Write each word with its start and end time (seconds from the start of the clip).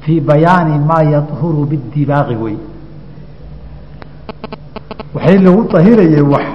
fii 0.00 0.20
bayaani 0.20 0.78
maa 0.78 1.02
yadhuru 1.02 1.66
bidibaaqi 1.70 2.36
wey 2.44 2.56
waxay 5.14 5.38
lagu 5.38 5.62
ahirayey 5.78 6.20
wax 6.32 6.46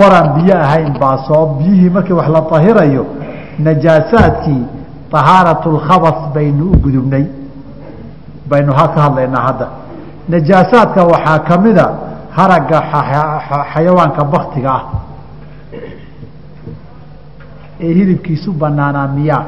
waraan 0.00 0.28
biyo 0.34 0.56
ahayn 0.66 0.92
baa 1.00 1.16
soo 1.28 1.46
biyihii 1.58 1.90
markii 1.90 2.12
wax 2.20 2.28
la 2.28 2.42
ahirayo 2.58 3.06
najaasaadkii 3.58 4.80
طahaaraة 5.12 5.64
اkhabas 5.78 6.18
baynu 6.34 6.64
u 6.72 6.76
gudubnay 6.84 7.24
baynu 8.50 8.72
ka 8.72 9.00
hadlaynaa 9.06 9.42
hadda 9.48 9.66
najaasaadka 10.28 11.04
waxaa 11.04 11.38
kamida 11.38 11.86
haraga 12.30 12.78
xayawaanka 13.72 14.24
baktiga 14.24 14.70
ah 14.78 14.84
ee 17.80 17.92
hilibkiisu 17.98 18.52
banaanaa 18.52 19.08
miyaa 19.16 19.44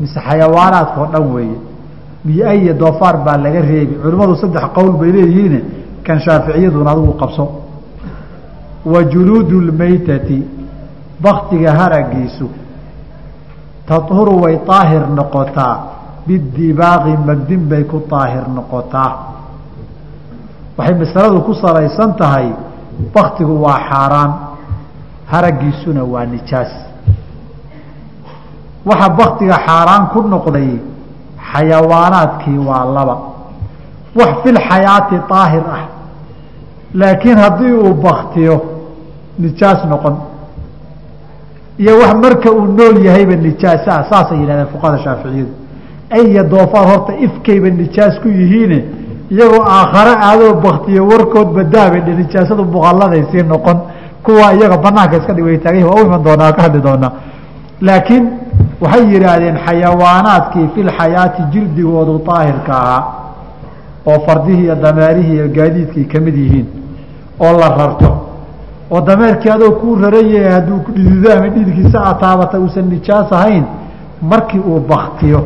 mise 0.00 0.18
xayawaanaadka 0.26 1.00
oo 1.02 1.06
dhan 1.12 1.26
weeye. 1.34 1.58
Miyo 2.24 2.52
iyo 2.52 2.74
doofaar 2.74 3.16
baa 3.24 3.36
laga 3.36 3.60
reebi 3.60 3.94
culimmadu 4.02 4.34
saddex 4.42 4.64
qowl 4.76 4.92
bay 5.00 5.10
leeyihiin 5.12 5.64
kan 6.06 6.18
shaaficiyaduna 6.24 6.90
adigu 6.90 7.12
qabso. 7.22 7.44
Wa 8.92 9.00
juluudu 9.12 9.60
lmaytati 9.60 10.38
baktiga 11.20 11.70
haragiisu 11.78 12.46
tahuru 13.86 14.40
way 14.42 14.58
daahir 14.68 15.02
noqotaa. 15.18 15.76
Bidibaaqi 16.26 17.12
magdin 17.26 17.62
bay 17.70 17.84
ku 17.84 18.02
daahir 18.10 18.44
noqotaa. 18.56 19.12
Waxay 20.78 20.94
masaladu 21.02 21.40
ku 21.46 21.52
salaysan 21.54 22.16
tahay 22.20 22.48
baktigu 23.14 23.54
waa 23.64 23.78
xaaraan 23.90 24.30
haragiisuna 25.32 26.02
waa 26.04 26.24
nijaas 26.26 26.72
waxa 28.86 29.08
baktiga 29.18 29.56
xaaraan 29.66 30.04
ku 30.12 30.22
noqday 30.22 30.68
xayawaanaadkii 31.52 32.58
waa 32.68 32.84
laba. 32.96 33.16
Wax 34.18 34.32
fil 34.42 34.58
xayaati 34.68 35.16
daahir 35.30 35.62
ah. 35.76 35.84
Laakiin 36.94 37.38
haddii 37.38 37.72
uu 37.72 37.94
baktiyo 37.94 38.56
nijaas 39.38 39.84
noqon. 39.90 40.16
Iyo 41.78 41.98
wax 41.98 42.14
marka 42.22 42.48
uu 42.52 42.66
nool 42.78 42.96
yahayba 43.06 43.36
nijaasaa 43.36 44.04
saasay 44.10 44.38
yidhahdeen 44.40 44.66
fuqahada 44.72 44.98
shaaficiyadu. 45.04 45.52
Aya 46.10 46.42
doofaar 46.44 46.86
horta 46.90 47.12
ifkayba 47.26 47.68
nijaas 47.70 48.14
ku 48.22 48.28
yihiine 48.28 48.78
iyagoo 49.30 49.64
aakhare 49.76 50.14
aadoo 50.28 50.54
baktiyo 50.66 51.06
warkood 51.10 51.48
badaabe 51.56 52.00
dhe 52.06 52.12
nijaasadu 52.22 52.64
muqalladaysii 52.64 53.42
noqon. 53.42 53.78
Kuwa 54.24 54.54
iyaga 54.54 54.76
banaanka 54.76 55.16
iska 55.16 55.32
dhig 55.34 55.44
way 55.44 55.58
taagay 55.58 55.84
waa 55.84 56.00
u 56.00 56.04
iman 56.06 56.22
doonaa 56.22 56.52
ka 56.52 56.62
hadli 56.62 56.80
doonaa. 56.80 57.12
Laakiin 57.80 58.24
waxay 58.84 59.04
yidhaahdeen 59.14 59.56
xayawaanaadkii 59.66 60.66
fil 60.74 60.90
xayaati 60.98 61.42
jildigoodu 61.52 62.14
daahirka 62.28 62.72
ahaa 62.82 63.02
oo 64.10 64.18
fardihii 64.26 64.64
iyo 64.64 64.74
dameerihii 64.86 65.34
iyo 65.38 65.48
gaadiidkii 65.56 66.04
ka 66.12 66.20
mid 66.20 66.36
yihiin 66.36 66.66
oo 67.40 67.52
la 67.60 67.68
rarto. 67.78 68.10
Oo 68.90 69.00
dameerkii 69.00 69.50
adoo 69.50 69.70
kuu 69.80 69.94
rarayahay 69.96 70.52
hadduu 70.52 70.80
dhidido 70.96 71.32
ama 71.36 71.48
dhididkiisa 71.54 71.98
aad 72.08 72.54
uusan 72.58 72.86
nijaas 72.94 73.32
ahayn 73.32 73.64
markii 74.22 74.60
uu 74.60 74.80
baktiyo 74.88 75.40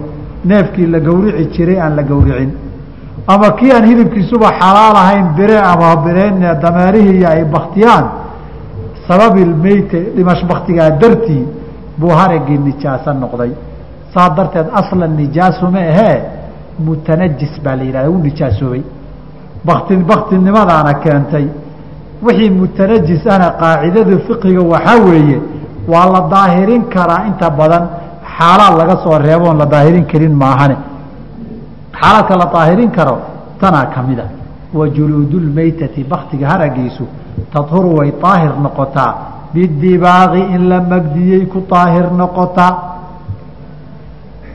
neefkii 0.45 0.87
la 0.87 1.01
gawrici 1.01 1.45
jiray 1.55 1.81
aan 1.81 1.97
la 1.97 2.03
gawricin 2.03 2.51
ama 3.27 3.51
kii 3.59 3.73
aan 3.73 3.85
hilibkiisuba 3.91 4.49
xalaal 4.61 4.97
ahayn 5.05 5.27
bire 5.37 5.59
ama 5.73 5.97
bireen 6.05 6.41
dameerihii 6.63 7.25
ay 7.25 7.45
baktiyaan 7.45 8.05
sababi 9.09 9.45
meyte 9.45 9.99
dhimash 10.17 10.45
baktigaa 10.51 10.91
dartii 10.91 11.45
buu 11.99 12.13
haragii 12.21 12.59
nijaaso 12.59 13.13
noqday. 13.13 13.53
Saa 14.15 14.29
darteed 14.37 14.67
aslan 14.81 15.13
nijaasuma 15.21 15.79
ahee 15.93 16.17
mutanajis 16.87 17.55
baa 17.65 17.77
la 17.77 17.83
yidhahda 17.89 18.11
wuu 18.11 18.23
nijaasoobay 18.29 18.83
bakti 19.69 19.97
baktinimadaana 20.11 20.93
keentay. 21.05 21.47
Wixii 22.27 22.51
mutanajis 22.61 23.23
ana 23.35 23.49
qaacidada 23.61 24.19
fiqiga 24.27 24.63
waxaa 24.73 24.99
weeye 25.09 25.39
waa 25.93 26.07
la 26.15 26.21
daahirin 26.35 26.83
karaa 26.95 27.21
inta 27.31 27.51
badan. 27.51 27.85
Xaalaad 28.37 28.75
laga 28.81 28.95
soo 29.05 29.19
reeboon 29.19 29.57
la 29.59 29.67
daahirin 29.67 30.05
karin 30.11 30.35
maahane. 30.43 30.77
Xaalaadka 32.01 32.35
la 32.43 32.47
daahirin 32.55 32.91
karo 32.91 33.17
tanaa 33.61 33.87
kamida 33.95 34.25
wa 34.75 34.89
juluudulmeytati 34.97 36.05
baktiga 36.05 36.47
haragiisu 36.53 37.05
tadhuru 37.53 37.97
way 37.99 38.13
daahir 38.23 38.53
noqotaa 38.65 39.13
bidibaaqi 39.53 40.41
in 40.55 40.69
la 40.69 40.81
magdiyey 40.81 41.47
ku 41.47 41.65
daahir 41.71 42.11
noqotaa 42.13 42.73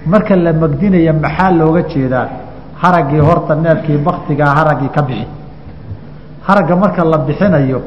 marka 0.06 0.36
la 0.36 0.54
magdinaya 0.54 1.14
maxaa 1.14 1.52
looga 1.52 1.81
jeedaa? 1.88 2.28
Haraggii 2.81 3.20
horta 3.20 3.56
neefkii 3.56 3.98
baktigaa 3.98 4.54
haraggii 4.58 4.90
ka 4.90 5.02
bixi. 5.02 5.28
Haragga 6.48 6.76
marka 6.76 7.04
la 7.06 7.18
bixinayo 7.18 7.81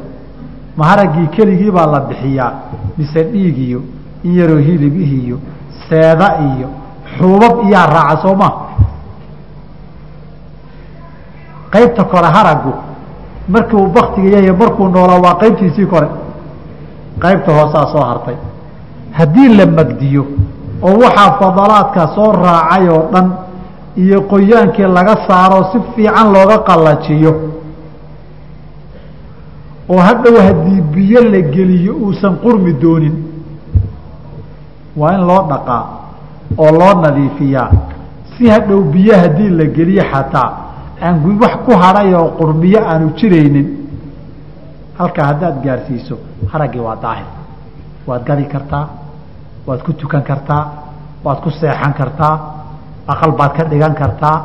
ma 0.76 0.84
haraggii 0.86 1.28
keligii 1.28 1.70
baa 1.70 1.86
la 1.86 2.00
bixiyaa? 2.00 2.52
Mise 2.96 3.22
dhiig 3.32 3.58
iyo 3.58 3.80
in 4.24 4.32
yaroo 4.34 4.58
hilib 4.58 4.94
seeda 5.88 6.28
iyo 6.40 6.68
xuubab 7.18 7.54
iyaa 7.68 7.86
raaca 7.86 8.16
soo 8.22 8.34
ma? 8.34 8.48
Qaybta 11.70 12.04
kore 12.04 12.26
haraggu 12.36 12.72
markii 13.48 13.76
uu 13.76 13.88
baktiga 13.88 14.38
yahay 14.38 14.52
markuu 14.52 14.88
noolaa 14.88 15.20
waa 15.20 15.34
qaybtiisii 15.34 15.86
kore 15.86 16.08
qaybta 17.22 17.52
hoosaa 17.52 17.86
soo 17.92 18.04
hartay. 18.04 18.34
Haddii 19.12 19.48
la 19.56 19.66
magdiyo 19.66 20.26
oo 20.82 20.94
waxaa 21.02 21.30
fadalaadka 21.40 22.08
soo 22.14 22.32
raacay 22.32 22.88
oo 22.88 23.02
dhan 23.12 23.30
iyo 23.96 24.20
qoyaankii 24.30 24.86
laga 24.96 25.16
saaro 25.28 25.60
si 25.72 25.78
fiican 25.94 26.32
looga 26.32 26.58
qallajiyo 26.68 27.32
oo 29.88 29.98
hadhow 30.00 30.36
haddii 30.46 30.80
biyo 30.94 31.20
la 31.22 31.40
geliyo 31.40 31.94
uusan 31.96 32.36
qurmi 32.44 32.72
doonin 32.82 33.16
waa 34.96 35.12
in 35.14 35.20
loo 35.26 35.42
dhaqaa 35.50 35.84
oo 36.58 36.70
loo 36.78 36.94
nadiifiyaa. 37.02 37.70
Si 38.36 38.48
hadhow 38.48 38.80
biyo 38.82 39.14
haddii 39.16 39.48
la 39.50 39.64
geliyo 39.64 40.02
xataa 40.12 40.50
aan 41.02 41.38
wax 41.40 41.54
ku 41.66 41.72
hadhay 41.82 42.14
oo 42.14 42.28
qurmiyo 42.38 42.80
aanu 42.88 43.10
jiraynin 43.16 43.75
halkaa 44.98 45.26
haddaad 45.30 45.56
gaarsiiso 45.64 46.18
haraggii 46.52 46.80
waa 46.88 46.96
daahir. 47.04 47.26
Waad 48.06 48.22
gadi 48.28 48.44
kartaa 48.54 48.84
waad 49.66 49.80
ku 49.86 49.92
tukan 49.92 50.22
kartaa 50.22 50.62
waad 51.24 51.38
ku 51.44 51.50
seexan 51.50 51.92
kartaa 52.00 52.34
aqal 53.12 53.32
baad 53.38 53.52
ka 53.56 53.64
dhigan 53.70 53.94
kartaa 53.94 54.36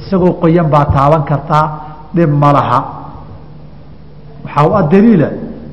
isagoo 0.00 0.32
qoyan 0.42 0.68
baad 0.74 0.88
taaban 0.96 1.24
kartaa 1.30 1.64
dhib 2.14 2.30
ma 2.42 2.52
laha. 2.52 2.80
Waxaa 4.44 4.66
u 4.68 4.72
adaliila 4.82 5.28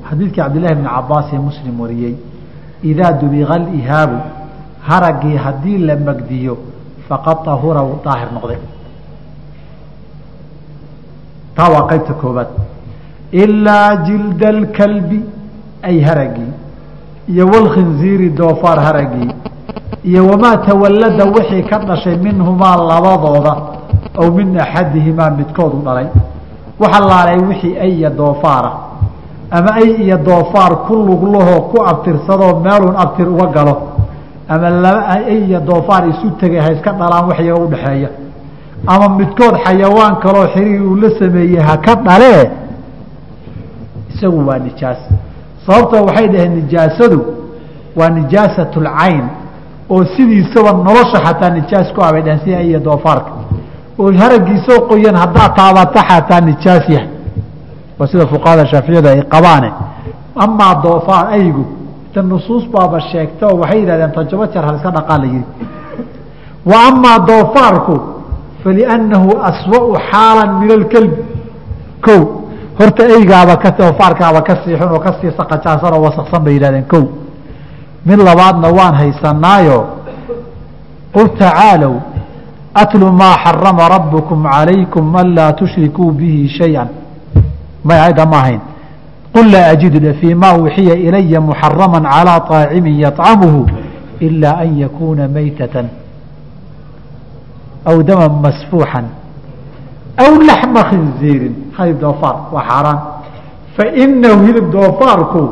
xadiidkii 0.08 0.40
cabdillahi 0.42 0.74
bni 0.74 0.88
cabaas 0.96 1.26
ee 1.32 1.38
muslim 1.48 1.80
wariyey 1.80 2.14
idaa 2.90 3.12
dubiqa 3.20 3.54
alihaabu 3.60 4.18
haraggii 4.88 5.36
haddii 5.44 5.78
la 5.88 5.96
magdiyo 6.08 6.54
faqad 7.08 7.38
tahura 7.44 7.82
daahir 8.04 8.28
noqday. 8.36 8.58
Taa 11.56 11.68
waa 11.74 11.84
qaybta 11.90 12.12
koobaad 12.22 12.50
ilaa 13.44 13.96
jilda 14.06 14.48
alkalbi 14.56 15.20
ay 15.88 15.96
haragii 16.08 16.52
iyo 17.32 17.44
walkhinziiri 17.54 18.28
doofaar 18.30 18.78
haragii 18.86 19.30
iyo 20.10 20.26
wamaa 20.30 20.56
tawallada 20.56 21.24
wixii 21.36 21.62
ka 21.70 21.78
dhashay 21.78 22.16
minhumaa 22.26 22.76
labadooda 22.90 23.54
aw 24.20 24.26
min 24.38 24.48
axadihimaa 24.64 25.30
midkoodu 25.38 25.78
dhalay 25.86 26.06
waxa 26.82 27.00
laalay 27.10 27.38
wixii 27.48 27.76
aya 27.86 28.10
doofaara 28.10 28.72
ama 29.50 29.70
ay 29.80 29.88
iyo 30.04 30.16
doofaar 30.28 30.72
ku 30.86 30.94
luglahoo 31.08 31.60
ku 31.70 31.78
abtirsadoo 31.90 32.60
meelun 32.66 32.94
abtir 33.04 33.28
uga 33.28 33.46
galo 33.56 33.74
ama 34.48 34.70
laba 34.70 35.02
ay 35.14 35.44
iyo 35.48 35.60
doofaar 35.60 36.02
isu 36.12 36.30
tegay 36.40 36.60
ha 36.64 36.70
iska 36.72 36.92
dhalaan 36.92 37.24
wax 37.28 37.38
iyaga 37.40 37.60
udhaxeeya 37.66 38.08
ama 38.86 39.06
midkood 39.18 39.54
xayawaan 39.64 40.14
kaloo 40.24 40.46
xiriir 40.54 40.82
uu 40.82 40.96
la 41.02 41.10
sameeyey 41.18 41.60
ha 41.68 41.76
ka 41.86 41.94
dhalee 42.06 42.42
isagu 44.16 44.46
waa 44.48 44.58
nijaas 44.58 44.98
sababtoo 45.66 46.04
waxay 46.08 46.28
dhaheen 46.28 46.54
nijaasadu 46.60 47.18
waa 47.96 48.10
nijaasat 48.18 48.76
lcayn 48.76 49.24
oo 49.90 50.04
sidiisaba 50.16 50.72
nolosha 50.72 51.18
xataa 51.26 51.50
nijaas 51.50 51.92
ku 51.94 52.00
abay 52.04 52.22
dhaheen 52.22 52.40
sida 52.44 52.60
iyo 52.62 52.80
doofaarka. 52.80 53.30
Oo 53.98 54.12
haragiisoo 54.22 54.80
qoyan 54.90 55.16
haddaa 55.22 55.48
taabata 55.58 56.00
xataa 56.10 56.40
nijaas 56.40 56.84
yahay. 56.88 57.08
Waa 57.98 58.06
sida 58.10 58.26
fuqahada 58.26 58.66
shaaficiyada 58.72 59.10
ay 59.10 59.22
qabaane. 59.34 59.70
Amaa 60.44 60.74
doofaar 60.84 61.26
aygu 61.38 61.64
ta 62.14 62.22
nusuus 62.22 62.64
baaba 62.72 63.00
sheegta 63.00 63.46
oo 63.46 63.56
waxay 63.60 63.80
yidhahdeen 63.80 64.12
todoba 64.12 64.46
jeer 64.52 64.64
iska 64.76 64.90
dhaqaa 64.96 65.18
la 65.18 65.26
yihi 65.26 65.44
wa 66.70 66.76
amaa 66.88 67.18
doofaarku 67.30 67.94
faliannahu 68.64 69.30
aswau 69.50 69.96
xaalan 70.10 70.50
min 70.60 70.70
alkelbi 70.78 71.22
ko 72.06 72.45
horta 72.79 73.03
eygaaba 73.15 73.55
ka 73.57 73.71
doofaarkaaba 73.71 74.41
ka 74.41 74.55
sii 74.63 74.75
xun 74.79 74.91
oo 74.91 74.99
kasii 74.99 75.31
saqajaansan 75.37 75.93
oo 75.93 76.01
wasaksan 76.07 76.43
bay 76.43 76.53
yidhahdeen 76.53 76.85
ko 76.85 76.99
mid 78.05 78.19
labaadna 78.19 78.67
waan 78.77 78.95
haysanaayo 78.95 79.79
qul 81.13 81.27
tacaalow 81.37 81.95
atlu 82.73 83.11
maa 83.11 83.35
xarama 83.43 83.89
rabukum 83.89 84.43
calaykum 84.43 85.15
an 85.15 85.35
laa 85.35 85.51
tushrikuu 85.53 86.11
bihi 86.11 86.49
shaya 86.49 86.87
may 87.83 87.99
ayda 87.99 88.25
ma 88.25 88.37
ahayn 88.37 88.61
qul 89.33 89.51
laa 89.51 89.67
ajidu 89.73 90.13
fii 90.19 90.33
ma 90.35 90.53
uxiya 90.57 90.95
ilaya 90.95 91.41
muxarama 91.41 91.99
calىa 91.99 92.39
طaacimin 92.49 92.99
yaطcamuhu 92.99 93.65
ila 94.21 94.57
an 94.57 94.77
yakuuna 94.77 95.27
maytata 95.27 95.85
aw 97.85 97.97
dama 98.03 98.29
masfuuxan 98.29 99.05
aw 100.24 100.32
laxma 100.48 100.82
khinziirin 100.90 101.54
hilib 101.78 101.98
doofaar 102.04 102.36
waa 102.54 102.64
xaaraan 102.70 102.98
fainahu 103.76 104.38
hilib 104.46 104.66
doofaarku 104.76 105.42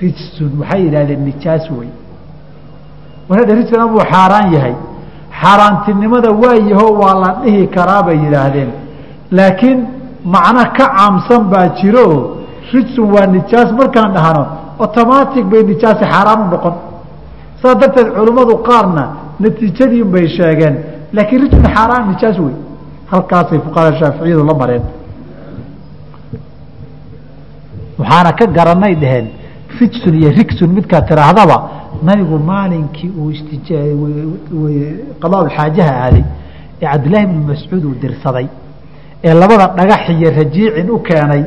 rijsun 0.00 0.50
waxay 0.60 0.80
yidhahdeen 0.86 1.20
nijaas 1.28 1.64
wey 1.78 1.88
warhadha 3.28 3.52
rijsun 3.60 3.80
abuu 3.86 4.02
xaaraan 4.12 4.46
yahay 4.54 4.74
xaaraantinimada 5.40 6.30
waayaho 6.42 6.86
waa 7.00 7.14
la 7.22 7.30
dhihi 7.42 7.62
karaa 7.76 8.02
bay 8.08 8.16
yidhaahdeen 8.24 8.70
laakiin 9.38 9.78
macno 10.34 10.62
ka 10.76 10.86
caamsan 10.96 11.42
baa 11.52 11.66
jiro 11.80 12.06
rijsun 12.74 13.06
waa 13.14 13.26
nijaas 13.36 13.68
markaan 13.80 14.10
dhahno 14.16 14.44
automatic 14.84 15.44
bay 15.52 15.62
nijaasi 15.70 16.04
xaaraan 16.12 16.40
u 16.44 16.46
noqon 16.54 16.74
saas 17.60 17.76
darteed 17.80 18.08
culimmadu 18.16 18.54
qaarna 18.68 19.04
natiijadii 19.42 20.04
bay 20.14 20.26
sheegeen 20.36 20.74
laakiin 21.16 21.40
rijsun 21.44 21.64
xaaraan 21.74 22.04
nijaas 22.12 22.36
wey 22.44 22.54
halkaasay 23.10 23.58
fuqahada 23.66 23.98
shaaficiyadu 24.00 24.44
la 24.50 24.54
mareen 24.60 24.84
waxaana 27.98 28.32
ka 28.38 28.46
garanay 28.46 28.94
dheheen 29.02 29.26
rijsun 29.80 30.14
iyo 30.20 30.30
rigsun 30.38 30.70
midkaa 30.78 31.02
tiraahdaba 31.10 31.56
nabigu 32.08 32.38
maalinkii 32.50 33.10
uu 33.20 33.32
qadaaulxaajaha 35.22 35.92
aaday 36.04 36.24
ee 36.82 36.86
cabdillaahi 36.92 37.26
bnu 37.30 37.40
mascuud 37.50 37.82
uu 37.88 37.94
dirsaday 38.02 38.46
ee 39.24 39.34
labada 39.42 39.66
dhagax 39.78 40.02
iyo 40.08 40.30
rajiicin 40.38 40.88
u 40.96 40.98
keenay 41.08 41.42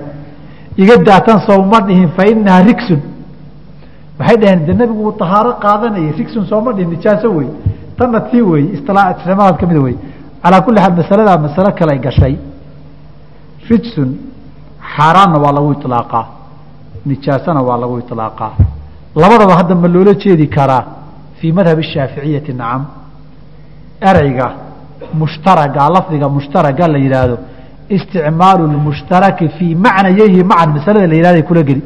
iga 0.82 0.96
daatan 1.10 1.40
sooma 1.48 1.80
dhihin 1.88 2.10
fa 2.18 2.24
rigsun 2.70 3.02
waxay 4.20 4.38
dhaheen 4.42 4.66
de 4.68 4.74
nabigu 4.74 5.02
uu 5.08 5.14
tahaaro 5.24 5.52
qaadanayay 5.64 6.12
rigsun 6.20 6.44
sooma 6.52 6.74
dhihin 6.76 6.90
nijaaso 6.96 7.28
wey 7.38 7.48
tanna 7.98 8.20
tii 8.30 8.42
wey 8.52 8.64
istilaamaad 8.76 9.56
ka 9.60 9.66
mida 9.68 9.82
wey 9.88 9.96
calaa 10.44 10.62
kuli 10.66 10.78
xaal 10.84 10.94
masaladaa 11.02 11.38
masalo 11.46 11.72
kale 11.80 11.94
gashay. 12.06 12.36
Rijsun 13.70 14.10
xaaraanna 14.96 15.38
waa 15.44 15.54
lagu 15.58 15.72
ilaaqaa 15.86 16.26
nijaasana 17.10 17.62
waa 17.68 17.78
lagu 17.84 17.96
ilaaqaa 18.00 18.54
labadaba 19.22 19.54
hadda 19.60 19.76
ma 19.84 19.88
loola 19.96 20.14
jeedi 20.24 20.48
karaa 20.56 20.84
fii 21.40 21.52
madhab 21.58 21.78
ashaaficiyati 21.86 22.54
nacam 22.62 22.82
ereyga 24.10 24.48
mushtaraga 25.22 25.90
lafdiga 25.96 26.28
mushtaraga 26.38 26.86
la 26.94 26.98
yidhaahdo 27.06 27.38
isticmaalu 27.96 28.64
lmushtaraki 28.74 29.46
fii 29.58 29.76
macnayayhi 29.86 30.44
macan 30.52 30.70
masalada 30.78 31.08
la 31.12 31.16
yihahda 31.20 31.42
kula 31.50 31.62
geli. 31.70 31.84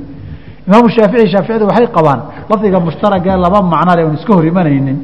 Imaamu 0.68 0.88
shaafici 0.96 1.28
shaaficiyadu 1.34 1.66
waxay 1.70 1.88
qabaan 1.98 2.20
lafdiga 2.50 2.80
mushtaraga 2.88 3.32
laba 3.44 3.60
macnale 3.74 4.02
on 4.08 4.14
iska 4.20 4.34
hor 4.38 4.46
imanaynin 4.52 4.98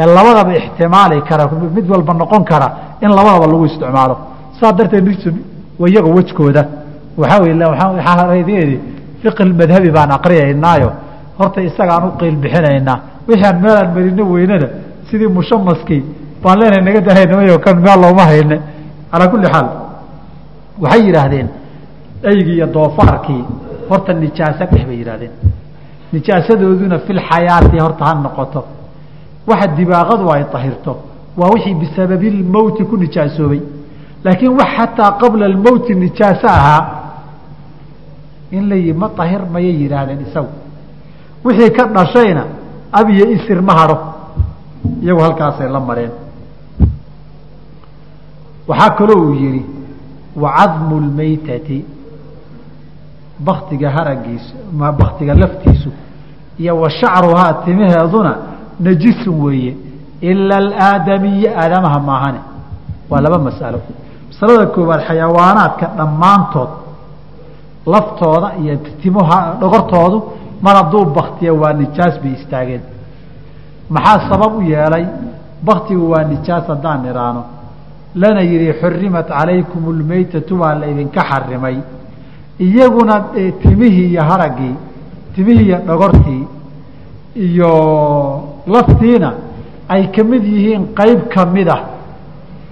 ee 0.00 0.06
labadaba 0.16 0.52
ixtimaali 0.60 1.16
kara 1.28 1.44
mid 1.76 1.86
walba 1.92 2.12
noqon 2.14 2.44
kara 2.50 2.68
in 3.04 3.10
labadaba 3.18 3.46
lagu 3.52 3.64
isticmaalo. 3.66 4.16
Saa 4.60 4.72
darteed 4.72 5.06
iyaga 5.86 6.08
wejkooda 6.16 6.62
waxaadeedi 7.20 8.76
fiqi 9.22 9.44
madhabi 9.60 9.90
baan 9.96 10.10
aqriyaynaayo. 10.18 10.90
Horta 11.38 11.60
isagaan 11.68 12.04
u 12.08 12.10
qiil 12.20 12.36
bixinaynaa 12.44 12.98
wixii 13.28 13.46
aan 13.48 13.58
meelaan 13.64 13.88
marino 13.96 14.24
weynana 14.32 14.68
sidii 15.10 15.30
mushamaskii 15.38 16.02
baan 16.42 16.56
leenahay 16.60 16.82
naga 16.88 17.00
dahaynamayo 17.08 17.58
kan 17.64 17.76
meel 17.86 17.98
looma 18.04 18.24
hayne. 18.30 18.56
Calaa 19.10 19.28
kulli 19.32 19.46
xaal 19.54 19.66
waxay 20.82 21.02
yidhaahdeen 21.06 21.48
eygii 22.30 22.56
iyo 22.58 22.66
doofaarkii 22.76 23.42
horta 23.90 24.12
nijaaso 24.24 24.64
dheh 24.72 24.84
bay 24.88 24.96
yidhahdeen 25.02 25.32
nijaasadooduna 26.14 26.96
filxayaati 27.06 27.76
horta 27.84 28.02
ha 28.08 28.14
noqoto 28.26 28.60
waxa 29.46 29.66
dibaaqadu 29.76 30.30
ay 30.32 30.44
tahirto. 30.52 30.96
Waa 31.36 31.50
wixii 31.54 31.74
bisababi 31.74 32.30
lmowti 32.30 32.84
ku 32.84 32.96
nijaasoobay. 32.96 33.60
Laakiin 34.24 34.52
wax 34.58 34.68
xataa 34.76 35.12
qabla 35.20 35.46
almowti 35.46 35.94
nijaaso 35.94 36.46
ahaa 36.48 36.82
in 38.52 38.68
la 38.68 38.94
ma 38.94 39.08
tahir 39.08 39.42
mayay 39.52 39.74
yidhaahdeen 39.82 40.20
isagu. 40.26 40.48
Wixii 41.44 41.70
ka 41.72 41.84
dhashayna 41.86 42.44
ab 42.92 43.10
iyo 43.10 43.30
isir 43.30 43.60
ma 43.62 43.72
hadho 43.74 43.96
iyagu 45.02 45.20
halkaasay 45.20 45.68
la 45.68 45.80
mareen. 45.80 46.10
Waxaa 48.68 48.90
kaloo 48.90 49.20
uu 49.28 49.34
yihi 49.34 49.64
wacadmu 50.36 51.00
lmaytati 51.00 51.84
baktiga 53.38 53.90
haragiisu 53.90 54.54
baktiga 54.72 55.34
laftiisu 55.34 55.90
iyo 56.58 56.76
wa 56.80 57.62
timaheeduna 57.64 58.53
najisun 58.80 59.40
weeye. 59.44 59.76
Ila 60.20 60.56
alaadamiya 60.56 61.50
aadamaha 61.62 62.00
maahane. 62.00 62.40
Waa 63.10 63.20
laba 63.20 63.38
masalo. 63.38 63.80
Masalada 64.30 64.66
koowaad 64.66 65.00
xayawaanaadka 65.08 65.86
dhammaantood 65.98 66.68
laftooda 67.86 68.48
iyo 68.62 68.76
timuha 69.02 69.56
dhogortoodu 69.60 70.22
mar 70.62 70.76
hadduu 70.76 71.04
baktiya 71.04 71.52
waa 71.54 71.72
nijaas 71.72 72.20
bay 72.22 72.32
istaageen. 72.32 72.80
Maxaa 73.90 74.28
sabab 74.30 74.56
u 74.58 74.62
yeelay? 74.62 75.06
Baktigu 75.62 76.10
waa 76.10 76.24
nijaas 76.24 76.66
haddaan 76.66 77.04
idhaano 77.10 77.44
lana 78.14 78.40
yihi 78.42 78.72
xurimat 78.80 79.28
calaykum 79.28 79.82
lmaytatu 80.00 80.56
baa 80.56 80.74
laydinka 80.74 81.20
xarimay 81.30 81.76
iyaguna 82.60 83.14
timihii 83.62 84.08
iyo 84.10 84.22
haraggii 84.22 84.74
timihii 85.34 85.64
iyo 85.66 85.78
dhogortii 85.86 86.42
iyo 87.36 87.70
laftiina 88.66 89.30
ay 89.88 90.10
ka 90.14 90.24
mid 90.24 90.44
yihiin 90.44 90.82
qeyb 90.98 91.28
ka 91.28 91.44
mid 91.46 91.68
ah. 91.68 91.80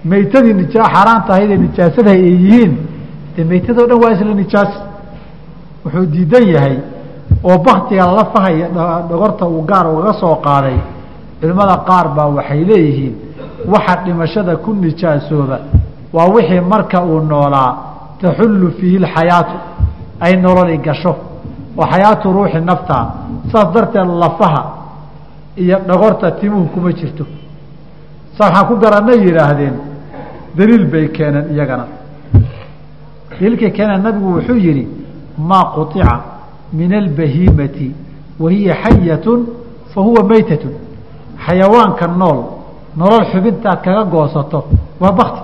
Maytadii 0.04 0.54
nijaa 0.54 0.86
xaaraan 0.94 1.22
tahaydee 1.26 1.56
nijaasada 1.56 2.10
ay 2.10 2.22
yihiin 2.24 2.72
dee 3.36 3.44
maytadao 3.44 3.86
dhan 3.86 3.98
waa 4.02 4.12
isla 4.12 4.34
nijaas. 4.34 4.72
Wuxuu 5.84 6.06
diidan 6.06 6.46
yahay 6.54 6.76
oo 7.44 7.58
baktiga 7.58 8.06
lafahaya 8.18 8.66
dhogorta 9.08 9.46
uu 9.46 9.62
gaar 9.70 9.86
ugaga 9.92 10.12
soo 10.20 10.34
qaaday 10.46 10.78
culimmada 11.40 11.76
qaar 11.88 12.06
baa 12.16 12.26
waxay 12.36 12.64
leeyihiin 12.64 13.14
waxa 13.72 13.94
dhimashada 14.04 14.56
ku 14.56 14.72
nijaasooba 14.74 15.58
waa 16.12 16.26
wixii 16.34 16.60
marka 16.60 17.02
uu 17.04 17.20
noolaa 17.20 17.70
taxullu 18.20 18.70
fiihi 18.78 18.98
lxayaatu 18.98 19.54
ay 20.20 20.36
nololi 20.36 20.78
gasho. 20.78 21.14
Oo 21.78 21.86
xayaatu 21.92 22.32
ruuxi 22.32 22.60
naftaa 22.60 23.04
saas 23.52 23.68
darteed 23.74 24.08
lafaha 24.22 24.62
iyo 25.56 25.78
dhogorta 25.88 26.30
timuhu 26.30 26.66
kuma 26.74 26.92
jirto. 26.92 27.24
Sa 28.38 28.64
ku 28.64 28.76
garanay 28.76 29.18
yidhaahdeen 29.26 29.74
daliil 30.56 30.86
bay 30.86 31.08
keeneen 31.12 31.46
iyagana. 31.54 31.86
Daliilkay 33.30 33.70
keeneen 33.70 34.02
nabigu 34.02 34.28
wuxuu 34.36 34.56
yihi 34.56 34.88
maa 35.38 35.64
quطica 35.74 36.20
min 36.72 36.92
albahiimati 36.94 37.92
wa 38.40 38.50
hiya 38.50 38.74
xayatun 38.84 39.46
fa 39.94 40.00
huwa 40.00 40.22
maytatu 40.24 40.68
xayawaanka 41.46 42.06
nool 42.06 42.38
nolol 42.96 43.24
xubintaad 43.32 43.80
kaga 43.84 44.04
goosato 44.04 44.64
waa 45.00 45.12
bakti 45.12 45.40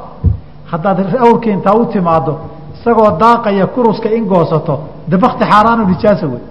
haddaad 0.71 0.99
awrkii 1.25 1.51
intaa 1.51 1.75
u 1.75 1.87
timaado 1.87 2.39
isagoo 2.75 3.11
daaqaya 3.21 3.67
kuruska 3.67 4.09
in 4.11 4.25
goosato 4.25 4.75
de 5.09 5.17
bakti 5.17 5.45
xaaraano 5.45 5.85
nijaasa 5.85 6.27
wey. 6.27 6.43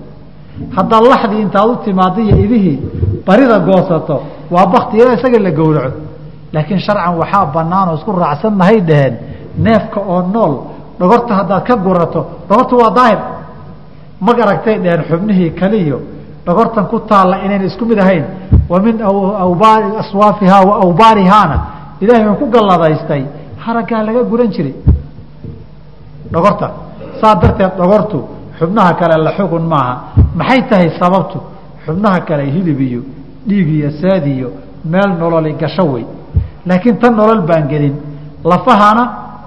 Haddaad 0.75 1.03
laxdii 1.11 1.41
intaad 1.41 1.69
u 1.69 1.75
timaado 1.85 2.21
iyo 2.21 2.37
idihii 2.45 2.79
barida 3.27 3.59
goosato 3.59 4.15
waa 4.53 4.65
bakti 4.73 4.97
ila 4.97 5.13
isaga 5.17 5.39
la 5.39 5.51
gowraco. 5.51 5.99
Laakiin 6.53 6.79
sharcan 6.79 7.13
waxaa 7.21 7.45
banaan 7.55 7.89
oo 7.89 7.95
isku 7.99 8.11
raacsannahay 8.11 8.79
dhaheen 8.89 9.13
neefka 9.65 9.99
oo 9.99 10.21
nool 10.33 10.53
dhogorta 10.99 11.33
haddaad 11.39 11.63
ka 11.67 11.75
gurato 11.75 12.21
dhogorta 12.49 12.75
waa 12.81 12.91
daahir. 12.97 13.19
Mag 14.25 14.37
aragtay 14.39 14.75
dheheen 14.83 15.03
xubnihii 15.09 15.49
kaliyo 15.59 15.97
dhogortan 16.45 16.85
ku 16.91 16.99
taalla 17.09 17.35
inayna 17.45 17.65
isku 17.65 17.85
mid 17.85 17.99
ahayn 17.99 18.25
wa 18.71 18.79
min 18.79 18.95
awbaari 19.45 19.87
aswaafihaa 20.03 20.63
wa 20.69 20.75
awbaarihaana. 20.85 21.57
Ilahay 22.01 22.27
uu 22.29 22.35
ku 22.41 22.45
galladaystay 22.55 23.23
haraggaa 23.65 24.01
laga 24.07 24.23
guran 24.23 24.47
jiray. 24.55 24.75
Dhogorta 26.31 26.67
saa 27.21 27.35
darteed 27.41 27.73
dhogortu 27.77 28.19
xubnaha 28.59 28.93
kale 28.99 29.15
la 29.23 29.31
xugun 29.37 29.63
maaha. 29.67 29.93
Maxay 30.35 30.61
tahay 30.69 30.89
sababtu? 30.99 31.37
Xubnaha 31.85 32.19
kale 32.27 32.43
hilib 32.55 32.79
iyo 32.81 33.01
dhiig 33.47 33.67
iyo 33.77 33.89
saad 34.01 34.27
iyo 34.27 34.49
meel 34.85 35.09
nololi 35.19 35.53
gasho 35.53 35.83
wey. 35.93 36.05
Laakiin 36.65 36.97
tan 37.01 37.13
nolol 37.15 37.41
baan 37.47 37.67
gelin. 37.67 37.95
Lafahana 38.43 39.03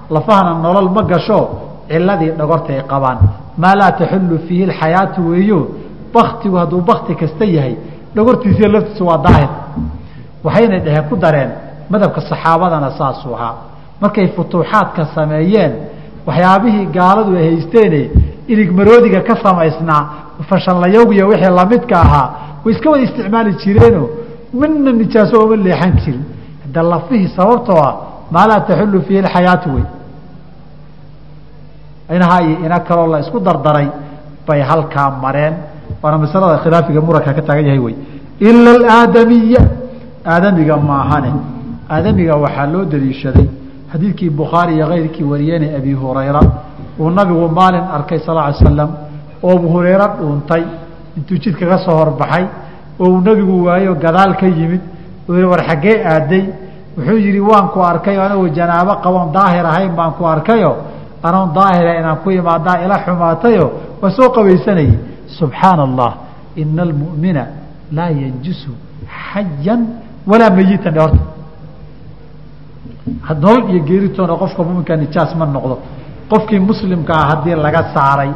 lafahana 0.09 0.53
nolol 0.65 0.89
ma 0.95 1.01
gasho 1.03 1.39
ciladii 1.89 2.31
dhogorta 2.39 2.73
ay 2.73 2.83
qabaan. 2.91 3.17
Maa 3.57 3.75
laa 3.79 3.91
taxullu 3.91 4.37
fiihi 4.47 4.63
alxayaatu 4.69 5.21
weeyo? 5.29 5.59
Baktigu 6.13 6.55
hadduu 6.57 6.81
bakti 6.81 7.15
kasta 7.15 7.45
yahay 7.45 7.75
dhogortiisiiyo 8.15 8.69
laftiisu 8.75 9.05
waa 9.05 9.17
daahir. 9.17 9.49
Waxayna 10.43 10.79
dheheen 10.85 11.03
ku 11.09 11.15
dareen 11.15 11.51
madhabka 11.89 12.21
saxaabadana 12.21 12.91
saasuu 12.97 13.33
ahaa. 13.35 13.55
Markay 14.01 14.27
futuuxaadka 14.35 15.05
sameeyeen 15.15 15.71
waxyaabihii 16.27 16.85
gaaladu 16.97 17.35
ay 17.37 17.45
haysteene 17.55 18.01
ilig 18.47 18.71
maroodiga 18.77 19.21
ka 19.21 19.35
samaysnaa 19.43 20.03
fashallayowgiyo 20.49 21.27
wixii 21.27 21.53
lamidka 21.59 21.95
ahaa 22.01 22.27
way 22.65 22.73
iska 22.75 22.89
wada 22.91 23.03
isticmaali 23.07 23.51
jireeno 23.63 24.03
midna 24.61 24.91
nijaaso 24.91 25.35
ooma 25.41 25.55
leexan 25.65 25.93
jirin. 26.03 26.23
Hadda 26.63 26.81
lafihii 26.91 27.29
sababtoo 27.37 27.79
ah 27.87 27.93
maa 28.33 28.47
laa 28.49 28.59
taxullu 28.67 29.01
fiihi 29.07 29.19
alxayaatu 29.25 29.69
wey. 29.75 29.85
Inahaa 32.15 32.41
iyo 32.41 32.57
ina 32.65 32.79
kaloo 32.79 33.07
la 33.07 33.19
isku 33.19 33.39
dardaray 33.39 33.87
bay 34.47 34.61
halkaa 34.61 35.09
mareen. 35.23 35.53
Waana 36.01 36.17
masalada 36.17 36.57
khilaafiga 36.63 37.01
muranka 37.01 37.33
ka 37.33 37.41
taagan 37.41 37.65
yahay 37.65 37.79
wey. 37.79 37.95
Ila 38.39 38.71
alaadamiya 38.75 39.61
aadamiga 40.25 40.77
maahane. 40.77 41.31
Aadamiga 41.89 42.35
waxaa 42.35 42.65
loo 42.73 42.85
daliishaday 42.85 43.47
xadiidkii 43.91 44.29
bukhaari 44.29 44.75
iyo 44.75 44.87
keyrkii 44.87 45.23
wariyeenay 45.23 45.75
abi 45.75 45.93
hurayra 45.93 46.41
uu 46.99 47.09
nabigu 47.09 47.47
maalin 47.49 47.83
arkay 47.95 48.19
sal 48.19 48.35
ly 48.47 48.53
slam 48.53 48.89
oo 49.43 49.51
abu 49.57 49.67
hureyre 49.73 50.05
dhuuntay 50.19 50.63
intuu 51.17 51.37
jidka 51.43 51.65
ka 51.71 51.77
soo 51.85 51.95
horbaxay 52.01 52.45
oo 52.99 53.07
uu 53.09 53.21
nabigu 53.21 53.55
waayo 53.65 53.95
gadaal 53.95 54.35
ka 54.39 54.45
yimid 54.47 54.81
uu 55.29 55.49
war 55.51 55.61
xaggee 55.69 55.97
aaday. 56.05 56.45
Wuxuu 56.97 57.17
yihi 57.25 57.39
waan 57.39 57.67
ku 57.73 57.79
arkay 57.91 58.17
anagu 58.25 58.49
janaabo 58.57 58.93
qaboon 59.03 59.31
daahir 59.31 59.65
ahayn 59.65 59.93
baan 59.95 60.11
ku 60.17 60.23
arkayo 60.25 60.71
anoon 61.23 61.49
daahira 61.57 61.91
inaan 61.99 62.17
ku 62.23 62.29
imaadaa 62.31 62.77
ila 62.85 62.95
xumaatayo 63.05 63.65
waa 64.01 64.11
soo 64.17 64.29
qabaysanayay. 64.35 64.93
Subxaana 65.39 65.83
allah 65.87 66.11
ina 66.61 66.81
almu'mina 66.87 67.43
laa 67.97 68.09
yanjusu 68.21 68.71
xayan 69.31 69.81
walaa 70.29 70.49
meyitan 70.57 70.95
horta. 70.99 71.23
Nolol 73.43 73.69
iyo 73.71 73.79
geeritoona 73.89 74.33
qofka 74.41 74.61
muminka 74.63 74.95
nijaas 74.95 75.31
ma 75.39 75.45
noqdo. 75.45 75.75
Qofkii 76.29 76.59
muslimka 76.59 77.13
ah 77.19 77.25
haddii 77.29 77.55
laga 77.65 77.81
saaray 77.93 78.31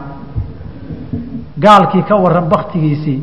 gaalkii 1.64 2.04
ka 2.04 2.16
waran 2.16 2.48
baktigiisii 2.54 3.20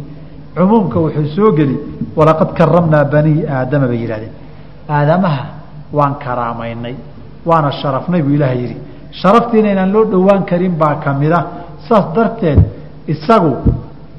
cumuumka 0.56 0.98
wuxuu 1.04 1.26
soo 1.36 1.50
geli 1.58 1.76
walaqad 2.16 2.50
karamnaa 2.58 3.04
banii 3.04 3.44
aadama 3.56 3.86
bay 3.90 3.98
yidhahdeen 4.02 4.32
aadamaha 4.88 5.44
waan 5.92 6.14
karaamaynay 6.24 6.94
waana 7.46 7.70
sharafnay 7.80 8.22
buu 8.22 8.34
ilaaha 8.38 8.54
yidhi. 8.62 8.76
Sharaftiina 9.20 9.68
inaan 9.72 9.92
loo 9.92 10.04
dhowaan 10.12 10.44
karin 10.50 10.74
baa 10.80 10.94
ka 11.04 11.12
mid 11.20 11.32
a 11.32 11.40
saas 11.88 12.06
darteed 12.14 12.58
isagu 13.12 13.52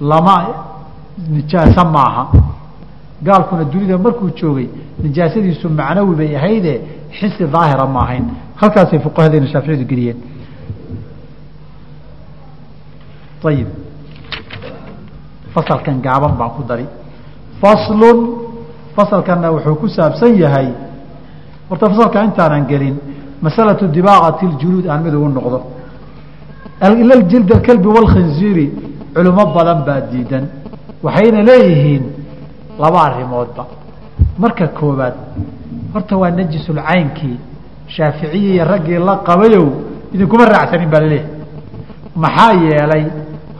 lama 0.01 0.35
nijaaso 1.35 1.83
maaha. 1.95 2.23
Gaalkuna 3.23 3.63
dunida 3.63 3.97
markuu 3.97 4.29
joogay 4.39 4.67
nijaasadiisu 5.03 5.69
macnawi 5.69 6.15
bay 6.19 6.35
ahayde 6.37 6.73
xisi 7.17 7.43
daahira 7.53 7.85
ma 7.87 7.99
ahayn. 8.05 8.25
Halkaasay 8.61 8.99
fuqahadeena 9.05 9.47
shaaficiyadu 9.53 9.85
geliyeen. 9.91 10.17
Ayib 13.49 13.67
fasalkan 15.53 16.01
gaaban 16.05 16.33
baan 16.39 16.51
ku 16.55 16.63
dari. 16.69 16.85
Faslun 17.61 18.17
fasalkanna 18.95 19.47
wuxuu 19.55 19.75
ku 19.81 19.87
saabsan 19.87 20.31
yahay 20.43 20.69
horta 21.69 21.85
fasalka 21.91 22.23
intaanan 22.27 22.65
gelin 22.71 22.95
masalatu 23.41 23.87
dibaaqati 23.87 24.45
ljuluud 24.59 24.85
aan 24.87 25.01
mid 25.05 25.13
ugu 25.13 25.29
noqdo. 25.29 25.59
Ila 27.01 27.15
jild 27.31 27.51
alkalbi 27.57 27.87
walkhinziiri 27.97 28.65
culimo 29.15 29.43
badan 29.55 29.79
baa 29.87 30.01
diidan 30.11 30.45
waxayna 31.05 31.39
leeyihiin 31.49 32.03
laba 32.81 32.99
arrimoodba. 33.07 33.63
Marka 34.41 34.67
koobaad 34.67 35.15
horta 35.93 36.13
waa 36.21 36.31
najisulcaynkii 36.31 37.37
shaaficiyi 37.95 38.53
iyo 38.55 38.63
raggii 38.71 38.99
la 39.07 39.15
qabayow 39.27 39.65
idinkuma 40.13 40.45
raacsanin 40.53 40.89
baa 40.93 40.99
la 41.03 41.07
leeyahay 41.13 41.31
maxaa 42.23 42.53
yeelay 42.63 43.03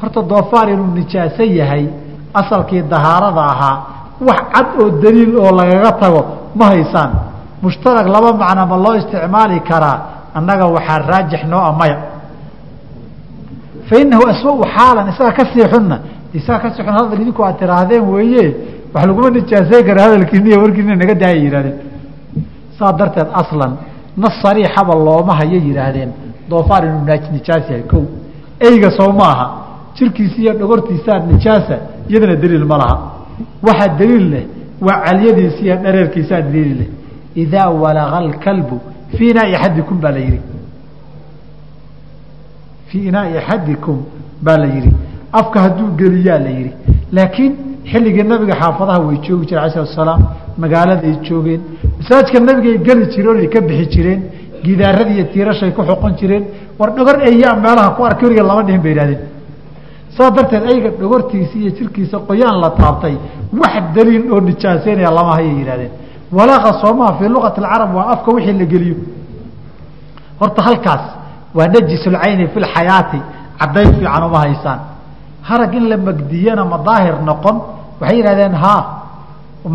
horta 0.04 0.22
doofaar 0.32 0.68
inuu 0.74 0.88
nijaaso 1.00 1.44
yahay 1.60 1.86
asalkii 2.42 2.82
dahaarada 2.94 3.44
ahaa 3.54 3.76
wax 4.28 4.40
cad 4.54 4.68
oo 4.82 4.90
daliil 5.04 5.36
oo 5.38 5.52
lagaga 5.60 5.92
tago 6.02 6.22
ma 6.56 6.66
haysaan. 6.74 7.12
Mushtarag 7.64 8.08
laba 8.16 8.30
macna 8.42 8.66
ma 8.72 8.78
loo 8.86 8.96
isticmaali 9.02 9.60
karaa 9.70 9.98
annaga 10.38 10.66
waxaa 10.76 11.00
raajix 11.12 11.44
noo 11.52 11.64
amaya 11.72 11.98
fa 13.90 13.96
inahu 14.02 14.24
aswau 14.34 14.64
xaalan 14.76 15.06
isaga 15.12 15.32
ka 15.38 15.44
sii 15.54 15.66
xunna. 15.72 15.98
Isaga 16.34 16.60
ka 16.64 16.70
sii 16.76 16.84
xun 16.84 16.94
hadal 16.98 17.14
idinku 17.22 17.42
aad 17.44 17.58
tiraahdeen 17.62 18.04
weeye 18.14 18.46
wax 18.94 19.04
laguma 19.08 19.30
nijaasay 19.30 19.82
kara 19.88 20.02
hadalkiiniy 20.06 20.56
warkiina 20.64 20.96
naga 21.02 21.14
daaya 21.22 21.36
yihahdeen 21.46 21.78
saa 22.80 22.92
darteed 23.00 23.30
aslan 23.42 23.74
nas 24.18 24.34
sariixaba 24.44 24.94
looma 25.08 25.34
hayo 25.40 25.58
yidhaahdeen 25.68 26.12
doofaar 26.50 26.84
inuu 26.86 27.04
nijaas 27.36 27.66
yahay 27.70 27.84
ko 27.92 27.98
eyga 28.68 28.90
soo 28.98 29.12
maaha 29.20 29.46
jirkiisa 29.96 30.38
iyo 30.42 30.54
dhogortiisaa 30.60 31.20
nijaasa 31.32 31.76
iyadana 32.10 32.36
daliil 32.36 32.66
ma 32.72 32.78
laha. 32.82 32.98
Waxaa 33.68 33.88
daliil 34.00 34.26
leh 34.34 34.44
waa 34.86 34.98
calyadiisa 35.06 35.60
iyo 35.66 35.76
dhareerkiisaa 35.84 36.42
daliil 36.42 36.78
leh. 36.80 36.88
Idaa 37.44 37.70
walaga 37.84 38.18
alkalbu 38.18 38.76
fii 39.18 39.30
inaai 39.32 39.56
axadikum 39.56 39.98
baa 40.04 40.12
la 40.12 40.20
yihi 40.20 40.40
fii 42.88 43.08
inaai 43.10 43.38
axadikum 43.38 43.98
baa 44.46 44.58
la 44.58 44.66
yihi 44.76 44.92
afka 45.40 45.58
hadduu 45.66 45.88
geliyaa 46.02 46.40
la 46.46 46.50
yihi 46.58 46.72
laakiin 47.18 47.54
xilligii 47.92 48.24
nabiga 48.32 48.54
xaafadaha 48.62 49.00
way 49.08 49.18
joogi 49.26 49.46
jireen 49.50 49.64
ala 49.64 49.86
salaam 49.86 50.22
magaaladay 50.58 51.16
joogeen. 51.28 51.62
Masaajka 52.00 52.40
nabigay 52.40 52.78
geli 52.88 53.06
jireen 53.14 53.38
ay 53.44 53.48
ka 53.54 53.62
bixi 53.62 53.86
jireen. 53.94 54.22
Gidaaradii 54.66 55.16
iyo 55.18 55.26
tiirashay 55.34 55.72
ku 55.78 55.82
xoqon 55.90 56.14
jireen. 56.20 56.44
War 56.80 56.90
dhogor 56.96 57.18
eyaa 57.30 57.56
meelaha 57.66 57.90
ku 57.96 58.02
arka 58.06 58.24
weliga 58.26 58.44
lama 58.50 58.64
dhihin 58.68 58.82
bay 58.86 58.94
ihahdeen 58.96 59.20
saa 60.18 60.30
darteed 60.36 60.64
ayga 60.72 60.90
dhogortiisa 61.00 61.56
iyo 61.62 61.72
jirkiisa 61.78 62.18
qoyaan 62.30 62.58
la 62.64 62.70
taabtay 62.80 63.16
wax 63.62 63.74
daliil 63.96 64.32
oo 64.34 64.40
nijaaseynaya 64.50 65.12
lama 65.18 65.32
hayay 65.38 65.56
yihahdeen 65.60 65.92
walaaqa 66.38 66.70
soomaha 66.82 67.12
fii 67.20 67.30
luqati 67.36 67.60
alcarab 67.62 67.90
waa 67.96 68.08
afka 68.14 68.30
wixii 68.36 68.58
la 68.62 68.66
geliyo. 68.74 68.96
Horta 70.40 70.62
halkaas 70.68 71.04
waa 71.58 71.68
najisulcayni 71.74 72.48
fi 72.54 72.60
lxayaati 72.66 73.20
caddayn 73.60 73.90
fiican 73.98 74.24
uma 74.30 74.40
haysaan. 74.46 74.80
Harag 75.50 75.74
in 75.76 75.86
la 75.90 75.98
magdiyana 75.98 76.64
ma 76.66 76.78
noqon. 77.30 77.58
Waxay 78.00 78.18
yidhahdeen 78.18 78.54
ha 78.64 78.76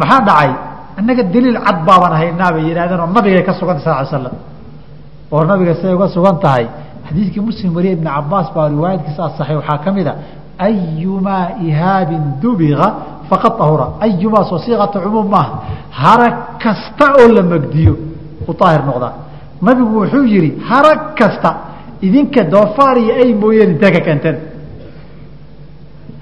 maxaa 0.01 0.21
dhacay? 0.29 0.51
Annaga 0.99 1.23
daliil 1.35 1.59
cad 1.65 1.79
baaban 1.87 2.13
haynaa 2.21 2.51
bay 2.55 2.65
yidhahdeen 2.69 3.01
oo 3.01 3.07
nabigay 3.17 3.43
ka 3.49 3.53
sugantay 3.59 3.85
sal 3.85 4.07
slam 4.07 4.35
oo 5.33 5.45
nabiga 5.45 5.75
siday 5.75 5.95
uga 5.95 6.09
sugan 6.09 6.37
tahay 6.45 6.67
xadiidkii 7.09 7.41
muslim 7.49 7.71
wariye 7.77 7.93
ibn 7.99 8.07
cabaas 8.17 8.49
baa 8.55 8.69
riwaayadkiisa 8.75 9.23
asaxay 9.29 9.57
waxaa 9.61 9.79
ka 9.85 9.91
mid 9.97 10.07
a 10.07 10.15
ayumaa 10.67 11.47
ihaabin 11.69 12.25
dubiga 12.43 12.87
faqad 13.31 13.55
ahura 13.65 13.87
ayumaa 14.07 14.45
soo 14.51 14.59
siiqata 14.65 14.99
cumuum 15.05 15.29
maaha. 15.35 15.53
Harag 16.03 16.35
kasta 16.63 17.07
oo 17.21 17.29
la 17.37 17.43
magdiyo 17.53 17.95
u 18.49 18.53
noqdaa. 18.89 19.13
Nabigu 19.63 19.95
wuxuu 20.01 20.25
yihi 20.35 20.51
harag 20.69 21.01
kasta 21.19 21.51
idinka 22.07 22.43
doofaar 22.53 22.97
iyo 22.99 23.13
ay 23.23 23.31
mooyeen 23.35 23.71
intee 23.75 23.91
ka 23.97 24.01
keenteen. 24.07 24.37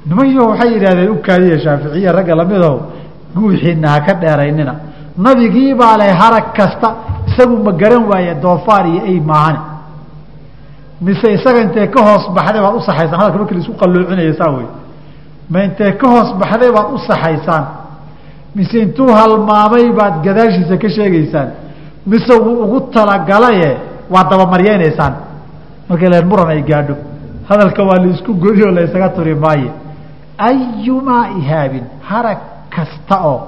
Nimanyo 0.08 0.42
waxay 0.50 0.70
yidhahdeen 0.74 1.10
ukaadiya 1.16 1.58
shaaficiya 1.64 2.12
ragga 2.16 2.34
lamidaho 2.40 2.76
guuxiina 3.34 3.88
ha 3.94 4.00
ka 4.06 4.12
dheeraynina. 4.22 4.74
Nabigiibaa 5.24 5.96
leh 6.00 6.10
harag 6.22 6.46
kasta 6.58 6.88
isagu 7.28 7.56
ma 7.64 7.72
garan 7.80 8.04
waaye 8.10 8.34
doofaar 8.44 8.84
iyo 8.92 9.00
ay 9.10 9.20
maahane 9.20 9.60
mise 11.00 11.26
isaga 11.36 11.60
intee 11.66 11.86
ka 11.94 12.00
hoos 12.08 12.24
baxday 12.36 12.60
baad 12.64 12.74
usaxaysaan 12.80 13.20
hadalka 13.20 13.38
marki 13.38 13.54
la 13.54 13.60
isku 13.60 13.74
qaloocinaya 13.82 14.34
saa 14.40 14.50
wey 14.56 14.66
ma 15.50 15.58
intee 15.64 15.92
ka 16.00 16.06
hoos 16.14 16.30
baxday 16.40 16.70
baad 16.76 16.88
usaxaysaan 16.96 17.64
mise 18.56 18.76
intuu 18.84 19.08
halmaamay 19.18 19.86
baad 19.98 20.14
gadaashiisa 20.24 20.76
ka 20.82 20.88
sheegaysaan? 20.88 21.48
Mise 22.06 22.34
wuu 22.44 22.62
ugu 22.64 22.80
talagalaye 22.94 23.70
waad 24.10 24.26
dabamaryenaysaan 24.30 25.14
markay 25.88 26.08
leen 26.08 26.26
muran 26.30 26.48
ay 26.54 26.62
gaadho. 26.62 26.94
Hadalka 27.48 27.82
waa 27.88 27.98
la 28.02 28.06
isku 28.14 28.32
godiyo 28.34 28.70
la 28.76 28.80
ysaga 28.86 29.08
turi 29.16 29.34
maaye. 29.34 29.70
Ayumaa 30.38 31.24
ihaabin 31.40 31.84
harag 32.08 32.38
kasta 32.74 33.16
oo 33.32 33.40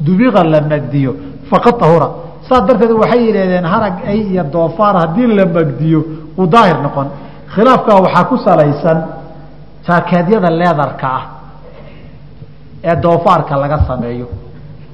dubiqa 0.00 0.44
la 0.44 0.60
magdiyo 0.60 1.12
faqad 1.50 1.76
ahura 1.86 2.08
saas 2.48 2.62
darteed 2.68 2.92
waxay 3.02 3.20
yidhahdeen 3.26 3.64
harag 3.72 3.94
ay 4.10 4.20
iyo 4.32 4.44
doofaar 4.54 4.94
haddii 5.02 5.26
la 5.38 5.44
magdiyo 5.56 6.00
uu 6.38 6.46
daahir 6.46 6.78
noqon. 6.86 7.06
Khilaafkaa 7.54 7.98
waxaa 8.04 8.24
ku 8.30 8.36
salaysan 8.46 8.98
jaakeedyada 9.86 10.50
leedarka 10.60 11.06
ah 11.18 11.24
ee 12.84 12.96
doofaarka 13.04 13.54
laga 13.62 13.78
sameeyo 13.88 14.26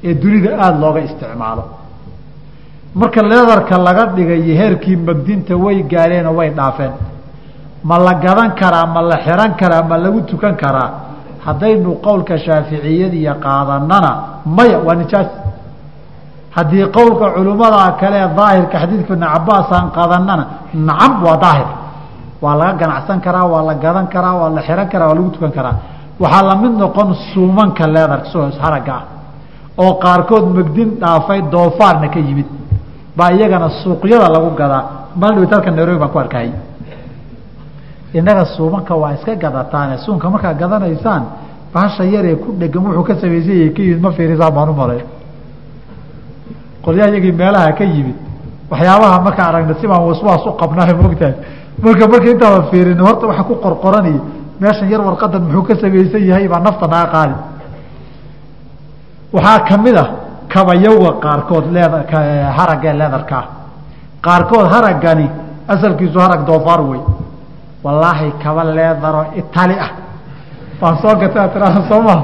ee 0.04 0.14
dunida 0.22 0.50
aada 0.64 0.78
looga 0.84 1.00
isticmaalo. 1.08 1.64
Marka 2.94 3.20
leedarka 3.32 3.74
laga 3.86 4.04
dhigayo 4.16 4.54
heerkii 4.60 4.96
magdinta 5.08 5.54
way 5.64 5.82
gaadheen 5.92 6.26
oo 6.26 6.34
way 6.38 6.50
dhaafeen. 6.58 6.92
Ma 7.88 7.96
la 7.98 8.14
gadan 8.24 8.50
karaa 8.60 8.86
ma 8.94 9.00
la 9.10 9.16
xiran 9.24 9.52
karaa 9.60 9.82
ma 9.90 9.96
lagu 10.04 10.20
tukan 10.30 10.54
karaa? 10.62 10.90
Haddaynu 11.46 11.90
qowlka 12.06 12.34
shaaficiyadiiyo 12.38 13.34
qaadanana 13.44 14.10
maya 14.56 14.78
waa 14.86 14.94
nijaas 15.00 15.28
haddii 16.56 16.86
qowlka 16.96 17.26
culimmada 17.36 17.92
kale 18.00 18.18
daahirka 18.38 18.76
xadiidka 18.82 19.12
ibn 19.14 19.24
cabaas 19.34 19.68
aan 19.76 19.86
qadanana 19.96 20.44
nacam 20.88 21.12
waa 21.24 21.36
daahir. 21.44 21.68
Waa 22.42 22.54
laga 22.60 22.72
ganacsan 22.80 23.18
karaa 23.26 23.46
waa 23.52 23.62
la 23.68 23.74
gadan 23.84 24.06
karaa 24.14 24.34
waa 24.40 24.50
la 24.56 24.60
xihan 24.66 24.88
karaa 24.92 25.08
waa 25.08 25.14
lagu 25.18 25.30
tukan 25.34 25.52
karaa. 25.58 25.74
Waxaa 26.22 26.42
la 26.48 26.54
mid 26.62 26.72
noqon 26.82 27.08
suumanka 27.32 27.86
leedarka 27.86 28.38
haragga 28.64 28.94
ah 28.98 29.04
oo 29.82 29.92
qaarkood 30.04 30.44
megdin 30.56 30.90
dhaafay 31.00 31.40
doofaarna 31.52 32.08
ka 32.14 32.18
yimid. 32.20 32.46
Baa 33.16 33.30
iyagana 33.36 33.68
suuqyada 33.82 34.28
lagu 34.34 34.50
gadaa. 34.60 34.82
Maldhawt 35.20 35.50
halka 35.54 35.70
nairobi 35.70 35.98
baan 36.02 36.10
ku 36.14 36.18
arkay 36.18 36.48
innaga 38.14 38.44
suumanka 38.56 38.94
waa 38.94 39.12
iska 39.16 39.34
gadataane 39.36 39.96
suunka 40.04 40.28
markaa 40.30 40.54
gadanaysaan 40.54 41.22
bahasha 41.74 42.04
yaree 42.04 42.36
ku 42.36 42.52
dhegan 42.60 42.82
wuxuu 42.86 43.04
ka 43.08 43.14
samaysanyay 43.20 43.70
ka 43.76 43.82
yimid 43.82 44.00
ma 44.04 44.10
fiirisaan 44.12 44.52
baan 44.56 44.68
u 44.68 44.72
malay 44.80 45.00
qolyaha 46.84 47.08
iyagii 47.10 47.32
meelaha 47.40 47.72
ka 47.78 47.84
yimid. 47.84 48.16
Waxyaabaha 48.70 49.16
markaa 49.26 49.46
aragna 49.50 49.74
si 49.80 49.86
baan 49.90 50.02
waswaas 50.08 50.44
u 50.46 50.52
qabnaa 50.60 50.94
moogtahay 51.00 51.34
marka 51.84 52.04
marka 52.12 52.28
intaaba 52.34 52.60
fiirin 52.70 53.00
horta 53.06 53.26
waxa 53.30 53.42
ku 53.48 53.54
qorqoranaya 53.64 54.20
meeshan 54.60 54.88
yar 54.92 55.00
warqadan 55.08 55.42
muxuu 55.46 55.62
ka 55.68 55.74
samaysan 55.80 56.22
yahay 56.30 56.48
baa 56.52 56.60
nafta 56.66 56.86
naga 56.92 57.08
qaadi. 57.14 57.34
Waxaa 59.32 59.58
ka 59.68 59.76
mid 59.84 59.96
a 59.96 60.04
kabayawga 60.52 61.10
qaarkood 61.24 61.66
leed 61.74 61.92
haragee 62.58 62.92
leedarkaa 63.00 63.44
qaarkood 64.26 64.66
haraggani 64.74 65.26
asalkiisu 65.72 66.18
harag 66.24 66.42
doofaar 66.46 66.80
wey 66.90 67.00
wallaahi 67.84 68.28
kaba 68.42 68.64
leedaro 68.64 69.22
itali 69.40 69.76
ah. 69.86 69.90
Waan 70.80 70.96
soo 71.02 71.14
gata 71.20 71.48
tiraa 71.48 71.82
soo 71.88 72.02
maha 72.02 72.22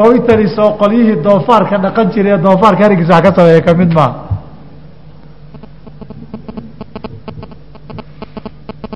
oo 0.00 0.10
itali 0.18 0.46
soo 0.56 0.70
qolyihii 0.80 1.16
doofaarka 1.26 1.76
dhaqan 1.84 2.06
jiray 2.14 2.32
ee 2.36 2.40
doofaarka 2.46 2.82
harigiisa 2.86 3.12
wax 3.16 3.22
ka 3.26 3.30
sameeya 3.36 3.60
ka 3.66 3.72
mid 3.80 3.90
maaha 3.98 4.14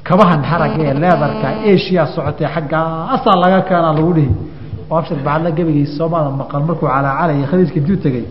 kabahan 0.09 0.43
haragga 0.51 0.83
ee 0.91 0.95
leedarka 1.03 1.49
asia 1.73 2.03
socotay 2.15 2.49
xaggaa 2.55 2.91
asaa 3.15 3.37
laga 3.43 3.61
keenaa 3.69 3.93
lagu 3.99 4.13
dhihi. 4.17 4.31
Oo 4.91 4.97
abshir 5.01 5.19
bacadla 5.27 5.51
gebigiisa 5.59 5.93
soomada 5.99 6.31
maqal 6.41 6.63
markuu 6.69 6.87
calaacalayay 6.95 7.47
khaliiska 7.51 7.77
intuu 7.81 7.97
tegey 8.05 8.25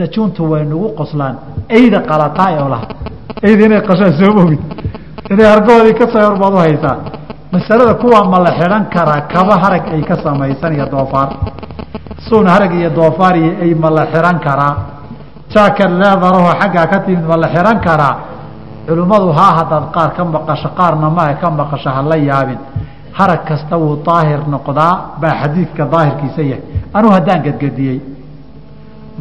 najuuntu 0.00 0.40
way 0.50 0.62
nagu 0.70 0.88
qoslaan. 1.00 1.34
Eyda 1.78 1.98
qalataay 2.10 2.54
oo 2.62 2.68
laha 2.74 2.86
eyda 3.48 3.62
inay 3.68 3.80
qashaan 3.88 4.12
soo 4.20 4.30
mogid 4.38 4.60
inay 5.32 5.46
hargahoodii 5.52 5.94
ka 6.00 6.06
soo 6.12 6.22
horbaad 6.28 6.52
u 6.56 6.58
haysaa 6.66 6.96
masalada 7.52 7.94
kuwaa 7.94 8.24
ma 8.24 8.38
la 8.38 8.52
xidhan 8.52 8.84
karaa 8.94 9.20
kaba 9.32 9.54
harag 9.62 9.84
ay 9.92 10.02
ka 10.02 10.16
samaysan 10.22 10.72
iyo 10.74 10.86
doofaar. 10.86 11.28
Suun 12.28 12.46
harag 12.46 12.72
iyo 12.74 12.90
doofaar 12.90 13.36
iyo 13.36 13.52
ey 13.64 13.74
ma 13.74 13.90
la 13.90 14.06
xidhan 14.06 14.38
karaa 14.40 14.74
jaakad 15.54 15.90
leedarahoo 15.90 16.52
xaggaa 16.60 16.86
ka 16.86 16.98
timid 17.00 17.24
ma 17.24 17.36
la 17.36 17.48
xidhan 17.48 17.80
karaa 17.80 18.14
culimmadu 18.86 19.32
haa 19.32 19.52
haddaad 19.58 19.84
qaar 19.94 20.10
ka 20.16 20.24
maqasho 20.24 20.68
qaarna 20.76 21.10
maha 21.10 21.34
ka 21.40 21.50
maqasho 21.50 21.90
hala 21.90 22.16
yaabin. 22.16 22.58
Harag 23.18 23.44
kasta 23.48 23.76
wuu 23.76 23.96
daahir 24.06 24.40
noqdaa 24.48 24.94
baa 25.20 25.34
xadiidka 25.42 25.84
daahirkiisa 25.92 26.42
yahay. 26.42 26.62
Anugu 26.94 27.12
haddaan 27.14 27.42
gedgediyey. 27.42 28.00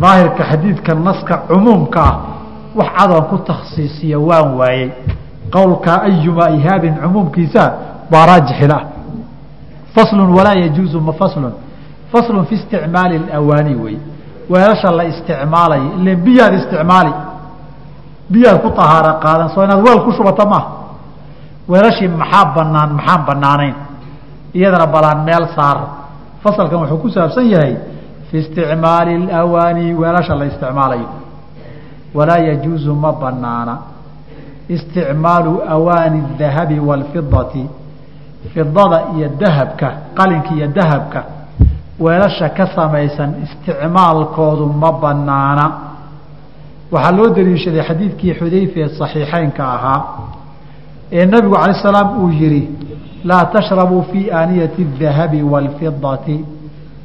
Daahirka 0.02 0.44
xadiidka 0.52 0.94
naska 0.96 1.36
cumuumka 1.48 2.00
ah 2.02 2.16
wax 2.76 2.90
cadoon 2.98 3.24
ku 3.30 3.38
takhsiisiya 3.50 4.20
waan 4.20 4.58
waayey. 4.60 4.92
Qowlka 5.52 6.02
ayumaa 6.04 6.50
ihaabin 6.60 6.96
cumuumkiisa 7.02 7.64
baa 8.11 8.27
raajixila 8.27 8.79
faslun 9.95 10.31
walaa 10.37 10.55
yajuuzu 10.65 11.01
ma 11.01 11.13
faslun 11.13 11.53
faslun 12.13 12.45
fi 12.47 12.55
isticmaali 12.55 13.21
اawaani 13.35 13.75
wey 13.75 13.97
weelasha 14.51 14.91
la 14.91 15.05
isticmaalayo 15.05 15.89
ile 16.01 16.17
biyaad 16.17 16.55
isticmaali 16.55 17.13
biyaad 18.33 18.59
ku 18.65 18.71
tahaaro 18.71 19.13
qaadan 19.25 19.49
soo 19.55 19.65
inaad 19.65 19.81
weel 19.87 20.01
ku 20.05 20.13
shubata 20.13 20.45
maaha 20.53 20.69
weelashii 21.69 22.09
maxaa 22.09 22.45
banaan 22.57 22.91
maxaan 22.99 23.23
banaanayn 23.29 23.75
iyadana 24.55 24.87
balaan 24.87 25.25
meel 25.25 25.45
saar 25.57 25.79
fasalkan 26.43 26.79
wuxuu 26.83 26.99
ku 27.03 27.09
saabsan 27.11 27.47
yahay 27.55 27.75
fi 28.31 28.37
isticmaali 28.39 29.15
اawaani 29.41 29.95
weelasha 30.01 30.35
la 30.35 30.45
isticmaalayo 30.51 31.09
walaa 32.15 32.39
yajuuzu 32.49 32.95
ma 32.95 33.13
banaana 33.13 33.75
isticmaalu 34.69 35.53
awaani 35.69 36.19
الdahabi 36.25 36.79
wاlfidati 36.89 37.67
fidada 38.55 38.99
iyo 39.17 39.29
dahabka 39.41 39.89
qalinka 40.19 40.51
iyo 40.59 40.67
dahabka 40.79 41.21
weelasha 42.05 42.49
ka 42.57 42.67
samaysan 42.77 43.31
isticmaalkoodu 43.45 44.67
ma 44.83 44.91
banaana 45.03 45.67
waxaa 46.93 47.13
loo 47.19 47.29
daliishaday 47.37 47.83
xadiidkii 47.89 48.33
xudayfa 48.41 48.79
ee 48.81 48.89
صaxiixeynka 48.99 49.63
ahaa 49.77 50.01
ee 51.19 51.25
nabigu 51.33 51.55
alay 51.63 51.75
salaam 51.83 52.09
uu 52.23 52.31
yihi 52.41 52.63
laa 53.31 53.45
tashrabuu 53.55 54.03
fii 54.11 54.31
aaniyati 54.39 54.83
الdahabi 54.89 55.41
wاlfidati 55.53 56.37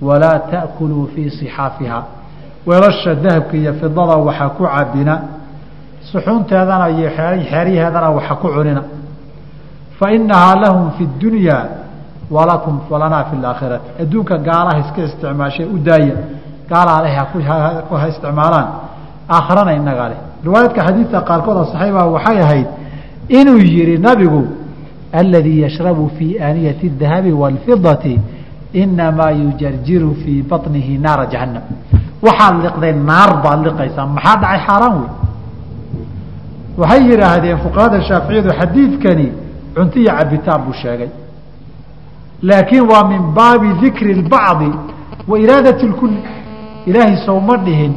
walaa 0.08 0.40
taأkuluu 0.52 1.06
fii 1.16 1.30
صixaafiha 1.40 2.00
weelasha 2.68 3.16
dahabka 3.16 3.58
iyo 3.58 3.74
fidada 3.74 4.16
waxa 4.28 4.50
ku 4.58 4.64
cabina 4.76 5.16
suxuunteedana 6.12 6.90
iyo 6.90 7.10
xeeryaheedana 7.18 8.10
waxa 8.18 8.36
ku 8.42 8.48
cunina 8.56 8.82
fainahaa 10.02 10.56
lahum 10.64 10.86
fi 10.98 11.04
اdunya 11.10 11.58
walakum 12.36 12.80
walanaa 12.92 13.24
fi 13.30 13.36
اaakhirati 13.46 13.90
adduunka 14.04 14.38
gaalaha 14.48 14.80
iska 14.84 15.02
isticmaashay 15.08 15.66
u 15.76 15.78
daaya 15.90 16.16
gaalaha 16.72 17.02
leh 17.06 17.14
ha 18.02 18.08
isticmaalaan 18.14 18.68
aakhirana 19.38 19.72
inagaa 19.80 20.10
leh 20.12 20.20
riwaayadka 20.46 20.82
xadiidka 20.88 21.20
qaarkood 21.30 21.58
asaxiiba 21.66 22.02
waxay 22.16 22.38
ahayd 22.46 22.68
inuu 23.40 23.60
yihi 23.74 23.98
nabigu 24.08 24.42
aladii 25.22 25.60
yashrabu 25.66 26.04
fii 26.18 26.40
aaniyati 26.48 26.86
الdahabi 26.92 27.32
wاlfidati 27.42 28.20
inamaa 28.74 29.32
yujarjiru 29.32 30.16
fii 30.22 30.42
baطnihi 30.52 30.98
naara 31.06 31.26
jahanam 31.34 31.64
waxaad 32.26 32.56
liqday 32.66 32.94
naar 33.10 33.32
baad 33.44 33.60
liqaysaa 33.68 34.06
maxaa 34.16 34.36
dhacay 34.42 34.60
xaaraan 34.68 34.94
wey 35.02 35.10
waxay 36.82 37.02
yidhaahdeen 37.12 37.58
fuqahada 37.66 37.98
shaaficiyadu 38.10 38.50
xadiidkani 38.60 39.28
cunto 39.76 40.00
iyo 40.00 40.12
cabitaan 40.18 40.62
buu 40.66 40.74
sheegay 40.74 41.10
laakiin 42.42 42.86
waa 42.92 43.04
min 43.12 43.22
baabi 43.38 43.70
dikri 43.82 44.12
اbacdi 44.20 44.70
wa 45.28 45.40
iraadati 45.40 45.86
اlkuli 45.90 46.18
ilaahay 46.86 47.18
sowma 47.26 47.58
dhihin 47.58 47.94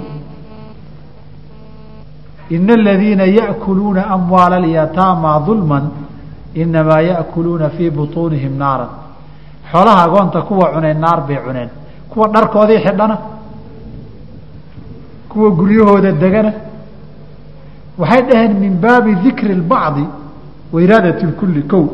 ina 2.50 2.74
aladiina 2.74 3.24
yaأkuluuna 3.24 4.06
amwaala 4.06 4.56
اlyataama 4.62 5.40
ظulma 5.46 5.82
inamaa 6.54 7.00
yaأkuluuna 7.00 7.68
fii 7.76 7.90
buطuunihim 7.90 8.52
naara 8.58 8.88
xoolaha 9.72 10.02
agoonta 10.04 10.42
kuwa 10.42 10.66
cunay 10.74 10.94
naar 10.94 11.20
bay 11.26 11.36
cuneen 11.46 11.68
kuwa 12.10 12.28
dharkoodii 12.28 12.78
xidhana 12.86 13.18
kuwa 15.28 15.50
guryahooda 15.50 16.12
degana 16.12 16.52
waxay 17.98 18.22
dhaheen 18.28 18.52
min 18.58 18.72
baabi 18.80 19.14
dikri 19.14 19.52
اbacdi 19.60 20.04
wa 20.75 20.81
iraadati 20.85 21.23
اlkuli 21.29 21.63
kow. 21.71 21.85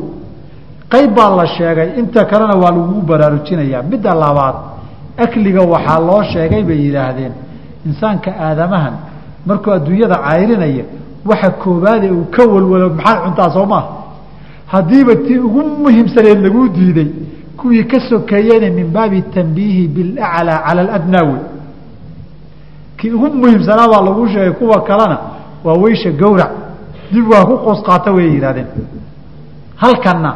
Qayb 0.92 1.10
baa 1.14 1.30
la 1.38 1.46
sheegay 1.56 1.88
inta 2.00 2.24
kalena 2.30 2.54
waa 2.62 2.72
lagugu 2.76 3.02
baraarujinayaa. 3.10 3.82
Midda 3.92 4.14
labaad 4.22 4.56
akliga 5.24 5.62
waxaa 5.72 6.00
loo 6.08 6.22
sheegay 6.32 6.62
bay 6.68 6.78
yidhaahdeen 6.86 7.32
insaanka 7.86 8.30
aadamahan 8.46 8.94
markuu 9.46 9.72
adduunyada 9.78 10.16
cayrinaya 10.26 10.84
waxa 11.30 11.50
koobaade 11.62 12.10
uu 12.10 12.24
ka 12.34 12.42
walwalo 12.52 12.88
maxaad 12.98 13.18
cuntaa 13.24 13.50
soo 13.56 13.66
haddiiba 14.72 15.14
tii 15.26 15.38
ugu 15.38 15.62
muhiimsaneed 15.82 16.38
laguu 16.44 16.68
diiday 16.68 17.08
kuwii 17.56 17.84
ka 17.84 18.00
sokeeyeyna 18.00 18.70
min 18.70 18.86
baabi 18.92 19.22
tanbiihi 19.22 19.88
bilaclaa 19.88 20.58
cala 20.64 20.64
aladnaa 20.70 21.24
wey 21.30 21.42
kii 22.96 23.10
ugu 23.10 23.28
muhiimsanaa 23.40 23.88
baa 23.92 24.02
laguu 24.08 24.26
sheegay 24.28 24.50
kuwa 24.50 24.82
kalena 24.88 25.18
waa 25.64 25.76
weysha 25.82 26.10
gawrac 26.10 26.52
dib 27.12 27.26
waa 27.32 27.44
ku 27.50 27.54
qoos 27.64 27.80
qaata 27.88 28.10
way 28.16 28.26
yihahdeen 28.34 28.68
halkanna 29.82 30.30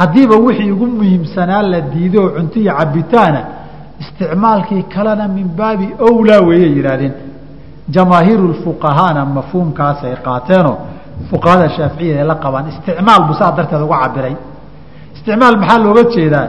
haddiiba 0.00 0.36
wixii 0.46 0.70
ugu 0.74 0.86
muhiimsanaa 0.98 1.62
la 1.72 1.80
diido 1.92 2.18
oo 2.24 2.30
cunto 2.36 2.58
iyo 2.60 2.72
cabitaana 2.78 3.40
isticmaalkii 4.02 4.82
kalena 4.94 5.24
min 5.36 5.48
baabi 5.58 5.86
owlaa 6.08 6.40
weeyay 6.48 6.72
yidhaahdeen. 6.78 7.14
Jamaahiiru 7.94 8.54
fuqahaana 8.64 9.20
mafhuumkaasay 9.36 10.14
qaateenoo 10.26 10.76
fuqahada 11.30 11.66
shaaficiyada 11.76 12.20
ay 12.22 12.26
la 12.32 12.36
qabaan 12.44 12.66
isticmaal 12.72 13.22
buu 13.26 13.36
saa 13.40 13.50
darteed 13.56 13.82
uga 13.86 13.96
cabiray 14.02 14.34
isticmaal 15.16 15.56
maxaa 15.60 15.78
looga 15.84 16.02
jeedaa? 16.14 16.46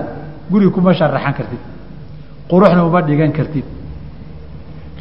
Guri 0.51 0.67
kuma 0.75 0.91
sharaxan 0.99 1.33
kartid. 1.39 1.61
Quruxna 2.49 2.81
uma 2.89 3.01
dhigan 3.07 3.31
kartid. 3.37 3.65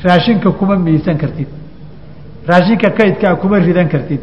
Raashinka 0.04 0.50
kuma 0.58 0.74
miisan 0.76 1.16
kartid. 1.22 1.48
Raashinka 2.48 2.88
kaydkaa 2.98 3.34
kuma 3.42 3.56
ridan 3.58 3.88
kartid 3.94 4.20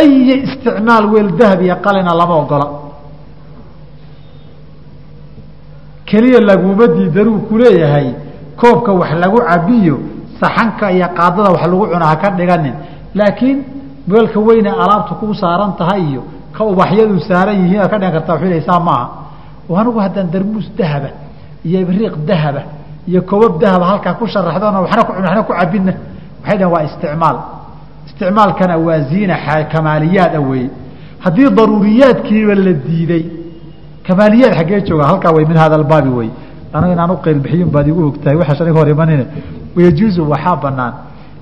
ayi 0.00 0.34
isticmaal 0.46 1.04
weel 1.12 1.30
dahab 1.40 1.60
iyo 1.66 1.76
qalina 1.84 2.12
lama 2.20 2.34
ogola 2.42 2.66
keliya 6.08 6.40
laguma 6.40 6.86
diidanuu 6.96 7.38
kuleeyahay 7.48 8.08
koobka 8.60 8.92
wax 9.00 9.10
lagu 9.22 9.38
cabiyo 9.50 9.96
saxanka 10.40 10.86
iyo 10.92 11.08
qaadada 11.18 11.50
wax 11.54 11.62
lagu 11.70 11.86
cuna 11.92 12.06
haka 12.12 12.28
dhiganin 12.38 12.74
laakiin 13.14 13.58
weelka 14.12 14.40
weyne 14.40 14.70
alaabta 14.82 15.14
kuu 15.20 15.34
saaran 15.34 15.72
tahay 15.78 16.02
iyo 16.10 16.22
ka 16.56 16.64
ubaxyadu 16.64 17.20
saaran 17.28 17.56
yihiin 17.62 17.80
aad 17.80 17.90
ka 17.90 17.98
dhigan 17.98 18.12
kartaa 18.16 18.34
wuxuu 18.36 18.60
saa 18.68 18.80
maaha 18.88 19.06
anigu 19.80 19.98
haddaan 20.04 20.28
darmuus 20.34 20.68
dahaba 20.78 21.08
iyo 21.64 21.78
ibriiq 21.84 22.14
dahaba 22.28 22.62
iyo 23.08 23.20
kobab 23.30 23.52
dahaba 23.62 23.84
halkaa 23.90 24.14
ku 24.20 24.26
ku 25.06 25.12
cun 25.12 25.24
waxna 25.24 25.42
ku 25.48 25.52
cabinna 25.60 25.92
waxay 26.42 26.58
dhahen 26.58 26.72
waa 26.74 26.82
isticmaal 26.88 27.36
isticmaalkana 28.06 28.76
waa 28.78 29.00
ziina 29.10 29.36
kamaaliyaad 29.72 30.34
a 30.34 30.40
weeye. 30.40 30.70
Haddii 31.24 31.50
daruuriyaadkiiba 31.50 32.54
la 32.54 32.72
diiday 32.72 33.24
kamaaliyaad 34.06 34.54
xaggee 34.58 34.80
jooga 34.80 35.04
halkaa 35.04 35.32
way 35.36 35.44
min 35.44 35.56
hada 35.56 35.74
albaabi 35.74 36.08
wey 36.08 36.30
anigu 36.72 36.92
inaan 36.92 37.10
u 37.10 37.16
qeylbixiyun 37.26 37.70
baad 37.70 37.88
igu 37.88 38.06
ogtahay 38.06 38.36
waxaas 38.36 38.60
aniga 38.60 38.78
hor 38.78 38.88
imanine 38.88 39.26
wayajuuzu 39.76 40.30
waxaa 40.30 40.56
banaan 40.56 40.94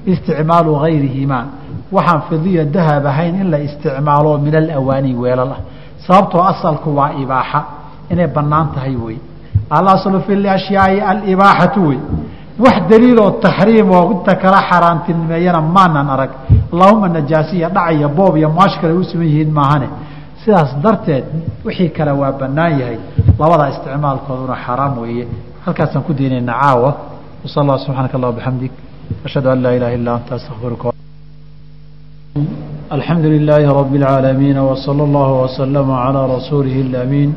isticmaalu 0.07 0.79
gayrihimaa 0.85 1.44
waxaan 1.92 2.22
fidiya 2.29 2.64
dahab 2.64 3.07
ahayn 3.07 3.35
in 3.42 3.51
la 3.51 3.59
isticmaalo 3.59 4.38
min 4.38 4.55
alawaani 4.57 5.14
weelal 5.14 5.53
ah. 5.57 5.61
Sababtoo 6.07 6.42
asalku 6.53 6.96
waa 6.96 7.12
ibaaxa. 7.22 7.61
Inay 8.11 8.27
bannaan 8.27 8.68
tahay 8.75 8.96
wey 8.96 9.16
alaslu 9.70 10.20
fi 10.27 10.48
ashyaai 10.48 11.01
alibaaxatu 11.01 11.88
wey 11.88 11.98
wax 12.59 12.77
daliiloo 12.91 13.31
taxriim 13.45 13.91
oo 13.91 14.11
inta 14.12 14.35
kala 14.43 14.59
xaaraantilmeeyana 14.71 15.61
maanan 15.61 16.09
arag. 16.15 16.31
Allahuma 16.73 17.09
najaasiya 17.09 17.69
dhacaya 17.69 18.09
boob 18.09 18.37
iyo 18.37 18.49
maash 18.51 18.77
kale 18.81 18.93
u 18.93 19.05
siman 19.05 19.27
yihiin 19.27 19.51
maahane. 19.59 19.88
Sidaas 20.45 20.71
darteed 20.83 21.25
wixii 21.65 21.91
kale 21.97 22.12
waa 22.21 22.33
banaan 22.33 22.79
yahay. 22.81 22.99
Labada 23.38 23.69
isticmaalkooduna 23.73 24.57
xaraam 24.67 24.99
weeye. 25.03 25.27
Halkaasaan 25.65 26.03
ku 26.07 26.12
daynayna 26.15 26.53
caawa. 26.62 26.91
Wasal 27.45 27.62
allah 27.62 27.79
subxaanaka 27.85 28.17
allah 28.19 28.33
bixamdik 28.38 28.73
ashhadu 29.27 29.49
an 29.51 29.59
laa 29.65 29.75
ilaha 29.79 29.93
illa 29.99 30.11
anta 30.19 30.35
astaqfiruka 30.38 30.88
alxamdu 32.97 33.29
lilaahi 33.35 33.67
rabi 33.81 33.97
اlcaalamiin 33.99 34.59
wsala 34.71 35.03
allahu 35.09 35.33
waslama 35.43 35.95
calaa 36.05 36.27
rasuulihi 36.37 36.81
اlamiin 36.87 37.31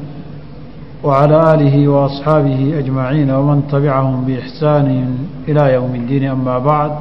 wعalى 1.05 1.37
aalihi 1.37 1.87
وaصxaabihi 1.89 2.67
أجmaعiin 2.81 3.31
wman 3.31 3.63
tabicahum 3.71 4.25
bإxsaani 4.27 4.97
ilى 5.51 5.65
ywm 5.77 5.93
اddiin 6.01 6.25
ama 6.35 6.61
bacd 6.69 6.93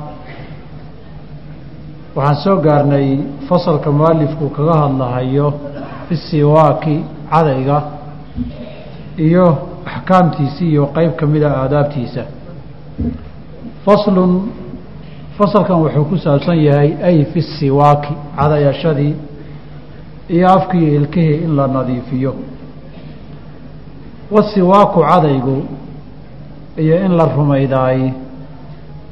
waxaan 2.16 2.36
soo 2.44 2.58
gaarnay 2.66 3.08
fasalka 3.50 3.92
mualifku 3.92 4.50
kaga 4.50 4.76
hadlahayo 4.84 5.48
fi 6.08 6.16
siwaaki 6.18 6.96
cadayga 7.32 7.78
iyo 9.28 9.46
axkaamtiisa 9.86 10.64
iyo 10.72 10.84
qeyb 10.96 11.12
ka 11.20 11.26
mida 11.28 11.50
aadaabtiisa 11.62 12.24
faslun 13.86 14.32
fasalkan 15.38 15.78
wuxuu 15.84 16.06
ku 16.10 16.18
saabsan 16.18 16.58
yahay 16.68 16.90
ay 17.10 17.18
fi 17.34 17.42
siwaaki 17.42 18.14
cadayashadii 18.40 19.14
iyo 20.36 20.48
afkii 20.58 20.96
ilkihii 20.96 21.44
in 21.46 21.56
la 21.56 21.68
nadiifiyo 21.68 22.34
wasiwaaku 24.31 25.01
cadaygu 25.11 25.57
iyo 26.77 26.97
in 27.07 27.13
la 27.17 27.25
rumaydaay 27.37 28.11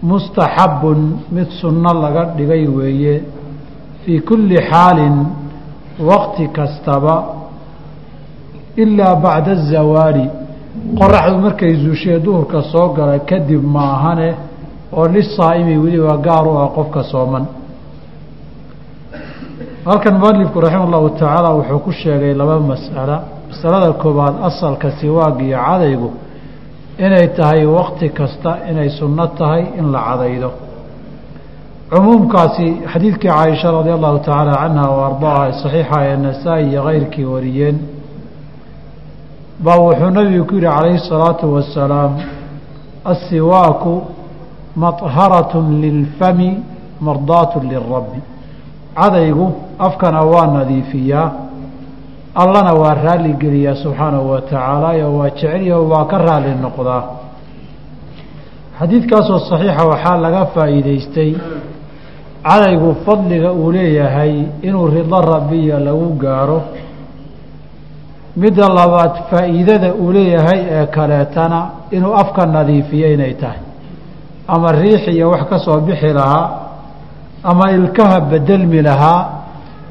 mustaxabun 0.02 1.18
mid 1.30 1.48
sunno 1.60 1.92
laga 2.02 2.24
dhigay 2.36 2.66
weeye 2.66 3.22
fii 4.04 4.20
kulli 4.20 4.56
xaalin 4.70 5.16
waqti 6.08 6.48
kastaba 6.48 7.24
ilaa 8.76 9.14
bacda 9.24 9.52
azawaali 9.52 10.24
qoraxdu 10.98 11.38
markay 11.38 11.74
zuushee 11.84 12.18
duhurka 12.18 12.62
soo 12.72 12.88
gala 12.96 13.18
kadib 13.18 13.62
maahane 13.64 14.34
oo 14.92 15.06
lisaa'imi 15.08 15.76
weliba 15.78 16.16
gaar 16.16 16.46
u 16.48 16.52
ah 16.58 16.68
qofka 16.76 17.02
sooman. 17.12 17.44
Halkan 19.86 20.14
mualifku 20.18 20.60
raxima 20.60 20.84
allahu 20.88 21.10
tacaala 21.10 21.50
wuxuu 21.58 21.78
ku 21.84 21.92
sheegay 21.92 22.34
laba 22.34 22.58
mas'ala 22.60 23.16
masalada 23.51 23.89
koowaad 24.03 24.35
asalka 24.49 24.87
siwaag 24.99 25.37
iyo 25.47 25.57
cadaygu 25.67 26.09
inay 27.05 27.27
tahay 27.37 27.65
wakti 27.77 28.09
kasta 28.09 28.51
inay 28.69 28.89
sunno 28.99 29.25
tahay 29.39 29.63
in 29.79 29.85
la 29.93 29.99
cadaydo 30.09 30.49
cumuumkaasi 31.91 32.67
xadiidkii 32.93 33.29
caaisha 33.29 33.71
radia 33.71 33.93
allahu 33.99 34.19
tacaala 34.19 34.53
canha 34.61 34.83
o 34.91 34.97
ardaaha 35.09 35.51
saxiixa 35.61 35.97
ee 36.09 36.17
nasaa-i 36.25 36.63
iyo 36.71 36.81
keyrkii 36.87 37.25
wariyeen 37.33 37.77
baa 39.65 39.77
wuxuu 39.85 40.09
nabigu 40.17 40.45
ku 40.49 40.53
yihi 40.55 40.67
calayhi 40.67 40.97
الsalaatu 41.01 41.45
wasalaam 41.55 42.11
asiwaaku 43.13 43.93
maطharat 44.83 45.51
lilfami 45.83 46.49
mardaat 47.07 47.51
lirabbi 47.69 48.19
cadaygu 48.99 49.47
afkana 49.87 50.21
waa 50.31 50.47
nadiifiyaa 50.57 51.31
allana 52.34 52.72
waa 52.74 52.94
raali 52.94 53.32
geliyaa 53.34 53.74
subxaanahu 53.74 54.30
wa 54.30 54.40
tacaala 54.40 54.96
iyo 54.96 55.16
waa 55.18 55.30
jecelyaho 55.30 55.88
waa 55.88 56.04
ka 56.04 56.18
raali 56.18 56.54
noqdaa 56.62 57.02
xadiidkaasoo 58.78 59.38
saxiixa 59.50 59.84
waxaa 59.92 60.16
laga 60.24 60.42
faa'iideystay 60.54 61.30
cadaygu 62.48 62.90
fadliga 63.06 63.52
uu 63.52 63.72
leeyahay 63.72 64.34
inuu 64.62 64.86
rido 64.88 65.20
rabbiya 65.20 65.78
lagu 65.80 66.08
gaaro. 66.22 66.60
Midda 68.36 68.66
labaad 68.78 69.14
faa'iidada 69.30 69.94
uu 69.94 70.12
leeyahay 70.12 70.60
ee 70.76 70.86
kaleetana 70.86 71.58
inuu 71.96 72.14
afka 72.22 72.46
nadiifiyo 72.46 73.12
inay 73.14 73.34
tahay. 73.34 73.60
Ama 74.48 74.72
riix 74.72 75.06
iyo 75.08 75.30
wax 75.30 75.42
ka 75.50 75.58
soo 75.58 75.80
bixi 75.80 76.12
lahaa 76.18 76.50
ama 77.44 77.70
ilkaha 77.72 78.20
bedelmi 78.20 78.82
lahaa 78.82 79.20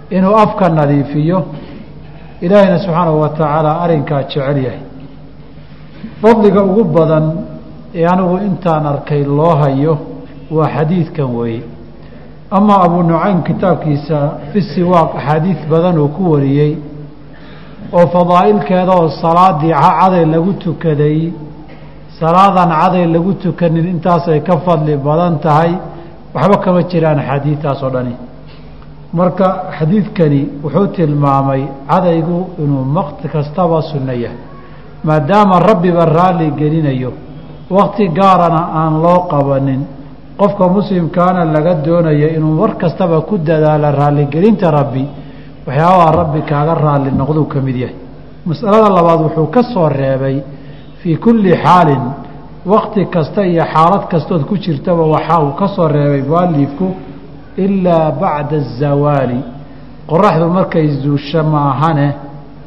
inuu 0.10 0.36
afka 0.36 0.70
nadiifiyo 0.70 1.46
ilaahayna 2.46 2.78
subxaanahu 2.86 3.20
wa 3.24 3.30
tacaala 3.30 3.72
arrinkaa 3.84 4.24
jecel 4.24 4.58
yahay. 4.66 4.82
Fadliga 6.22 6.62
ugu 6.64 6.84
badan 6.98 7.26
ee 7.96 8.06
anigu 8.14 8.38
intaan 8.48 8.86
arkay 8.94 9.24
loo 9.24 9.56
hayo 9.62 9.94
waa 10.56 10.70
xadiidkan 10.76 11.30
weeye. 11.40 11.62
Ama 12.58 12.74
abu 12.86 13.04
nucaym 13.04 13.40
kitaabkiisa 13.44 14.18
fi 14.52 14.60
siwaaq 14.62 15.10
axaadiid 15.20 15.60
badan 15.72 15.96
uu 16.00 16.08
ku 16.16 16.24
wariyey 16.32 16.74
oo 17.98 18.06
fadaa'ilkeeda 18.16 18.92
oo 19.02 19.10
salaadii 19.24 19.74
caday 20.00 20.26
lagu 20.34 20.54
tukaday 20.64 21.20
salaadan 22.20 22.70
caday 22.82 23.06
lagu 23.16 23.34
tukanin 23.44 23.86
intaasay 23.94 24.40
ka 24.48 24.56
fadli 24.66 24.98
badan 25.08 25.34
tahay 25.46 25.72
waxba 26.36 26.58
kama 26.64 26.82
jiraan 26.92 27.20
axaadiidtaas 27.24 27.84
oo 27.84 27.90
dhani 27.96 28.14
marka 29.14 29.48
xadiidkani 29.78 30.42
wuxuu 30.64 30.88
tilmaamay 30.96 31.64
cadaygu 31.90 32.38
inuu 32.64 32.86
waqti 32.96 33.28
kastaba 33.28 33.82
sunno 33.82 34.14
yahay 34.24 34.38
maadaama 35.04 35.60
rabbiba 35.70 36.06
raalli 36.06 36.52
gelinayo 36.60 37.12
wakti 37.78 38.08
gaarana 38.10 38.62
aan 38.80 38.94
loo 39.04 39.20
qabanin 39.32 39.82
qofka 40.40 40.66
muslimkaana 40.78 41.42
laga 41.56 41.74
doonayo 41.86 42.28
inuu 42.38 42.60
war 42.62 42.74
kastaba 42.78 43.22
ku 43.22 43.38
dadaalo 43.38 43.90
raalligelinta 44.00 44.72
rabbi 44.72 45.04
waxyaabaha 45.68 46.12
rabbi 46.22 46.42
kaaga 46.50 46.74
raalli 46.86 47.12
noqduu 47.12 47.46
ka 47.54 47.60
mid 47.62 47.76
yahay. 47.84 47.96
Masalada 48.46 48.90
labaad 48.98 49.20
wuxuu 49.26 49.48
ka 49.56 49.62
soo 49.74 49.90
reebay 49.90 50.38
fii 51.02 51.16
kulli 51.18 51.52
xaalin 51.64 52.04
wakti 52.66 53.06
kasta 53.06 53.46
iyo 53.46 53.64
xaalad 53.74 54.04
kastood 54.12 54.42
ku 54.50 54.56
jirtaba 54.58 55.04
waxaa 55.16 55.40
uu 55.46 55.52
ka 55.60 55.68
soo 55.76 55.88
reebay 55.88 56.22
mualifku 56.30 56.88
ilaa 57.58 58.12
bacda 58.22 58.58
azawaali 58.58 59.40
qoraxdu 60.10 60.48
markay 60.58 60.88
zuusho 61.02 61.44
maahane 61.44 62.08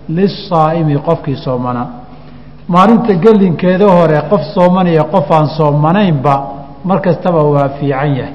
lisaa'imi 0.08 0.94
qofkii 1.08 1.36
soomanaa 1.44 1.86
maalinta 2.68 3.12
gelinkeeda 3.24 3.86
hore 3.96 4.18
qof 4.30 4.42
sooman 4.54 4.86
iyo 4.86 5.04
qof 5.14 5.30
aan 5.32 5.48
soomanaynba 5.58 6.34
mar 6.88 7.00
kastaba 7.00 7.42
waa 7.42 7.68
fiican 7.68 8.12
yahay. 8.16 8.34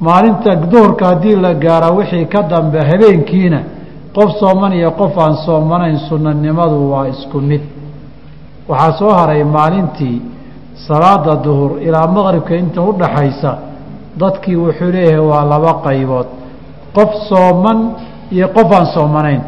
Maalinta 0.00 0.56
duhurka 0.56 1.06
haddii 1.06 1.36
la 1.36 1.54
gaaro 1.54 1.96
wixii 1.96 2.26
ka 2.26 2.42
dambe 2.42 2.78
habeenkiina 2.90 3.60
qof 4.14 4.30
sooman 4.40 4.72
iyo 4.72 4.90
qof 4.90 5.18
aan 5.18 5.36
soomanayn 5.46 5.98
sunnanimadu 6.08 6.90
waa 6.92 7.08
isku 7.08 7.40
mid. 7.40 7.60
Waxaa 8.68 8.92
soo 8.98 9.10
haray 9.18 9.44
maalintii 9.44 10.22
salaada 10.86 11.34
duhur 11.44 11.70
ilaa 11.82 12.06
maqribka 12.06 12.54
inta 12.56 12.80
u 12.82 12.92
dhaxaysa 12.92 13.58
dadkii 14.16 14.56
wuxuu 14.56 14.90
leeyahay 14.92 15.18
waa 15.30 15.44
laba 15.44 15.72
qaybood. 15.84 16.26
Qof 16.96 17.10
sooman 17.28 17.78
iyo 18.32 18.48
qof 18.48 18.72
aan 18.72 18.86
soomanayn. 18.94 19.40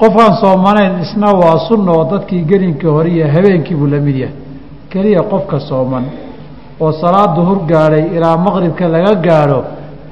Qof 0.00 0.14
aan 0.24 0.34
soomanayn 0.42 1.00
isna 1.04 1.28
waa 1.32 1.58
sunna 1.68 1.92
oo 1.92 2.04
dadkii 2.04 2.44
gelinkii 2.44 2.88
hore 2.88 3.10
iyo 3.10 3.26
habeenkii 3.34 3.74
buu 3.74 3.86
la 3.86 3.98
mid 4.00 4.16
yahay. 4.16 4.34
Keliya 4.90 5.22
qofka 5.22 5.60
sooman 5.60 6.04
oo 6.80 6.92
salaad 6.92 7.34
duhur 7.36 7.58
gaadhay 7.70 8.04
ilaa 8.16 8.36
maqribka 8.36 8.88
laga 8.88 9.14
gaadho 9.14 9.64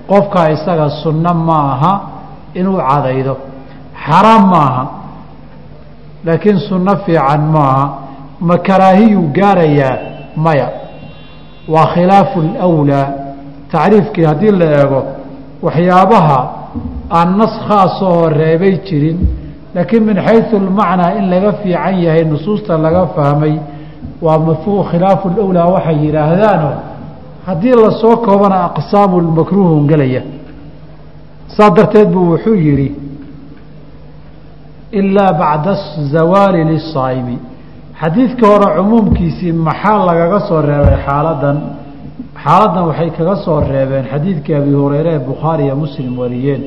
qofkaa 0.08 0.50
isaga 0.50 0.88
sunno 1.02 1.34
ma 1.34 1.58
aha 1.72 1.92
inuu 2.54 2.78
cadaydo. 2.88 3.36
Xaraam 4.04 4.44
maaha 4.50 4.84
laakiin 6.24 6.58
sunno 6.68 6.96
fiican 7.04 7.40
maaha 7.54 7.84
ma 8.40 8.56
karaahiyuu 8.58 9.30
gaarayaa? 9.38 9.96
Maya. 10.36 10.68
Waa 11.68 11.86
khilaafu 11.94 12.38
lwlaa 12.40 13.06
tacriifkii 13.72 14.24
haddii 14.30 14.50
la 14.60 14.66
eego 14.80 15.00
waxyaabaha 15.66 16.38
aan 17.18 17.30
nas 17.40 17.54
khaasoo 17.68 18.28
reebay 18.40 18.74
jirin 18.86 19.18
laakiin 19.74 20.04
min 20.08 20.16
xaysu 20.26 20.56
lmacnaa 20.66 21.10
in 21.18 21.24
laga 21.32 21.52
fiican 21.60 21.96
yahay 22.04 22.24
nusuusta 22.32 22.78
laga 22.84 23.02
fahmay 23.16 23.54
waa 24.24 24.38
mafuu 24.48 24.80
khilaafu 24.90 25.26
lwlaa 25.36 25.66
waxay 25.74 25.96
yidhaahdaano 26.04 26.70
haddii 27.46 27.74
la 27.84 27.90
soo 28.00 28.16
koobana 28.26 28.56
aqsaamu 28.68 29.20
lmakruuhun 29.26 29.86
gelaya 29.90 30.22
saa 31.56 31.70
darteed 31.76 32.08
buu 32.14 32.26
wuxuu 32.32 32.54
yidhi 32.66 32.88
ilaa 35.00 35.32
bacda 35.40 35.72
zawaali 36.12 36.64
lisaa'imi 36.72 37.36
xadiidka 38.00 38.46
hore 38.52 38.66
cumuumkiisii 38.76 39.52
maxaa 39.52 39.98
lagaga 40.08 40.40
soo 40.48 40.60
reebay 40.70 40.96
xaaladan 41.06 41.56
xaaladdan 42.44 42.84
waxay 42.88 43.10
kaga 43.16 43.36
soo 43.44 43.60
reebeen 43.60 44.04
xadiidkii 44.12 44.54
abi 44.62 44.72
hureyre 44.80 45.10
ee 45.14 45.18
bukhaari 45.30 45.62
iyo 45.66 45.76
muslim 45.84 46.18
wariyeen. 46.18 46.62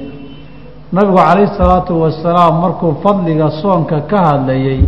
Nabigu 0.93 1.17
calayh 1.17 1.49
salaatu 1.57 1.93
wasalaam 2.03 2.53
markuu 2.63 2.93
fadliga 3.03 3.47
soonka 3.61 3.97
ka 4.11 4.17
hadlayey 4.29 4.81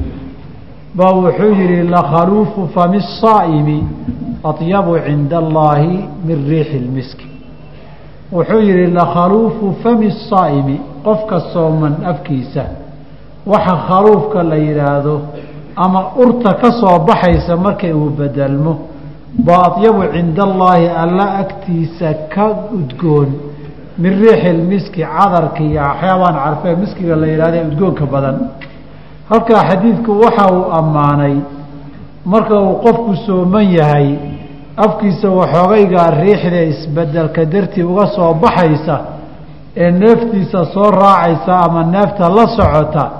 baa 0.98 1.12
wuxuu 1.22 1.52
yihi 1.60 1.84
lakhaluufu 1.96 2.62
fami 2.76 3.00
saa'imi 3.22 3.78
atyabu 4.52 4.94
cinda 5.06 5.38
allaahi 5.44 5.94
min 6.28 6.38
riixi 6.50 6.80
lmiski 6.86 7.28
wuxuu 8.36 8.60
yihi 8.70 8.86
lakhaluufu 9.00 9.66
fami 9.84 10.12
saa'imi 10.30 10.76
qofka 11.06 11.40
sooman 11.54 11.94
afkiisa 12.12 12.64
waxa 13.52 13.76
khaluufka 13.88 14.44
la 14.44 14.56
yidhaahdo 14.66 15.16
ama 15.76 16.02
urta 16.24 16.52
ka 16.62 16.70
soo 16.82 17.00
baxaysa 17.08 17.56
markay 17.66 17.92
uu 17.94 18.10
bedelmo 18.20 18.74
baa 19.38 19.62
atyabu 19.70 20.04
cinda 20.14 20.44
allaahi 20.44 20.88
alla 21.04 21.26
agtiisa 21.44 22.14
ka 22.34 22.46
udgoon 22.78 23.30
min 23.98 24.14
riixi 24.22 24.52
lmiski 24.54 25.02
cadarka 25.16 25.64
iyo 25.64 25.82
waxyaabaan 25.82 26.36
carfee 26.44 26.76
miskiga 26.76 27.16
la 27.16 27.28
yidhahda 27.28 27.62
udgoonka 27.70 28.06
badan. 28.06 28.38
Halkaa 29.30 29.64
xadiidku 29.70 30.12
waxa 30.24 30.46
uu 30.54 30.66
ammaanay 30.80 31.36
marka 32.26 32.56
uu 32.62 32.76
qofku 32.86 33.16
sooman 33.26 33.66
yahay 33.80 34.16
afkiisa 34.86 35.30
waxoogaygaa 35.30 36.10
riixda 36.24 36.62
isbeddelka 36.72 37.46
dartii 37.46 37.84
uga 37.84 38.06
soo 38.16 38.34
baxaysa 38.34 38.96
ee 39.78 39.92
neeftiisa 39.92 40.66
soo 40.74 40.92
raacaysa 40.92 41.54
ama 41.66 41.84
neefta 41.84 42.30
la 42.30 42.46
socota 42.58 43.12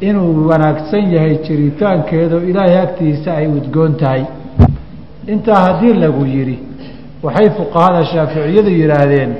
inuu 0.00 0.48
wanaagsan 0.48 1.04
yahay 1.14 1.34
jiritaankeedu 1.46 2.38
ilaahay 2.50 2.78
agtiisa 2.86 3.30
ay 3.36 3.46
udgoon 3.46 3.94
tahay 4.00 4.24
intaa 5.32 5.60
haddii 5.66 5.94
lagu 6.04 6.24
yidhi 6.34 6.58
waxay 7.24 7.48
fuqahada 7.58 8.00
shaaficiyadu 8.12 8.70
yidhaahdeen 8.80 9.30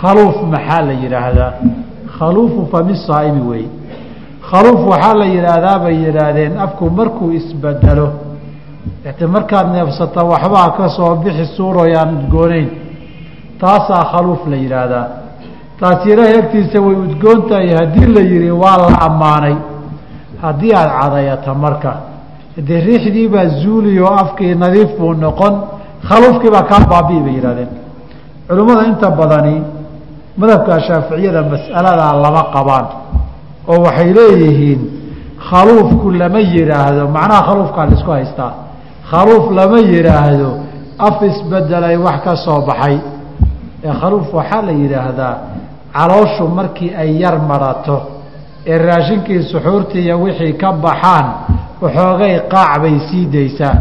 khaluuf 0.00 0.36
maxaa 0.52 0.82
la 0.88 0.94
yidhaahdaa? 1.02 1.52
Khaluufu 2.18 2.60
fami 2.72 2.94
saa'imi 3.06 3.42
weeye 3.50 3.70
khaluuf 4.50 4.80
waxaa 4.92 5.14
la 5.22 5.26
yidhaahdaa 5.34 5.78
bay 5.84 5.96
yidhaahdeen 6.04 6.52
afku 6.64 6.84
markuu 6.98 7.30
isbedelo 7.38 8.08
markaad 9.34 9.66
neefsata 9.74 10.20
waxbaa 10.32 10.68
ka 10.76 10.88
soo 10.96 11.14
bixi 11.24 11.46
suurooyaan 11.56 12.10
udgooneyn 12.18 12.68
taasaa 13.60 14.04
khaluuf 14.12 14.42
la 14.52 14.56
yidhaahdaa. 14.64 15.06
Taas 15.80 16.06
ilaahay 16.06 16.38
agtiisa 16.42 16.78
way 16.86 16.96
udgoon 17.06 17.40
tahay 17.48 17.70
haddii 17.80 18.06
la 18.16 18.22
yidhi 18.32 18.50
waa 18.62 18.76
la 18.82 18.88
ammaanay. 19.06 19.56
Haddii 20.42 20.74
aada 20.74 20.92
cadayata 21.00 21.54
marka 21.54 21.92
dee 22.56 22.80
riixdii 22.86 23.28
baa 23.28 23.46
zuuli 23.62 24.00
oo 24.00 24.14
afkii 24.22 24.54
nadiif 24.54 24.90
buu 24.98 25.12
noqon 25.14 25.54
khaluufkii 26.08 26.50
baa 26.50 26.62
kaa 26.70 26.80
baabi'i 26.92 27.20
bay 27.26 27.34
yidhahdeen. 27.38 27.70
Culimmada 28.48 28.82
inta 28.90 29.10
badani 29.10 29.54
madhabka 30.40 30.80
shaaficiyada 30.88 31.42
mas'aladaa 31.52 32.12
lama 32.24 32.42
qabaan 32.54 32.86
oo 33.72 33.78
waxay 33.86 34.10
leeyihiin 34.18 34.80
khaluufku 35.50 36.10
lama 36.20 36.40
yidhaahdo 36.54 37.02
macnaha 37.16 37.42
khaluufkaa 37.48 37.86
la 37.86 37.92
isku 37.98 38.10
haystaa. 38.10 38.52
Khaluuf 39.10 39.44
lama 39.58 39.78
yidhaahdo 39.92 40.50
af 41.06 41.16
isbedelay 41.28 41.96
wax 42.06 42.18
ka 42.24 42.36
soo 42.44 42.60
baxay. 42.68 42.96
Ee 43.84 43.92
khaluuf 44.00 44.26
waxaa 44.38 44.62
la 44.68 44.72
yidhaahdaa 44.82 45.34
calooshu 45.96 46.44
markii 46.58 46.90
ay 47.02 47.10
yar 47.22 47.36
marato 47.50 47.96
ee 48.66 48.78
raashinkii 48.78 49.42
suxuurtii 49.52 50.02
iyo 50.06 50.16
wixii 50.24 50.52
ka 50.62 50.72
baxaan 50.72 51.26
waxoogay 51.82 52.34
qaac 52.52 52.72
bay 52.82 52.96
sii 53.08 53.26
daysaa 53.26 53.76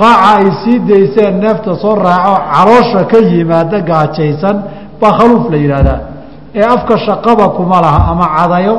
qaaca 0.00 0.28
ay 0.38 0.46
sii 0.62 0.78
dayseen 0.88 1.40
neefta 1.40 1.74
soo 1.82 1.94
raaco 1.94 2.34
caloosha 2.52 3.00
ka 3.10 3.18
yimaada 3.18 3.78
gaajaysan 3.88 4.56
baa 5.00 5.12
khaluuf 5.18 5.50
la 5.50 5.56
yidhaahdaa. 5.56 6.00
Ee 6.54 6.66
afka 6.74 6.98
shaqaba 7.06 7.48
kuma 7.48 7.80
laha 7.84 8.00
ama 8.12 8.26
cadayo 8.36 8.74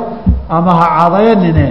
ama 0.48 0.72
ha 0.80 0.86
cadayanine 0.98 1.66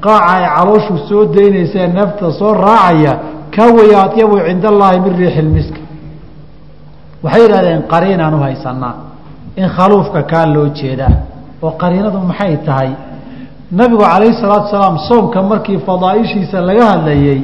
qaaca 0.00 0.32
ay 0.34 0.44
calooshu 0.56 0.94
soo 1.08 1.24
daynaysee 1.36 1.86
neefta 1.86 2.32
soo 2.38 2.52
raacaya 2.54 3.12
kaa 3.54 3.72
weya 3.76 4.02
atyabu 4.06 4.40
cinda 4.46 4.68
allaahi 4.68 5.00
min 5.00 5.12
riixi 5.20 5.82
waxay 7.22 7.42
yidhahdeen 7.42 7.82
qariinaan 7.92 8.34
u 8.34 8.40
haysanaa 8.46 8.94
in 9.56 9.68
khaluufka 9.76 10.22
kaa 10.22 10.46
loo 10.46 10.68
jeedaa. 10.68 11.14
Oo 11.62 11.70
qariinadu 11.82 12.18
maxay 12.18 12.56
tahay 12.66 12.90
nabigu 13.78 14.02
calayhi 14.02 14.34
salaatu 14.40 14.68
salaam 14.70 14.96
soomka 15.08 15.42
markii 15.42 15.78
fadaaishiisa 15.86 16.60
laga 16.60 16.84
hadlayey 16.92 17.40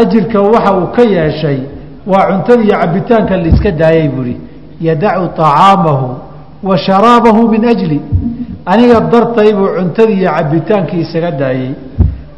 ajirka 0.00 0.40
waxa 0.40 0.72
uu 0.78 0.86
ka 0.96 1.02
yeeshay 1.02 1.58
waa 2.06 2.26
cuntada 2.30 2.62
iyo 2.64 2.76
cabitaanka 2.80 3.36
laiska 3.36 3.70
daayay 3.70 4.08
buuhi 4.08 4.36
yadacu 4.80 5.26
طacaamahu 5.36 6.08
wa 6.62 6.78
sharaabahu 6.78 7.48
min 7.48 7.64
ajli. 7.64 8.00
Aniga 8.66 9.00
dartay 9.00 9.52
buu 9.52 9.68
cuntadii 9.78 10.18
iyo 10.22 10.30
cabitaankii 10.36 11.00
isaga 11.00 11.30
daayey 11.30 11.70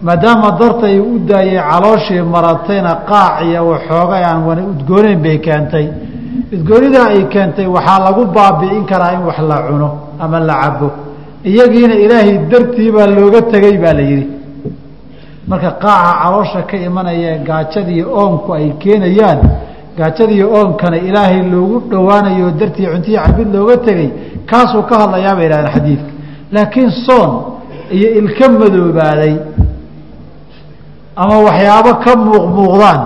maadaama 0.03 0.51
dartay 0.61 0.99
u 1.01 1.19
daayey 1.19 1.61
calooshii 1.71 2.23
maratayna 2.35 2.93
qaac 3.11 3.45
iyo 3.47 3.69
waxoogay 3.69 4.25
aan 4.25 4.41
wana 4.49 4.63
udgooneyn 4.73 5.19
bay 5.23 5.39
keentay. 5.39 5.87
Udgoonidaa 6.53 7.09
ay 7.15 7.25
keentay 7.33 7.67
waxaa 7.67 7.99
lagu 8.07 8.25
baabi'in 8.37 8.85
karaa 8.91 9.13
in 9.17 9.23
wax 9.29 9.39
la 9.51 9.57
cuno 9.69 9.89
ama 10.21 10.41
la 10.41 10.55
cabo 10.63 10.91
iyagiina 11.51 11.95
ilaahay 12.05 12.39
dartii 12.51 12.91
baa 12.97 13.07
looga 13.17 13.41
tegey 13.53 13.77
baa 13.83 13.93
la 13.99 14.05
yidhi. 14.11 14.27
Marka 15.49 15.71
qaaca 15.83 16.13
caloosha 16.23 16.63
ka 16.71 16.77
imanaya 16.77 17.33
gaajadii 17.49 18.03
oonku 18.21 18.49
ay 18.59 18.67
keenayaan 18.83 19.41
gaajadii 19.99 20.43
oonkana 20.59 20.97
ilaahay 21.09 21.43
loogu 21.53 21.77
dhowaanayo 21.91 22.51
dartii 22.61 22.87
cuntiyi 22.93 23.19
cabid 23.25 23.49
looga 23.55 23.77
tegey 23.87 24.09
kaasuu 24.51 24.83
ka 24.89 24.95
hadlayaa 25.03 25.35
bay 25.39 25.45
yidhahdeen 25.47 25.73
xadiidka. 25.75 26.11
Laakiin 26.55 26.91
soon 27.07 27.31
iyo 27.97 28.09
ilka 28.21 28.47
madoobaaday 28.61 29.35
ama 31.23 31.37
waxyaabo 31.47 31.93
ka 32.05 32.13
muuqmuuqdaan 32.27 33.01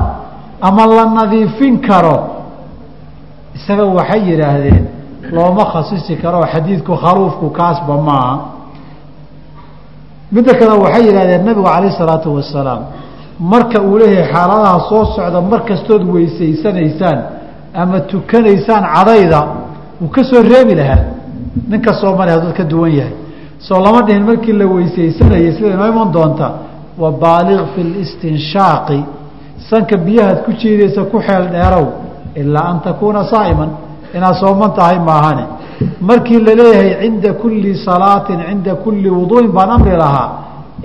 ama 0.68 0.83
la 0.96 1.05
nadiifin 1.18 1.74
karo 1.88 2.16
isaga 3.57 3.85
waxay 3.98 4.20
yidhaahdeen 4.31 4.85
looma 5.37 5.64
khasisi 5.72 6.16
karo 6.22 6.40
xadiidku 6.52 6.92
khaluufku 7.02 7.46
kaasba 7.59 7.94
maaha 8.09 8.35
midda 10.33 10.52
kale 10.59 10.72
waxay 10.85 11.02
yidhahdeen 11.09 11.44
nabigu 11.44 11.64
calayh 11.66 11.90
isalaatu 11.94 12.28
wasalaam 12.37 12.81
marka 13.52 13.78
uu 13.83 13.98
leeyahay 13.98 14.33
xaaladaha 14.33 14.78
soo 14.88 15.04
socda 15.16 15.40
mar 15.50 15.61
kastood 15.68 16.02
weysaysanaysaan 16.14 17.18
ama 17.74 18.00
tukanaysaan 18.11 18.85
cadayda 18.94 19.40
wuu 20.00 20.09
ka 20.16 20.22
soo 20.24 20.42
reebi 20.42 20.74
lahaa. 20.81 21.02
Ninka 21.70 21.92
soomali 22.00 22.31
hadduu 22.31 22.52
ka 22.59 22.64
duwan 22.64 22.92
yahay. 22.98 23.14
Soo 23.66 23.81
lama 23.85 24.00
dhihin 24.07 24.24
markii 24.31 24.52
la 24.52 24.66
weysaysanayay 24.66 25.52
sida 25.57 25.68
inoo 25.74 25.88
iman 25.92 26.12
doonta 26.12 26.48
wa 26.98 27.11
baaliq 27.12 27.61
fi 27.74 27.81
listinshaaqi 27.83 29.00
sanka 29.70 29.96
biyahaad 29.96 30.38
ku 30.44 30.50
jiidaysa 30.61 31.02
ku 31.11 31.18
xeel 31.26 31.44
dheerow 31.54 31.87
ilaa 32.40 32.66
an 32.72 32.78
takuuna 32.87 33.22
saa'iman 33.33 33.70
inaad 34.16 34.35
sooman 34.42 34.71
tahay 34.79 34.99
maahane 35.09 35.44
markii 36.01 36.40
la 36.47 36.53
leeyahay 36.61 36.92
cinda 37.03 37.33
kulli 37.42 37.71
salaatin 37.87 38.38
cinda 38.49 38.75
kulli 38.85 39.09
wuduu'in 39.18 39.51
baan 39.57 39.71
amri 39.77 39.97
lahaa 40.03 40.29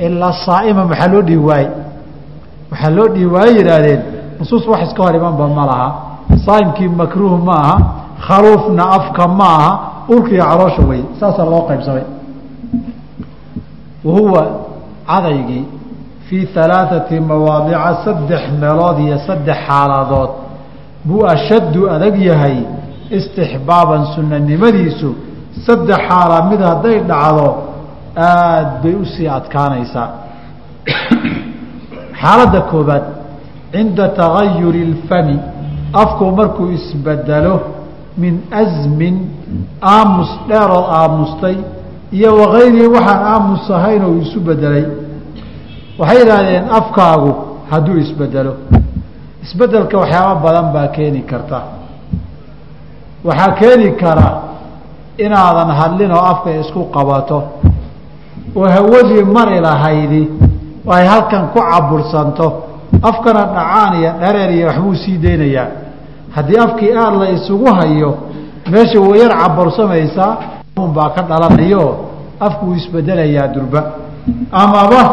ilaa 0.05 0.33
saa'ima 0.45 0.83
maxaa 0.91 1.07
loo 1.13 1.21
dhihi 1.27 1.37
waaye 1.49 1.69
waxaa 2.71 2.89
loo 2.97 3.07
dhihi 3.13 3.25
waaye 3.35 3.51
yidhaahdeen? 3.59 4.01
Nusuus 4.39 4.67
wax 4.67 4.81
iska 4.87 5.03
hor 5.03 5.15
imanba 5.15 5.47
ma 5.47 5.63
laha. 5.71 5.87
Saa'imkii 6.45 6.87
makruuh 7.01 7.37
ma 7.47 7.55
aha 7.65 7.75
khaluufna 8.27 8.83
afka 8.97 9.27
ma 9.27 9.45
aha 9.57 9.71
urkiiyo 10.13 10.43
caloosha 10.49 10.81
wey 10.89 11.01
saasaa 11.19 11.45
loo 11.53 11.61
qaybsamay. 11.69 12.03
Wahuwa 14.05 14.47
cadaygii 15.07 15.65
fii 16.29 16.47
alaaثati 16.55 17.19
mawaadica 17.19 17.97
saddex 18.05 18.41
meelood 18.61 18.99
iyo 18.99 19.17
saddex 19.27 19.57
xaaladood. 19.67 20.29
Buu 21.05 21.25
ashaddu 21.27 21.89
adag 21.89 22.15
yahay 22.21 22.57
istixbaaban 23.09 24.05
sunanimadiisu 24.15 25.15
saddex 25.65 25.99
xaala 26.07 26.37
mid 26.49 26.61
hadday 26.69 26.97
dhacdo 27.11 27.47
aad 28.15 28.67
bay 28.83 28.95
u 29.01 29.05
sii 29.05 29.29
adkaanaysaa. 29.39 30.09
Xaaladda 32.21 32.61
koobaad 32.71 33.05
cinda 33.73 34.05
tagayuri 34.21 34.81
اlfami 34.89 35.37
afku 36.03 36.25
markuu 36.39 36.69
isbedelo 36.77 37.55
min 38.17 38.33
asmin 38.61 39.15
aamus 39.81 40.31
dheerood 40.49 40.87
aamustay 40.99 41.57
iyo 42.17 42.29
wakayrihi 42.41 42.87
waxaan 42.95 43.21
aamus 43.33 43.65
ahayn 43.77 44.01
oo 44.07 44.15
isu 44.23 44.39
bedelay. 44.47 44.85
Waxay 45.99 46.17
yidhaahdeen 46.21 46.65
afkaagu 46.79 47.31
hadduu 47.71 47.97
isbedelo. 48.03 48.53
Isbedelka 49.43 49.95
waxyaaba 49.97 50.35
badan 50.45 50.67
baa 50.73 50.87
keeni 50.87 51.21
karta 51.31 51.82
waxaa 53.23 53.51
keeni 53.59 53.91
kara 54.01 54.29
inaadan 55.17 55.69
hadlin 55.79 56.11
oo 56.11 56.23
afka 56.31 56.49
isku 56.61 56.81
qabato. 56.95 57.39
Oo 58.55 58.67
hawadii 58.75 59.23
mari 59.23 59.59
lahaydi 59.61 60.29
ay 60.89 61.05
halkan 61.07 61.47
ku 61.53 61.59
cabursanto. 61.59 62.47
Afkana 63.01 63.43
dhacaan 63.55 63.93
iyo 63.99 64.11
dhareer 64.21 64.51
iyo 64.51 64.67
waxbuu 64.67 64.95
sii 64.95 65.17
deynayaa 65.17 65.67
haddii 66.35 66.57
afkii 66.57 66.91
aada 66.97 67.17
la 67.17 67.29
isugu 67.29 67.65
hayo 67.73 68.17
meesha 68.71 68.99
wayar 68.99 69.31
cabursamaysaa 69.41 70.37
baa 70.95 71.09
ka 71.15 71.21
dhalanayo. 71.21 71.85
Afku 72.39 72.65
wuu 72.65 72.75
isbedelayaa 72.75 73.47
durba. 73.47 73.81
Amaba 74.51 75.03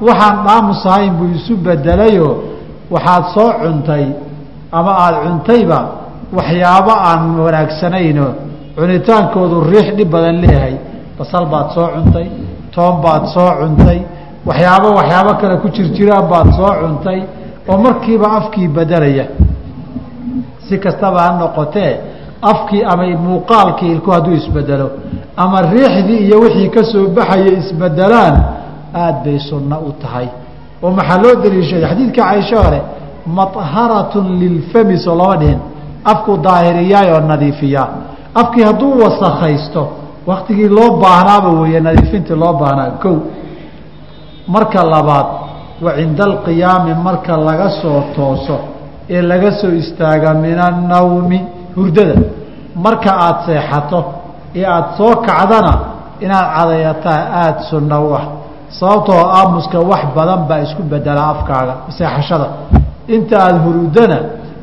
waxaan 0.00 0.36
dhaamus 0.46 0.86
ahayn 0.86 1.12
buu 1.14 1.30
isu 1.36 1.56
bedelayo. 1.56 2.42
Waxaad 2.90 3.24
soo 3.34 3.52
cuntay 3.62 4.06
ama 4.72 4.90
aada 4.98 5.18
cuntayba 5.24 5.78
waxyaabo 6.36 6.92
aan 7.08 7.22
wanaagsanayno 7.44 8.26
cunitaankoodu 8.76 9.56
riix 9.70 9.86
dhib 9.96 10.08
badan 10.14 10.36
leeyahay. 10.44 10.76
Basal 11.18 11.44
baad 11.52 11.68
soo 11.74 11.88
cuntay 11.94 12.26
toon 12.74 12.94
baad 13.04 13.24
soo 13.34 13.50
cuntay 13.60 13.98
waxyaabo 14.48 14.88
waxyaabo 14.98 15.32
kale 15.40 15.56
ku 15.62 15.68
jirjiraan 15.76 16.26
baad 16.32 16.48
soo 16.58 16.72
cuntay 16.82 17.18
oo 17.68 17.78
markiiba 17.84 18.28
afkii 18.38 18.68
bedelaya 18.76 19.26
si 20.68 20.78
kastaba 20.84 21.18
ha 21.24 21.30
noqotee 21.40 21.92
afkii 22.52 22.82
ama 22.92 23.04
muuqaalkii 23.26 23.90
ilku 23.94 24.10
hadduu 24.10 24.34
isbedelo 24.40 24.88
ama 25.36 25.58
riixdii 25.74 26.20
iyo 26.26 26.36
wixii 26.44 26.68
ka 26.74 26.82
soo 26.92 27.06
baxaya 27.16 27.52
isbedelaan 27.60 28.34
aada 28.94 29.18
bay 29.24 29.38
sunno 29.38 29.76
u 29.88 29.92
tahay. 30.02 30.28
Oo 30.82 30.90
maxaa 30.90 31.18
loo 31.22 31.34
daliishaday? 31.42 31.88
Xadiidka 31.90 32.22
caisho 32.24 32.56
hore 32.64 32.80
maharatun 33.26 34.26
lilfami 34.40 34.96
soo 35.04 35.14
lama 35.20 35.36
dhihin 35.36 35.58
afku 36.04 36.36
daahiriyaay 36.46 37.08
oo 37.12 37.20
nadiifiyaa 37.20 37.88
afkii 38.34 38.62
hadduu 38.62 38.94
wasakaysto 39.04 39.82
waktigii 40.26 40.68
loo 40.68 40.90
baahnaaba 41.02 41.48
weeye 41.60 41.80
nadiifintii 41.80 42.36
loo 42.36 42.52
baahnaa. 42.52 42.90
Kow 43.02 43.16
marka 44.48 44.84
labaad 44.84 45.26
wa 45.82 45.92
cinda 45.96 46.24
alqiyaami 46.24 46.94
marka 46.94 47.36
laga 47.36 47.68
soo 47.82 48.02
tooso 48.16 48.58
ee 49.10 49.22
laga 49.22 49.50
soo 49.60 49.70
istaaga 49.82 50.34
min 50.34 50.58
annawmi 50.58 51.40
hurdada. 51.76 52.14
Marka 52.84 53.10
aada 53.24 53.42
seexato 53.46 54.04
ee 54.54 54.64
aada 54.66 54.88
soo 54.96 55.16
kacdana 55.26 55.72
inaad 56.20 56.46
cadayataa 56.56 57.20
aada 57.42 57.62
sunno 57.70 57.98
u 58.08 58.14
ah. 58.14 58.24
Sababtoo 58.78 59.22
aamuska 59.38 59.78
wax 59.80 60.02
badan 60.16 60.40
baa 60.48 60.58
isku 60.66 60.82
bedelaa 60.82 61.28
afkaaga 61.34 61.74
seexashada. 61.98 62.46
Inta 63.08 63.36
aada 63.44 63.58
hurudana 63.58 64.18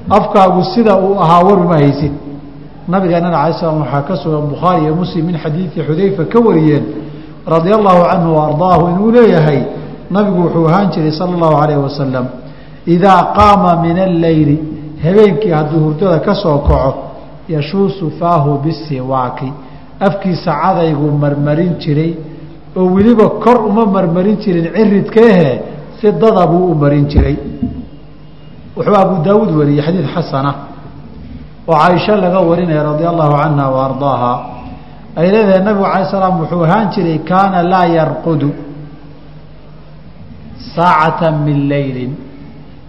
afkaagu 0.09 0.63
sida 0.73 0.93
uu 0.97 1.19
ahaa 1.23 1.43
waruma 1.43 1.75
haysid. 1.77 2.11
Nabigeenana 2.87 3.37
alay 3.41 3.53
slam 3.59 3.81
waxaa 3.81 4.01
ka 4.07 4.15
sugan 4.17 4.41
bukhaari 4.49 4.83
iyo 4.83 4.95
muslim 4.95 5.25
min 5.25 5.37
xadiidi 5.43 5.81
xudayfa 5.87 6.23
ka 6.25 6.39
wariyeen 6.39 6.83
radia 7.47 7.75
allahu 7.79 8.01
canhu 8.11 8.33
ardaahu 8.47 8.83
inuu 8.91 9.11
leeyahay 9.11 9.59
nabigu 10.11 10.41
wuxuu 10.43 10.67
ahaan 10.69 10.89
jiray 10.93 11.11
sala 11.11 11.33
allahu 11.37 11.55
alayh 11.63 11.77
wasalam 11.83 12.25
idaa 12.95 13.21
qaama 13.37 13.71
min 13.85 13.97
alleyli 14.07 14.55
habeenkii 15.03 15.51
hadduu 15.51 15.79
hurdada 15.85 16.19
ka 16.19 16.33
soo 16.35 16.57
kaco 16.69 16.93
yashuusu 17.49 18.11
faahu 18.19 18.57
bisiwaaki 18.63 19.53
afkiisa 20.07 20.51
cadayguu 20.63 21.11
marmarin 21.23 21.73
jiray 21.83 22.13
oo 22.77 22.85
weliba 22.95 23.29
kor 23.43 23.57
uma 23.69 23.85
marmarin 23.85 24.37
jirin 24.43 24.65
ciridkeehe 24.75 25.61
si 26.01 26.11
dada 26.11 26.47
buu 26.47 26.71
u 26.71 26.75
marin 26.75 27.05
jiray 27.07 27.35
wuxuu 28.79 28.95
abu 28.95 29.15
daawuud 29.27 29.51
wariyey 29.59 29.83
xadiid 29.87 30.07
xasana 30.15 30.51
oo 31.67 31.75
caaisho 31.75 32.15
laga 32.15 32.39
warinaya 32.39 32.83
radia 32.91 33.09
allahu 33.13 33.33
canha 33.41 33.65
wa 33.75 34.31
ay 35.19 35.27
leedahay 35.35 35.61
nabigu 35.67 35.85
alay 35.85 36.05
slam 36.11 36.39
wuxuu 36.41 36.63
ahaan 36.63 36.87
jiray 36.95 37.19
kaana 37.29 37.59
laa 37.63 37.85
yarqudu 37.97 38.49
saacata 40.75 41.31
min 41.31 41.67
leylin 41.67 42.11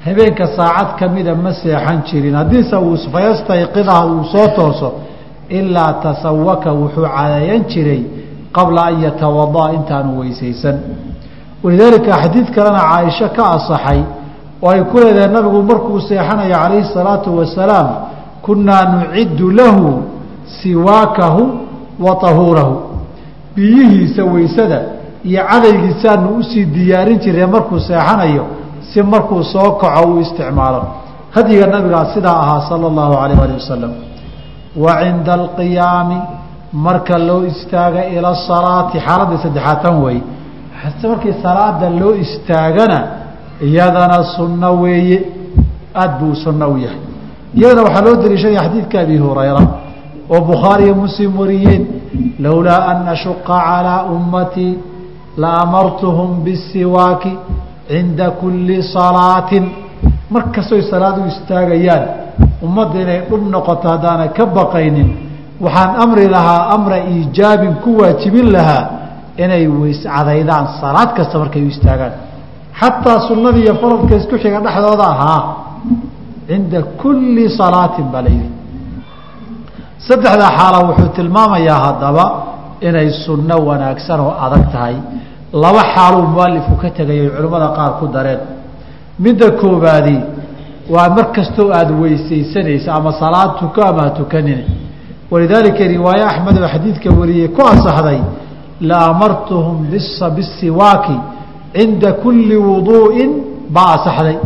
habeenka 0.04 0.46
saacad 0.56 0.98
kamida 0.98 1.34
ma 1.34 1.52
seexan 1.52 2.02
jirin. 2.08 2.34
Haddiise 2.34 2.76
uu 2.76 2.96
fayastayqidaha 3.12 4.06
uu 4.06 4.24
soo 4.24 4.48
tooso 4.56 4.92
ilaa 5.48 5.92
tasawaka 6.02 6.72
wuxuu 6.72 7.08
cadayan 7.16 7.64
jiray 7.72 8.02
qabla 8.52 8.82
an 8.90 9.02
yatawada'a 9.02 9.74
intaanu 9.78 10.20
weysaysan. 10.20 10.76
Walidaalika 11.62 12.12
xadiid 12.22 12.48
kalena 12.54 12.80
caaisho 12.90 13.28
ka 13.36 13.44
asaxay 13.56 14.00
oo 14.62 14.70
ay 14.70 14.82
ku 14.90 14.96
leedahay 14.98 15.28
nabigu 15.36 15.62
markuu 15.62 16.00
seexanayo 16.08 16.54
calayhi 16.62 16.84
salaatu 16.94 17.36
wasalaam 17.38 17.88
kunaa 18.42 18.84
nuciddu 18.92 19.50
lahu 19.50 20.02
siwaakahu 20.62 21.42
wa 22.00 22.16
tahuurahu. 22.16 22.74
Biyihiisa 23.56 24.24
weysada 24.24 24.80
iyo 25.24 25.42
cadaygiisaanu 25.50 26.28
u 26.38 26.42
sii 26.42 26.64
diyaarin 26.64 27.18
jiree 27.18 27.46
markuu 27.46 27.78
seexanayo 27.80 28.44
si 28.92 29.02
markuu 29.02 29.42
soo 29.44 29.70
kaco 29.80 30.08
uu 30.08 30.20
isticmaalo. 30.20 30.82
Hadyiga 31.30 31.66
nabigaa 31.66 32.04
sidaa 32.14 32.36
ahaa 32.44 32.68
sala 32.68 32.86
allahu 32.86 33.14
alayh 33.22 33.38
ali 33.42 33.52
wasalam 33.52 33.92
wa 34.76 34.92
cinda 35.02 35.32
alqiyaami 35.40 36.18
marka 36.72 37.18
loo 37.18 37.44
istaaga 37.52 38.04
ila 38.06 38.34
salaati 38.48 38.98
xaaladda 39.06 39.36
saddexaad 39.44 39.82
tan 39.82 40.02
wey 40.04 40.18
markii 41.08 41.34
salaada 41.42 41.90
loo 41.90 42.14
istaagana 42.24 43.19
iyadana 43.68 44.18
sunno 44.36 44.70
weeye 44.82 45.18
aada 45.94 46.14
buu 46.20 46.34
sunno 46.44 46.66
u 46.74 46.76
yahay. 46.84 47.00
Iyadana 47.56 47.82
waxaa 47.86 48.04
loo 48.06 48.16
daliishanaya 48.22 48.62
xadiidka 48.66 48.96
abi 49.00 49.16
hurayra 49.24 49.62
oo 50.34 50.40
bukhaariyo 50.50 50.94
muslim 50.94 51.32
wariyeen 51.40 51.82
lowlaa 52.44 52.80
an 52.92 53.08
ashuqa 53.14 53.56
calىa 53.68 53.98
ummatii 54.16 54.78
la 55.42 55.50
amartuhum 55.64 56.30
bisiwaaki 56.44 57.32
cinda 57.88 58.30
kuli 58.40 58.82
salaatin. 58.82 59.64
Mar 60.30 60.42
kastoy 60.54 60.82
salaad 60.90 61.16
u 61.18 61.26
istaagayaan 61.32 62.04
ummadda 62.66 62.96
inay 63.04 63.20
dhub 63.28 63.42
noqoto 63.54 63.86
haddaana 63.92 64.26
ka 64.36 64.44
baqaynin 64.58 65.08
waxaan 65.64 65.90
amri 66.04 66.26
lahaa 66.34 66.60
amra 66.76 66.98
iijaabin 67.12 67.74
ku 67.84 67.90
waajibin 68.00 68.48
lahaa 68.56 68.84
inay 69.44 69.64
weyscadaydaan 69.80 70.66
salaad 70.80 71.10
kasta 71.16 71.38
markay 71.42 71.62
u 71.66 71.68
istaagaan 71.74 72.12
xataa 72.80 73.18
sunnada 73.28 73.58
iyo 73.64 73.74
faradka 73.82 74.12
isku 74.20 74.34
xiga 74.42 74.60
dhexdooda 74.66 75.06
ahaa 75.14 75.42
cinda 76.48 76.80
kuli 77.02 77.44
salaatin 77.60 78.06
baa 78.12 78.22
la 78.26 78.30
yidhi 78.36 78.50
saddexdaa 80.08 80.50
xaala 80.58 80.78
wuxuu 80.88 81.10
tilmaamayaa 81.16 81.80
haddaba 81.86 82.24
inay 82.88 83.08
sunno 83.24 83.56
wanaagsan 83.68 84.20
oo 84.26 84.34
adag 84.44 84.64
tahay 84.72 84.96
laba 85.62 85.82
xaaluu 85.94 86.26
mualifku 86.34 86.74
ka 86.82 86.88
tegayay 86.98 87.28
culimmada 87.36 87.68
qaar 87.76 87.92
ku 88.00 88.06
dareen 88.14 88.40
midda 89.24 89.46
koobaadi 89.60 90.16
waa 90.94 91.08
mar 91.16 91.26
kastoo 91.36 91.68
aada 91.78 91.92
weysaysanaysa 92.02 92.88
ama 92.98 93.10
salaad 93.22 93.50
tuko 93.60 93.80
ama 93.90 94.02
ha 94.06 94.10
walidaalika 95.30 95.82
riwaaye 95.94 96.22
axmed 96.30 96.56
oo 96.62 96.68
xadiidka 96.74 97.08
wariyey 97.18 97.48
ku 97.56 97.60
asaxday 97.72 98.20
la 98.80 98.98
amartuhum 99.10 99.76
bisiwaaki 100.36 101.16
cinda 101.76 102.12
kuli 102.22 102.56
wuduu'in 102.68 103.30
baa 103.74 103.90
asaxday 103.96 104.36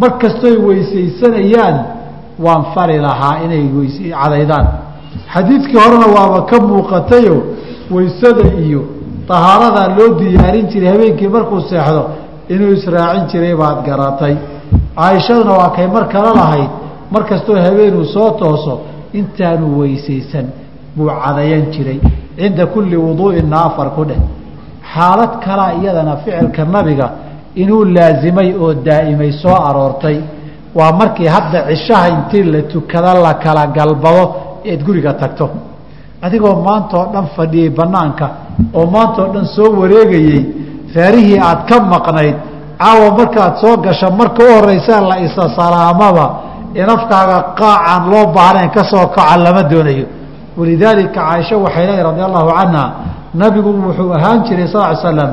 mar 0.00 0.10
kastooy 0.22 0.56
weysaysanayaan 0.66 1.76
waan 2.44 2.62
fari 2.74 2.98
lahaa 3.06 3.34
inay 3.44 3.64
cadaydaan 4.22 4.66
xadiidkii 5.34 5.78
horena 5.84 6.06
waaba 6.16 6.38
ka 6.50 6.56
muuqatayo 6.68 7.36
weysada 7.94 8.44
iyo 8.64 8.82
tahaaradaa 9.28 9.88
loo 9.98 10.10
diyaarin 10.20 10.66
jiray 10.72 10.90
habeenkii 10.92 11.28
markuu 11.36 11.60
seexdo 11.70 12.02
inuu 12.54 12.72
israacin 12.78 13.24
jiray 13.32 13.54
baad 13.62 13.78
garatay 13.88 14.34
caaishaduna 14.98 15.52
waa 15.60 15.70
kay 15.76 15.86
mar 15.96 16.04
kala 16.14 16.30
lahayd 16.40 16.70
mar 17.12 17.22
kastoo 17.30 17.56
habeenuu 17.66 18.04
soo 18.14 18.30
tooso 18.40 18.74
intaanu 19.18 19.66
weysaysan 19.80 20.46
buu 20.96 21.08
cadayan 21.24 21.64
jiray 21.74 21.98
cinda 22.38 22.64
kulli 22.74 22.96
wuduu'inna 23.06 23.56
afar 23.68 23.88
ku 23.96 24.04
dheh 24.08 24.20
xaalad 24.96 25.32
kalaa 25.44 25.72
iyadana 25.80 26.14
ficilka 26.24 26.62
nabiga 26.74 27.06
inuu 27.62 27.84
laasimay 27.96 28.50
oo 28.62 28.72
daa'imay 28.86 29.32
soo 29.42 29.56
aroortay. 29.68 30.18
Waa 30.78 30.92
markii 31.00 31.28
hadda 31.36 31.58
cishaha 31.68 32.08
intii 32.14 32.44
la 32.52 32.60
tukada 32.72 33.12
la 33.24 33.32
kala 33.44 33.66
galbado 33.76 34.24
eed 34.64 34.80
guriga 34.86 35.12
tagto. 35.20 35.46
Adigoo 36.24 36.54
maanta 36.66 36.94
oo 37.00 37.06
dhan 37.12 37.26
fadhiyey 37.36 37.70
banaanka 37.78 38.26
oo 38.78 38.86
maanta 38.94 39.18
oo 39.22 39.32
dhan 39.34 39.46
soo 39.56 39.70
wareegayey 39.80 40.40
feerihii 40.94 41.38
aad 41.48 41.60
ka 41.68 41.76
maqnayd 41.94 42.36
caawa 42.80 43.08
markaad 43.18 43.54
soo 43.62 43.76
gasha 43.84 44.08
marka 44.18 44.40
u 44.44 44.48
horeysaa 44.56 45.00
la 45.10 45.16
isa 45.26 45.44
salaamaba 45.58 46.26
ee 46.78 46.86
nafkaaga 46.90 47.38
qaacaan 47.58 48.02
loo 48.12 48.24
baahnayn 48.36 48.70
ka 48.76 48.82
soo 48.90 49.06
kaca 49.16 49.36
lama 49.44 49.62
doonayo. 49.70 50.06
Walidaalika 50.58 51.14
caaisha 51.20 51.56
waxay 51.64 51.84
leedahay 51.86 52.04
radi 52.08 52.20
allahu 52.28 52.50
canha 52.58 52.84
nabigu 53.34 53.68
wuxuu 53.86 54.12
ahaan 54.12 54.44
jiray 54.44 54.68
sal 54.68 54.96
slam 54.96 55.32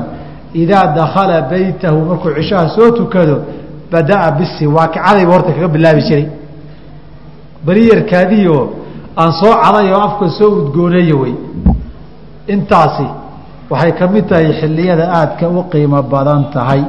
idaa 0.54 0.86
dakala 0.94 1.42
beytahu 1.42 1.98
markuu 2.04 2.34
cishaha 2.38 2.68
soo 2.76 2.90
tukado 2.90 3.36
bada'a 3.92 4.30
bisiwaaki 4.38 4.98
cadayba 4.98 5.32
horta 5.32 5.52
kaga 5.52 5.68
bilaabi 5.68 6.02
jiray. 6.08 6.26
Beriyarkaadiyo 7.66 8.56
aan 9.16 9.32
soo 9.40 9.54
caday 9.62 9.92
oo 9.92 10.00
afka 10.08 10.28
soo 10.38 10.50
udgooneeya 10.60 11.16
wey 11.16 11.34
intaasi 12.46 13.06
waxay 13.70 13.92
ka 13.98 14.06
mid 14.08 14.28
tahay 14.28 14.52
xilliyada 14.60 15.04
aadka 15.18 15.48
u 15.48 15.62
qiimo 15.72 16.02
badan 16.02 16.44
tahay. 16.52 16.82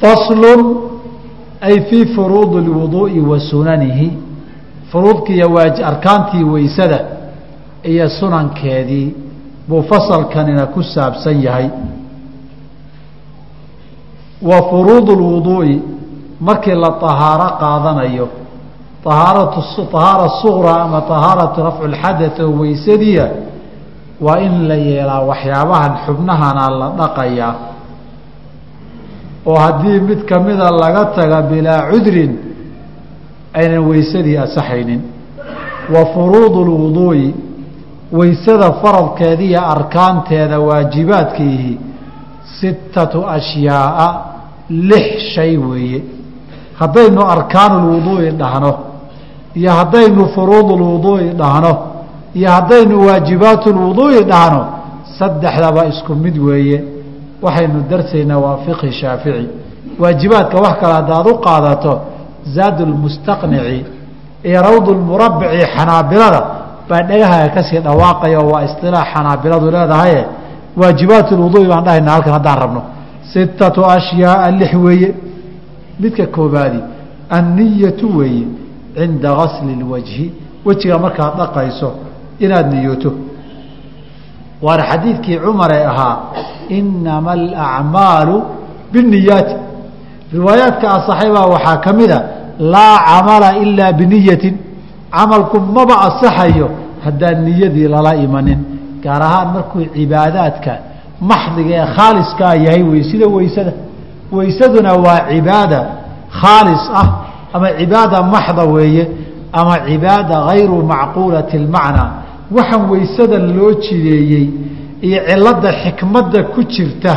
Faslun 0.00 0.60
ay 1.60 1.80
fii 1.90 2.06
furuudi 2.14 2.56
اlwuduu'i 2.64 3.20
wa 3.20 3.40
sunanihi. 3.40 4.12
Furuudkii 4.92 5.34
iyo 5.34 5.58
arkaantii 5.84 6.44
weysada 6.44 6.98
iyo 7.83 8.09
sunankeedii 8.09 9.15
buu 9.67 9.81
fasalkanina 9.83 10.65
ku 10.65 10.83
saabsan 10.83 11.41
yahay 11.43 11.69
wa 14.41 14.61
furuud 14.69 15.09
اlwuduu'i 15.09 15.81
markii 16.41 16.75
la 16.75 16.89
طahaaro 17.03 17.49
qaadanayo 17.59 18.27
ahaaratu 19.05 19.61
طahaara 19.91 20.29
suqra 20.41 20.73
ama 20.83 21.01
طahaaratu 21.01 21.63
rafcu 21.63 21.83
اlxadaث 21.91 22.39
oo 22.39 22.51
weysadiia 22.61 23.27
waa 24.21 24.39
in 24.39 24.67
la 24.67 24.75
yeelaa 24.75 25.21
waxyaabahan 25.29 25.93
xubnahana 26.05 26.69
la 26.79 26.87
dhaqayaa 26.99 27.55
oo 29.45 29.55
haddii 29.55 29.99
mid 29.99 30.19
kamida 30.29 30.71
laga 30.71 31.05
taga 31.15 31.41
bilaa 31.41 31.81
cudrin 31.91 32.31
aynan 33.53 33.83
weysadii 33.89 34.37
asaxaynin 34.37 35.01
wa 35.93 36.05
furuud 36.13 36.53
اlwuduu'i 36.65 37.33
weysada 38.18 38.68
faradkeediiyo 38.82 39.60
arkaanteeda 39.74 40.56
waajibaadkiihi 40.68 41.72
sittatu 42.60 43.18
ashyaaa 43.36 44.10
lix 44.90 45.06
shay 45.34 45.56
weeye. 45.56 46.02
Haddaynu 46.78 47.20
arkaanulwuduu'i 47.34 48.30
dhahno 48.30 48.72
iyo 49.54 49.70
haddaynu 49.78 50.22
furuudulwuduu'i 50.34 51.28
dhahno 51.40 51.72
iyo 52.34 52.50
haddaynu 52.50 53.06
waajibaatulwuduu'i 53.06 54.24
dhahno 54.32 54.62
saddexdaba 55.18 55.86
isku 55.86 56.14
mid 56.14 56.36
weeye. 56.38 56.84
Waxaynu 57.42 57.78
darsaynaa 57.90 58.38
waa 58.38 58.56
fiqhi 58.66 58.92
shaafici. 58.92 59.46
Waajibaadka 59.98 60.56
wax 60.64 60.74
kale 60.80 60.94
haddaad 60.94 61.26
u 61.26 61.34
qaadato 61.46 61.92
zaadulmustaqnici 62.56 63.84
iyo 64.48 64.62
rawdulmurabici 64.62 65.66
xanaabilada 65.76 66.40
baa 66.88 67.02
dhagahaga 67.08 67.48
ka 67.54 67.62
sii 67.68 67.78
dhawaaqaya 67.86 68.38
oo 68.40 68.50
waa 68.52 68.62
isilaax 68.68 69.06
xanaabiladu 69.14 69.66
leedahaye 69.76 70.20
waajibaat 70.80 71.28
lwuduui 71.38 71.66
baan 71.72 71.84
dhahayna 71.84 72.10
halkan 72.12 72.32
haddaan 72.32 72.58
rabno. 72.64 72.82
Sittatu 73.32 73.80
ashyaaa 73.96 74.50
lix 74.50 74.72
weeye. 74.74 75.14
Midka 76.00 76.26
koobaadi 76.26 76.80
anniyatu 77.30 78.06
weeye 78.18 78.46
cinda 78.96 79.30
gasli 79.40 79.72
اlwajhi 79.78 80.26
wejiga 80.66 80.98
markaad 80.98 81.32
dhaqayso 81.40 81.88
inaad 82.44 82.66
niyooto. 82.74 83.10
Waana 84.62 84.82
xadiidkii 84.90 85.38
cumaree 85.44 85.84
ahaa 85.92 86.16
inama 86.68 87.30
alacmaalu 87.38 88.36
biniyaati 88.92 89.54
riwaayaadka 90.32 90.86
asaxay 90.98 91.30
baa 91.36 91.46
waxaa 91.54 91.76
ka 91.84 91.92
mida 91.92 92.18
laa 92.58 92.96
camala 93.08 93.48
ilaa 93.64 93.92
biniyatin 93.92 94.54
camalku 95.16 95.56
maba 95.76 95.94
asaxayo 96.08 96.68
haddaan 97.04 97.38
niyadii 97.46 97.88
lala 97.94 98.12
imanin 98.26 98.60
gaar 99.04 99.22
ahaan 99.28 99.48
markuu 99.54 99.84
cibaadaadka 99.96 100.72
maxdiga 101.30 101.74
ee 101.82 101.86
khaaliskaa 101.96 102.54
yahay 102.64 102.82
wey 102.82 103.02
sida 103.10 103.26
weysada. 103.36 103.72
Weysaduna 104.32 104.92
waa 105.04 105.20
cibaada 105.30 105.80
khaalis 106.40 106.84
ah 107.02 107.08
ama 107.54 107.68
cibaada 107.78 108.18
maxda 108.34 108.64
weeye 108.74 109.04
ama 109.52 109.74
cibaada 109.88 110.36
hayru 110.48 110.76
macquulati 110.92 111.56
اlmacnaa 111.62 112.10
waxaan 112.56 112.90
weysada 112.92 113.38
loo 113.38 113.72
jideeyey 113.84 114.46
iyo 115.06 115.18
cilada 115.28 115.70
xikmadda 115.82 116.42
ku 116.54 116.60
jirta 116.74 117.12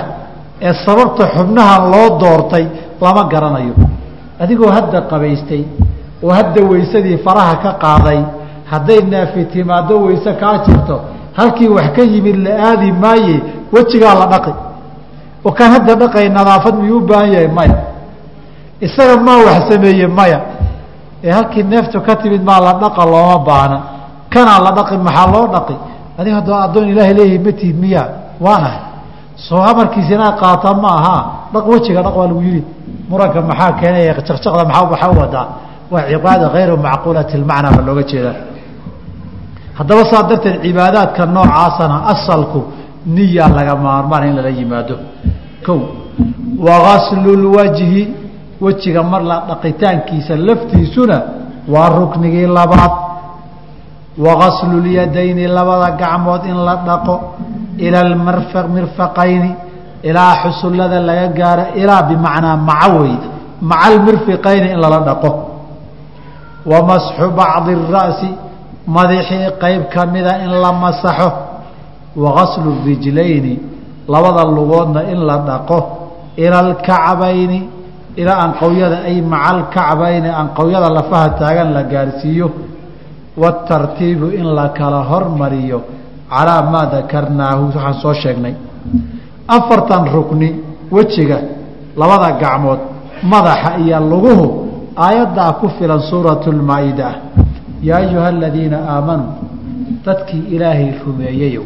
ee 0.61 0.73
sababta 0.85 1.23
xubnahan 1.35 1.83
loo 1.93 2.07
doortay 2.21 2.65
lama 3.01 3.23
garanayo. 3.31 3.73
Adigoo 4.39 4.69
hadda 4.77 5.01
qabaystay 5.11 5.63
oo 6.23 6.31
hadda 6.31 6.61
weysadii 6.71 7.17
faraha 7.25 7.55
ka 7.63 7.71
qaaday 7.83 8.19
hadday 8.71 9.01
naafi 9.01 9.45
timaado 9.45 9.99
weyse 10.01 10.33
kaa 10.33 10.57
jirto 10.65 11.01
halkii 11.37 11.67
wax 11.67 11.91
ka 11.95 12.01
yimid 12.01 12.35
la 12.35 12.51
aadi 12.69 12.91
maaye 12.91 13.41
wejigaa 13.73 14.15
la 14.15 14.25
dhaqi. 14.25 14.53
Oo 15.45 15.51
kaan 15.51 15.71
hadda 15.71 15.95
dhaqay 15.95 16.29
nadaafad 16.29 16.75
miyuu 16.75 17.01
baahan 17.01 17.33
yahay? 17.33 17.47
Maya. 17.47 17.77
Isaga 18.81 19.17
maa 19.21 19.37
wax 19.37 19.69
sameeye? 19.69 20.07
Maya. 20.07 20.41
Ee 21.23 21.31
halkii 21.31 21.63
neeftu 21.63 22.01
ka 22.01 22.15
timid 22.15 22.43
maa 22.43 22.59
la 22.59 22.73
dhaqa 22.73 23.05
looma 23.05 23.37
baahna. 23.39 23.77
Kanaa 24.29 24.59
la 24.59 24.71
dhaqi 24.71 24.97
maxaa 24.97 25.31
loo 25.31 25.47
dhaqi? 25.47 25.75
Adig 26.17 26.33
haddoo 26.33 26.55
addoon 26.55 26.89
ilaahay 26.89 27.13
leeyahay 27.13 27.39
matihid 27.45 27.77
miya 27.77 28.03
waanahay 28.41 28.79
soo 29.35 29.61
amarkiisa 29.61 30.31
qaata 30.41 30.73
ma 30.73 30.89
aha 30.99 31.17
dhaq 31.53 31.65
wejiga 31.67 32.01
dhaq 32.01 32.15
waa 32.17 32.27
lagu 32.27 32.41
yihi 32.41 32.63
muranka 33.09 33.41
maxaa 33.41 33.71
keenay 33.79 34.07
jaqjaqda 34.07 34.65
maa 34.65 34.81
waxaa 34.91 35.11
u 35.13 35.19
wadaa 35.19 35.47
waa 35.91 36.03
cibaada 36.11 36.45
hayru 36.55 36.75
macquulati 36.87 37.37
lmacnaa 37.41 37.71
ba 37.77 37.81
looga 37.87 38.03
jeedaa 38.11 38.35
haddaba 39.77 40.01
saa 40.11 40.23
darteed 40.29 40.57
cibaadaadka 40.65 41.25
noocaasana 41.35 41.95
asalku 42.13 42.59
niya 43.15 43.45
laga 43.57 43.75
maarmaan 43.85 44.23
in 44.29 44.35
lala 44.37 44.49
yimaado 44.59 44.95
ko 45.65 45.73
wagaslu 46.67 47.31
lwajhi 47.43 48.01
wejiga 48.61 49.03
mar 49.11 49.21
la 49.29 49.37
dhaqitaankiisa 49.49 50.33
laftiisuna 50.47 51.17
waa 51.73 51.89
ruknigii 51.99 52.47
labaad 52.57 52.93
wagaslu 54.25 54.81
lyadayni 54.81 55.47
labada 55.47 55.91
gacmood 56.01 56.43
in 56.51 56.57
la 56.67 56.75
dhaqo 56.87 57.15
ila 57.77 57.99
mirfaqayni 58.75 59.51
ilaa 60.09 60.33
xusullada 60.43 60.99
laga 61.09 61.27
gaaro 61.39 61.63
ilaa 61.81 62.01
bimacnaa 62.09 62.57
maca 62.69 62.87
wey 62.99 63.13
maca 63.61 63.85
almirfiqayni 63.91 64.67
in 64.73 64.79
lala 64.83 64.99
dhaqo 65.09 65.29
wa 66.69 66.79
masxu 66.89 67.25
bacdi 67.39 67.73
ra'si 67.95 68.29
madaxii 68.87 69.51
qeyb 69.61 69.81
kamida 69.93 70.33
in 70.43 70.51
la 70.63 70.71
masaxo. 70.71 71.31
Wagaslu 72.15 72.71
rijlayni 72.85 73.59
labada 74.07 74.43
lugoodna 74.45 75.01
in 75.11 75.19
la 75.25 75.37
dhaqo. 75.47 75.79
Ila 76.37 76.57
alkacbayni 76.59 77.69
ilaa 78.17 78.39
anqowyada 78.45 78.97
ay 79.09 79.21
maca 79.21 79.49
alkacbayni 79.53 80.29
anqowyada 80.29 80.89
lafaha 80.89 81.29
taagan 81.39 81.73
la 81.73 81.83
gaarsiiyo. 81.83 82.51
Waatartiibu 83.37 84.27
in 84.39 84.47
la 84.55 84.69
kala 84.69 85.03
hormariyo 85.09 85.81
calaa 86.29 86.61
maa 86.71 86.85
dakarnaahu 86.85 87.65
waxaan 87.67 87.93
soo 88.01 88.13
sheegnay. 88.13 88.55
Afartan 89.47 90.05
rukni 90.13 90.49
wejiga 90.91 91.39
labada 91.95 92.31
gacmood 92.41 92.79
madaxa 93.23 93.77
iyo 93.77 93.99
luguhu 93.99 94.66
aayaddaa 95.05 95.51
ku 95.59 95.67
filan 95.77 96.01
suuratu 96.09 96.51
lmaa-ida 96.59 97.09
yaa 97.87 97.97
ayuha 98.05 98.27
aladiina 98.33 98.77
aamanuu 98.93 99.33
dadkii 100.05 100.43
ilaahay 100.55 100.89
rumeeyeyow 101.05 101.65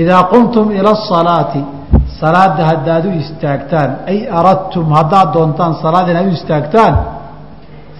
idaa 0.00 0.22
qumtum 0.32 0.66
ila 0.78 0.90
asalaati 0.98 1.62
salaada 2.20 2.62
haddaad 2.70 3.04
u 3.10 3.12
istaagtaan 3.22 3.90
ay 4.10 4.18
aradtum 4.38 4.86
haddaad 4.98 5.28
doontaan 5.34 5.72
salaad 5.84 6.06
inaad 6.12 6.26
u 6.30 6.34
istaagtaan 6.40 6.94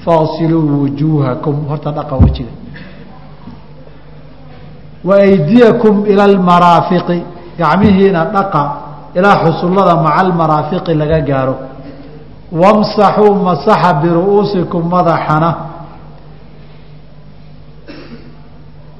faqsiluu 0.04 0.64
wujuuhakum 0.82 1.56
horta 1.70 1.90
dhaqa 1.98 2.14
wejiga 2.24 2.52
wa 5.08 5.14
aydiyakum 5.26 5.94
ila 6.12 6.24
almaraafiqi 6.30 7.18
gacmihiina 7.60 8.20
dhaqa 8.36 8.62
ilaa 9.18 9.36
xusullada 9.44 9.94
maca 10.04 10.16
almaraafiqi 10.24 10.92
laga 11.02 11.18
gaaro 11.30 11.54
wamsaxuu 12.60 13.34
masaxa 13.46 13.92
biru'uusikum 14.02 14.82
madaxana 14.94 15.50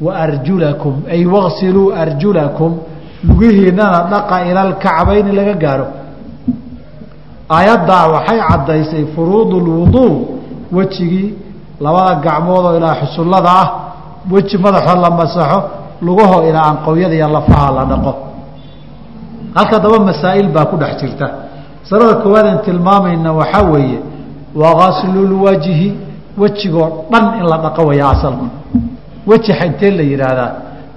wa 0.00 0.12
arjulakum 0.16 0.94
ay 1.10 1.22
waqsiluu 1.26 1.92
arjulakum 2.02 2.72
lugihiinana 3.28 3.98
dhaqa 4.12 4.36
ila 4.50 4.60
alkacbayni 4.68 5.32
laga 5.38 5.54
gaaro 5.64 5.86
aayaddaa 7.56 8.04
waxay 8.14 8.40
caddaysay 8.48 9.04
furuudu 9.14 9.56
lwuduu 9.66 10.12
wejigii 10.72 11.34
labada 11.80 12.14
gacmoodoo 12.24 12.76
ilaa 12.76 12.94
xusullada 13.00 13.50
ah 13.62 13.68
weji 14.32 14.58
madaxoo 14.58 15.00
la 15.04 15.10
masaxo 15.10 15.58
lugahoo 16.06 16.42
ilaa 16.48 16.66
anqowyada 16.72 17.14
iyo 17.14 17.28
lafaha 17.28 17.68
la 17.76 17.84
dhaqo 17.90 18.12
halka 19.54 19.78
daba 19.78 19.98
masaa'il 20.08 20.48
baa 20.54 20.64
ku 20.70 20.76
dhex 20.76 20.96
jirta 21.00 21.26
masalada 21.82 22.14
koowaad 22.22 22.46
aan 22.46 22.58
tilmaamayna 22.66 23.32
waxaa 23.32 23.62
weeye 23.72 23.98
wagaslulwajhi 24.54 25.88
wejigoo 26.38 26.88
dhan 27.12 27.24
in 27.38 27.44
la 27.50 27.56
dhaqo 27.64 27.82
waya 27.86 28.08
asalku 28.14 28.46
weji 29.26 29.52
intee 29.66 29.90
la 29.90 30.02
yidhaahdaa 30.02 30.50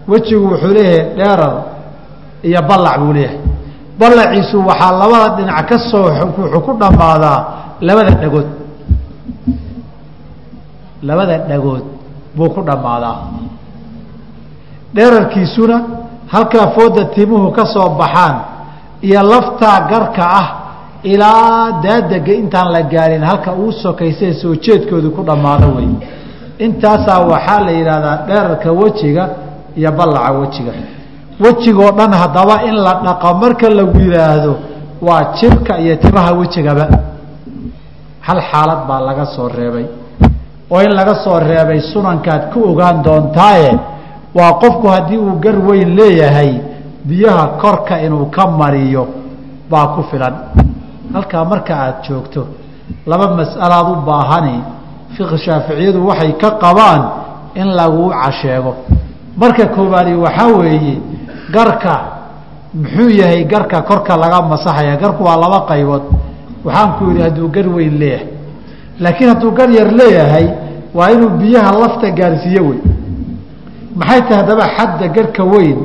wejigu 0.08 0.46
wuxuu 0.52 0.74
leeyahay 0.78 1.16
dheerar 1.18 1.54
iyo 2.44 2.62
ballac 2.70 3.00
buu 3.00 3.14
leeyahay. 3.14 3.40
Ballaciisu 4.00 4.58
waxaa 4.68 4.92
labada 4.92 5.36
dhinac 5.38 5.66
ka 5.70 5.78
soo 5.92 6.04
wuxuu 6.38 6.60
ku 6.66 6.72
dhammaadaa 6.82 7.40
labada 7.82 8.12
dhagood. 8.22 8.48
Labada 11.04 11.38
dhagood 11.50 11.84
buu 12.36 12.50
ku 12.50 12.62
dhammaadaa. 12.62 13.18
Dheerarkiisuna 14.96 15.78
halkaa 16.28 16.68
fooda 16.76 17.06
timuhu 17.16 17.52
ka 17.52 17.66
soo 17.66 17.90
baxaan 18.00 18.36
iyo 19.02 19.22
laftaa 19.24 19.80
garka 19.90 20.24
ah 20.42 20.48
ilaa 21.14 21.82
daadega 21.86 22.34
intaan 22.42 22.72
la 22.76 22.82
gaarin 22.94 23.24
halka 23.30 23.52
uu 23.54 23.72
sokaysay 23.84 24.34
soo 24.42 24.56
jeedkoodu 24.66 25.10
ku 25.16 25.22
dhammaado 25.30 25.68
wey 25.78 25.90
intaasaa 26.66 27.20
waxaa 27.32 27.60
la 27.68 27.72
yidhaahdaa 27.80 28.18
dheerarka 28.28 28.70
wejiga 28.82 29.24
iyo 29.80 29.92
ballaca 29.92 30.32
wejiga. 30.42 30.72
Wejigoo 31.44 31.92
dhan 31.98 32.14
haddaba 32.22 32.56
in 32.70 32.76
la 32.86 32.94
dhaqo 33.06 33.30
marka 33.44 33.70
lagu 33.70 33.98
yidhaahdo 34.00 34.54
waa 35.08 35.24
jibka 35.40 35.74
iyo 35.84 35.96
timaha 36.04 36.32
wejigaba. 36.40 36.86
Hal 38.28 38.40
xaalad 38.52 38.80
baa 38.88 39.00
laga 39.08 39.26
soo 39.36 39.48
reebay. 39.58 39.86
Oo 40.72 40.82
in 40.82 40.92
laga 41.00 41.16
soo 41.24 41.40
reebay 41.40 41.80
sunankaad 41.94 42.44
ku 42.54 42.60
ogaan 42.72 43.04
doontaaye 43.04 43.72
waa 44.38 44.52
qofku 44.62 44.88
haddii 44.88 45.18
uu 45.18 45.36
gar 45.44 45.58
weyn 45.68 45.90
leeyahay 46.00 46.52
biyaha 47.08 47.46
korka 47.62 48.00
inuu 48.06 48.26
ka 48.36 48.48
mariyo 48.48 49.04
baa 49.72 49.88
ku 49.96 50.02
filan 50.10 50.34
halkaa 51.14 51.46
marka 51.46 51.74
aada 51.76 51.98
joogto 52.08 52.48
laba 53.08 53.28
mas'alaad 53.40 53.88
u 53.92 53.96
baahani. 54.08 54.58
Fiqi 55.18 55.38
shaaficiyadu 55.46 56.00
waxay 56.08 56.32
ka 56.42 56.50
qabaan 56.64 57.02
in 57.56 57.68
laguu 57.80 58.10
casheego. 58.12 58.76
Marka 59.38 59.66
koowaadi 59.76 60.14
waxaa 60.26 60.48
weeye 60.60 60.96
garka 61.54 61.94
muxuu 62.74 63.10
yahay 63.10 63.44
garka 63.46 63.82
korka 63.82 64.18
laga 64.18 64.42
masaxaya? 64.42 64.96
Garku 64.98 65.24
waa 65.24 65.38
laba 65.44 65.60
qaybood. 65.70 66.04
Waxaan 66.66 66.90
ku 66.98 67.04
yidhi 67.10 67.22
hadduu 67.24 67.48
gar 67.56 67.68
weyn 67.76 67.94
leeyahay. 68.00 68.28
Laakiin 69.00 69.30
hadduu 69.30 69.52
gar 69.52 69.70
yar 69.70 69.90
leeyahay 70.00 70.48
waa 70.94 71.10
inuu 71.12 71.30
biyaha 71.40 71.72
lafta 71.82 72.10
gaarsiiye 72.12 72.60
wey 72.68 72.80
maxay 73.96 74.22
tahay 74.28 74.38
haddaba 74.44 74.66
xadda 74.78 75.08
garka 75.16 75.44
weyn 75.44 75.80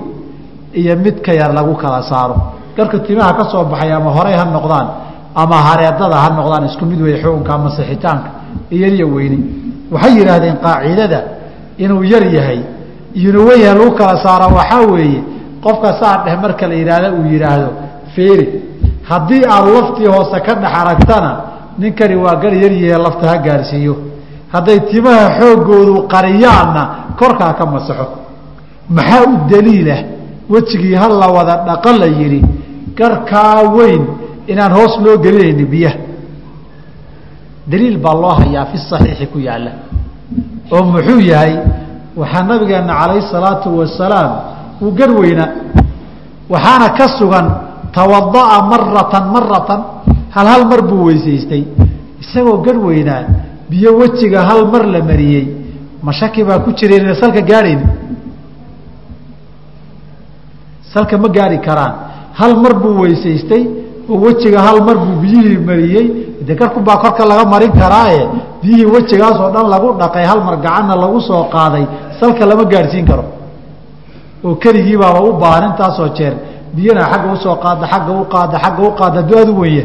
iyo 0.75 0.97
midka 0.97 1.33
yar 1.35 1.53
lagu 1.55 1.75
kala 1.77 2.03
saaro? 2.03 2.37
Garka 2.77 2.99
timaha 2.99 3.33
ka 3.39 3.45
soo 3.51 3.65
baxay 3.65 3.93
ama 3.93 4.11
horey 4.11 4.35
ha 4.39 4.45
noqdaan 4.45 4.87
ama 5.35 5.57
hareedada 5.69 6.17
ha 6.23 6.29
noqdaan 6.39 6.65
isku 6.71 6.85
mid 6.87 7.01
wey 7.01 7.17
xukunka 7.23 7.55
ama 7.55 7.71
sixitaanka 7.77 8.29
iyariyo 8.71 9.07
weyni 9.15 9.39
waxay 9.93 10.13
yidhaahdeen 10.19 10.57
qaacidada 10.65 11.21
inuu 11.79 12.03
yar 12.13 12.25
yahay 12.37 12.61
iyonu 13.15 13.41
weyn 13.49 13.61
yahay 13.65 13.79
lagu 13.79 13.93
kala 13.99 14.15
saaro 14.25 14.47
waxaa 14.59 14.87
weeye 14.93 15.21
qofka 15.65 15.91
saa 16.01 16.25
dheh 16.25 16.37
marka 16.43 16.67
la 16.69 16.75
yidhaahda 16.75 17.09
uu 17.13 17.25
yidhaahdo 17.33 17.69
feeri. 18.15 18.47
Haddii 19.11 19.45
aad 19.55 19.67
laftii 19.77 20.07
hoose 20.07 20.39
ka 20.47 20.55
dhex 20.55 20.73
aragtana 20.81 21.31
ninkani 21.79 22.15
waa 22.25 22.37
gar 22.43 22.55
yaryahe 22.55 22.99
lafta 23.07 23.27
ha 23.31 23.37
gaarsiiyo. 23.47 23.95
Hadday 24.55 24.79
timaha 24.91 25.27
xooggoodu 25.41 25.95
qariyaanna 26.13 26.83
korkaa 27.19 27.53
ka 27.59 27.67
masaxo. 27.67 28.07
Maxaa 28.97 29.23
u 29.27 29.33
daliilah 29.51 29.99
wejigii 30.53 30.95
ha 30.95 31.09
la 31.09 31.27
wada 31.37 31.55
dhaqo 31.69 31.93
la 32.03 32.07
yidhi 32.07 32.41
garkaa 32.99 33.63
weyn 33.77 34.03
inaan 34.53 34.73
hoos 34.79 34.95
loo 35.05 35.17
gelinayni 35.25 35.65
biyaha. 35.73 35.99
Daliil 37.71 37.99
baa 38.05 38.15
loo 38.15 38.35
hayaa 38.41 38.65
fi 38.71 38.79
saxiixi 38.79 39.27
ku 39.33 39.39
yaalla 39.39 39.73
oo 40.71 40.83
muxuu 40.93 41.21
yahay 41.31 41.55
waxaa 42.17 42.43
nabigeena 42.51 42.95
calayhi 43.01 43.27
salaatu 43.35 43.69
wasalaam 43.79 44.33
uu 44.83 44.93
gar 44.99 45.11
weynaa 45.21 45.51
waxaana 46.53 46.89
ka 46.99 47.07
sugan 47.19 47.47
tawada'a 47.95 48.59
maratan 48.71 49.25
maratan 49.35 49.81
hal 50.35 50.47
hal 50.47 50.65
mar 50.71 50.83
buu 50.83 51.05
weysaystay. 51.09 51.65
Isagoo 52.23 52.59
gar 52.67 52.79
weynaa 52.79 53.23
biyo 53.71 53.97
wejiga 53.99 54.43
hal 54.49 54.67
mar 54.73 54.87
la 54.87 55.01
mariyey. 55.03 55.47
Ma 56.03 56.13
baa 56.49 56.59
ku 56.65 56.71
jira 56.73 57.15
salka 57.15 57.41
gaadhayn 57.41 57.81
salka 60.93 61.19
ma 61.19 61.29
gaari 61.29 61.59
karaan. 61.61 61.95
Hal 62.35 62.57
mar 62.63 62.75
buu 62.83 63.03
weysaystay 63.03 63.80
wejiga 64.25 64.61
hal 64.67 64.79
mar 64.87 64.97
buu 65.05 65.17
biyihii 65.23 65.59
mariyey 65.69 66.07
de 66.47 66.55
garkubaa 66.55 66.97
korka 66.97 67.25
laga 67.31 67.45
marin 67.53 67.73
karaaye. 67.81 68.23
Biyihii 68.63 68.87
wejigaasoo 68.95 69.51
dhan 69.55 69.67
lagu 69.75 69.89
dhaqay 70.01 70.25
hal 70.31 70.41
mar 70.47 70.57
gacanna 70.65 70.95
lagu 70.97 71.21
soo 71.21 71.45
qaaday 71.55 71.85
salka 72.21 72.47
lama 72.47 72.65
gaadhsiin 72.73 73.07
karo. 73.11 73.25
Oo 74.45 74.55
keligiibaaba 74.63 75.21
u 75.29 75.33
baahan 75.43 75.65
intaasoo 75.71 76.09
jeer 76.17 76.35
biyana 76.75 77.03
agga 77.15 77.33
u 77.33 77.37
soo 77.45 77.57
qaada 77.65 77.87
agga 77.97 78.13
u 78.21 78.25
qaada 78.35 78.57
agga 78.69 78.83
u 78.89 78.91
qaada 78.99 79.17
hadduu 79.21 79.39
aad 79.39 79.49
u 79.49 79.61
weye 79.61 79.85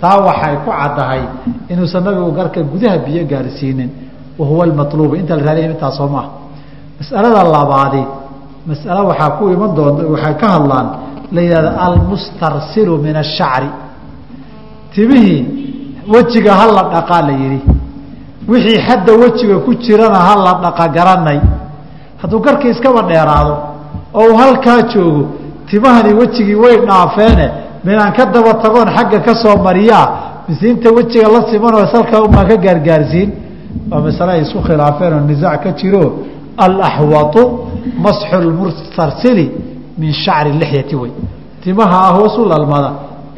taa 0.00 0.16
waxay 0.26 0.54
ku 0.64 0.70
caddahay 0.70 1.22
inuusan 1.72 2.04
nabigu 2.04 2.30
garka 2.38 2.60
gudaha 2.62 2.98
biyo 3.06 3.22
gaarsiinin 3.30 3.90
wahuwa 4.38 4.64
almaluubu 4.64 5.14
inta 5.16 5.36
la 5.36 5.42
raadiya 5.46 5.70
intaa 5.74 5.90
soo 5.98 6.08
maaha 6.14 6.28
mas'alada 7.00 7.42
labaadi 7.56 8.02
mas'ale 8.70 9.00
waxaa 9.10 9.30
ku 9.38 9.44
iman 9.54 9.70
doonta 9.76 10.02
waxay 10.14 10.34
ka 10.40 10.46
hadlaan 10.54 10.86
la 11.32 11.40
yidhahda 11.42 11.70
almustarsilu 11.86 12.98
min 12.98 13.16
ashacri 13.16 13.68
timihii 14.94 15.46
wejiga 16.14 16.52
ha 16.54 16.66
la 16.76 16.82
dhaqaa 16.94 17.22
la 17.28 17.32
yidhi. 17.32 17.60
Wixii 18.48 18.78
xadda 18.86 19.12
wejiga 19.22 19.56
ku 19.64 19.74
jirana 19.74 20.18
ha 20.26 20.34
la 20.46 20.52
dhaqa 20.64 20.88
garanay 20.96 21.40
hadduu 22.22 22.40
garka 22.40 22.68
iskaba 22.68 23.02
dheeraado 23.02 23.54
oo 24.14 24.24
uu 24.30 24.36
halkaa 24.42 24.80
joogo 24.92 25.22
timahani 25.70 26.12
wejigii 26.20 26.54
way 26.54 26.76
dhaafeene. 26.88 27.46
Minaan 27.84 28.12
ka 28.16 28.24
daba 28.26 28.54
tagoon 28.62 28.88
xagga 28.96 29.18
ka 29.26 29.34
soo 29.42 29.56
mariyaa 29.62 30.06
mise 30.48 30.68
inta 30.70 30.90
wejiga 30.96 31.28
la 31.34 31.40
simanoo 31.50 31.86
salka 31.92 32.22
umaa 32.22 32.44
ka 32.44 32.56
gaargaarsiin. 32.56 33.30
Waa 33.90 34.00
masale 34.00 34.32
ay 34.32 34.42
isku 34.42 34.60
khilaafeen 34.66 35.12
oo 35.14 35.20
nisaac 35.30 35.62
ka 35.62 35.70
jiro. 35.80 36.04
Alaxwatu 36.58 37.42
masxu 38.04 38.36
lmustarsili 38.40 39.46
min 40.00 40.12
shacri 40.22 40.52
lixyati 40.60 40.96
wey. 40.96 41.10
Timaha 41.62 41.96
ah 42.08 42.12
hoosu 42.18 42.40
lalmada 42.52 42.90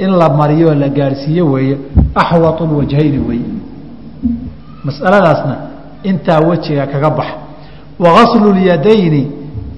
in 0.04 0.10
la 0.20 0.28
mariyooo 0.40 0.74
la 0.82 0.88
gaarhsiiyo 0.88 1.44
weeye 1.52 1.76
axwatu 2.14 2.62
lwajhayni 2.70 3.18
weeye 3.28 3.50
masaladaasna 4.84 5.56
intaa 6.02 6.40
wejiga 6.48 6.86
kaga 6.86 7.10
baxa 7.10 7.34
wagaslu 7.98 8.52
lyadayni 8.52 9.22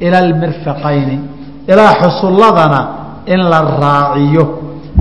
ila 0.01 0.18
almirfaqayni 0.18 1.18
ilaa 1.68 1.95
xusulladana 2.03 2.80
in 3.26 3.41
la 3.53 3.61
raaciyo. 3.82 4.45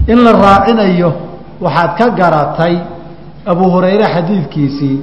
In 0.07 0.17
la 0.25 0.31
raacinayo 0.31 1.13
waxaad 1.61 1.91
ka 1.97 2.09
garatay 2.09 2.75
abu 3.45 3.63
hurayre 3.71 4.05
xadiidkiisii 4.15 4.97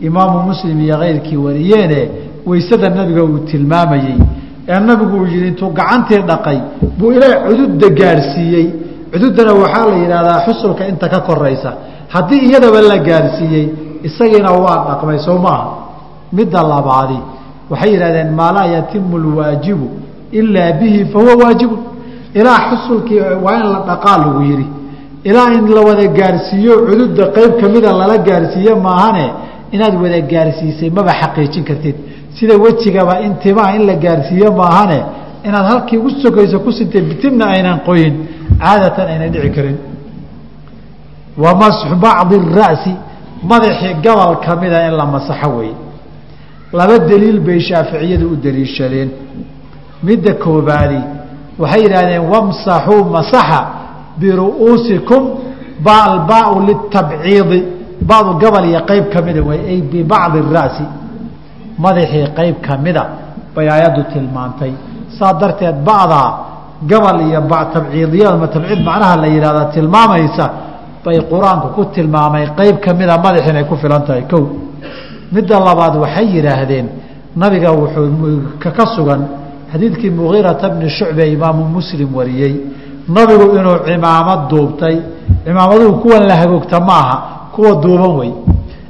imaamu 0.00 0.38
muslim 0.48 0.80
iyo 0.80 0.96
keyrkii 0.98 1.36
wariyeene 1.36 2.00
weysada 2.46 2.88
nabiga 2.88 3.24
uu 3.24 3.38
tilmaamayey 3.38 4.18
ee 4.68 4.80
nabigu 4.80 5.16
uu 5.20 5.26
yihi 5.26 5.46
intuu 5.48 5.70
gacantii 5.78 6.22
dhaqay 6.30 6.58
buu 6.98 7.12
ilaa 7.16 7.34
cududda 7.48 7.88
gaadhsiiyey 8.00 8.66
cududdana 9.12 9.52
waxaa 9.62 9.86
la 9.90 9.96
yidhahdaa 10.02 10.38
xusulka 10.46 10.82
inta 10.92 11.06
ka 11.08 11.20
koraysa. 11.28 11.70
Haddii 12.14 12.40
iyadaba 12.48 12.80
la 12.90 12.96
gaadhsiiyey 13.08 13.64
isagiina 14.08 14.50
waa 14.64 14.78
dhaqmay 14.88 15.18
soo 15.26 15.38
maaha 15.46 15.66
midda 16.38 16.60
labaadi 16.72 17.18
waxay 17.70 17.90
yidhahdeen 17.94 18.30
maa 18.38 18.52
laa 18.56 18.66
yatimu 18.76 19.18
lwaajibu 19.24 19.86
ilaa 20.38 20.72
bihi 20.80 21.04
fahuwa 21.12 21.34
waajibun 21.44 21.78
ilaa 22.34 22.58
xusulkii 22.70 23.20
waa 23.44 23.54
in 23.60 23.66
la 23.72 23.78
dhaqaa 23.90 24.16
lagu 24.24 24.42
yidhi. 24.50 24.66
Ilaa 25.24 25.48
in 25.58 25.64
la 25.74 25.80
wada 25.88 26.06
gaarsiiyo 26.18 26.74
cududda 26.88 27.24
qayb 27.36 27.52
kamida 27.60 27.92
lala 28.00 28.16
gaarsiiye 28.28 28.74
maahane 28.86 29.26
inaad 29.74 29.94
wada 30.02 30.20
gaarsiisay 30.32 30.90
maba 30.96 31.12
xaqiijin 31.20 31.64
kartid 31.68 31.96
sida 32.38 32.54
wejigaba 32.64 33.20
in 33.26 33.32
timaha 33.42 33.76
in 33.76 33.86
la 33.86 33.94
gaarsiiye 34.04 34.48
maahane 34.50 35.00
inaad 35.46 35.66
halkii 35.70 35.96
ugu 35.98 36.10
sokayso 36.22 36.58
ku 36.64 36.70
sintay 36.72 37.02
bitimna 37.10 37.44
aynan 37.54 37.78
qoyin 37.86 38.14
caadatan 38.62 39.06
aynan 39.12 39.30
dhici 39.34 39.50
karin. 39.56 39.76
Wa 41.42 41.50
masxu 41.62 41.94
bacdi 42.04 42.36
ra'si 42.60 42.92
madaxii 43.50 43.94
gobol 44.04 44.36
kamida 44.46 44.78
in 44.88 44.94
la 45.00 45.06
masaxo 45.14 45.50
weeye 45.58 45.74
laba 46.78 46.98
daliil 46.98 47.40
bay 47.46 47.60
shaaficiyadu 47.68 48.26
u 48.32 48.36
daliishadeen 48.44 49.10
midda 50.02 50.32
koobaadi 50.44 51.00
waxay 51.58 51.82
yidhahdeen 51.84 52.22
wamsaxuu 52.32 53.04
masaxa 53.16 53.60
biru'uusikum 54.20 55.22
baalbaau 55.86 56.54
litabciidi. 56.68 57.60
Badu 58.10 58.30
gobol 58.42 58.64
iyo 58.70 58.80
qeyb 58.90 59.04
kamida 59.14 59.40
way 59.48 59.60
ay 59.72 59.80
bibacdi 59.92 60.38
ra'si 60.56 60.84
madaxii 61.78 62.26
qeyb 62.38 62.56
kamida 62.66 63.02
bay 63.54 63.68
aayaddu 63.68 64.02
tilmaantay. 64.12 64.72
Saa 65.18 65.32
darteed 65.40 65.76
ba'daa 65.84 66.28
gobol 66.90 67.20
iyo 67.28 67.40
tabciidiyada 67.74 68.36
ma 68.36 68.48
tabciid 68.48 68.80
macnaha 68.88 69.16
la 69.16 69.26
yidhahda 69.34 69.64
tilmaamaysa 69.74 70.46
bay 71.04 71.18
qur'aanku 71.32 71.68
ku 71.76 71.82
tilmaamay 71.94 72.44
qeyb 72.58 72.76
ka 72.84 72.94
mida 72.94 73.18
madax 73.18 73.44
inay 73.50 73.64
ku 73.64 73.76
filan 73.76 74.02
tahay. 74.06 74.24
Kow 74.30 74.44
midda 75.32 75.56
labaad 75.60 75.94
waxay 76.02 76.26
yidhaahdeen 76.36 76.86
nabiga 77.36 77.70
wuxuu 77.72 78.60
ka 78.60 78.84
sugan 78.94 79.22
xadiidkii 79.72 80.10
mugiirata 80.10 80.68
bni 80.70 80.88
shucbe 80.90 81.24
imaamu 81.36 81.64
muslim 81.76 82.08
wariyey 82.14 82.54
nabigu 83.08 83.56
inuu 83.58 83.78
cimaamad 83.86 84.40
duubtay 84.50 84.96
cimaamaduhu 85.44 85.92
kuwan 86.02 86.22
la 86.28 86.36
hagoogta 86.36 86.80
ma 86.80 86.94
aha 87.02 87.16
kuwa 87.54 87.74
duuban 87.82 88.12
wey 88.18 88.32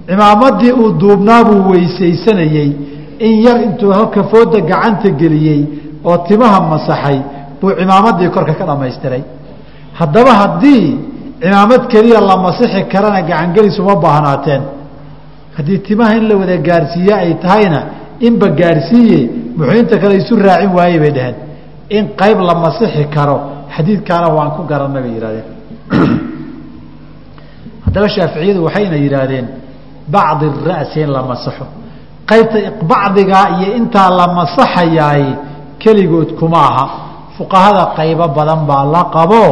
cimaamadii 0.08 0.72
uu 0.80 0.90
duubnaa 1.02 1.44
buu 1.44 1.70
weysaysanayey 1.72 2.70
in 3.26 3.34
yar 3.46 3.58
intuu 3.66 3.92
halka 3.92 4.24
fooda 4.32 4.60
gacanta 4.60 5.08
geliyey 5.20 5.62
oo 6.04 6.16
timaha 6.28 6.58
masaxay 6.72 7.18
buu 7.60 7.72
cimaamadii 7.80 8.28
korka 8.28 8.54
ka 8.58 8.64
dhamaystiray 8.70 9.22
haddaba 10.00 10.32
haddii 10.42 10.84
cimaamad 11.42 11.82
keliya 11.92 12.20
la 12.20 12.36
masixi 12.46 12.84
karana 12.92 13.20
gacangelis 13.28 13.78
uma 13.78 13.94
baahnaateen 14.04 14.62
haddii 15.56 15.78
timaha 15.78 16.16
in 16.18 16.28
la 16.28 16.34
wada 16.36 16.56
gaarsiiye 16.68 17.14
ay 17.14 17.34
tahayna 17.44 17.80
inba 18.20 18.48
gaarsiiye 18.60 19.20
muxuu 19.56 19.78
inta 19.82 19.98
kale 19.98 20.14
isu 20.22 20.36
raacin 20.36 20.70
waayey 20.76 20.98
bay 20.98 21.12
dhaheen. 21.16 21.36
In 21.90 22.04
qayb 22.20 22.38
la 22.40 22.54
masixi 22.54 23.04
karo 23.14 23.36
xadiidkaana 23.76 24.28
waan 24.36 24.50
ku 24.56 24.62
garanay 24.70 25.02
bay 25.02 25.12
yidhahdeen 25.16 25.48
haddaba 27.84 28.08
shaaficiyadu 28.08 28.64
waxayna 28.66 28.96
yidhaahdeen 28.96 29.46
bacdi 30.08 30.46
ra'si 30.68 31.00
in 31.00 31.10
la 31.16 31.22
masaxo. 31.22 31.64
Qaybta 32.30 32.58
bacdigaa 32.90 33.46
iyo 33.60 33.76
intaa 33.80 34.10
la 34.10 34.26
masaxayaay 34.38 35.24
keligood 35.82 36.30
kuma 36.38 36.58
aha. 36.70 36.86
Fuqahada 37.36 37.82
qaybo 37.96 38.26
badan 38.36 38.60
baa 38.66 38.84
la 38.94 39.02
qabo 39.14 39.42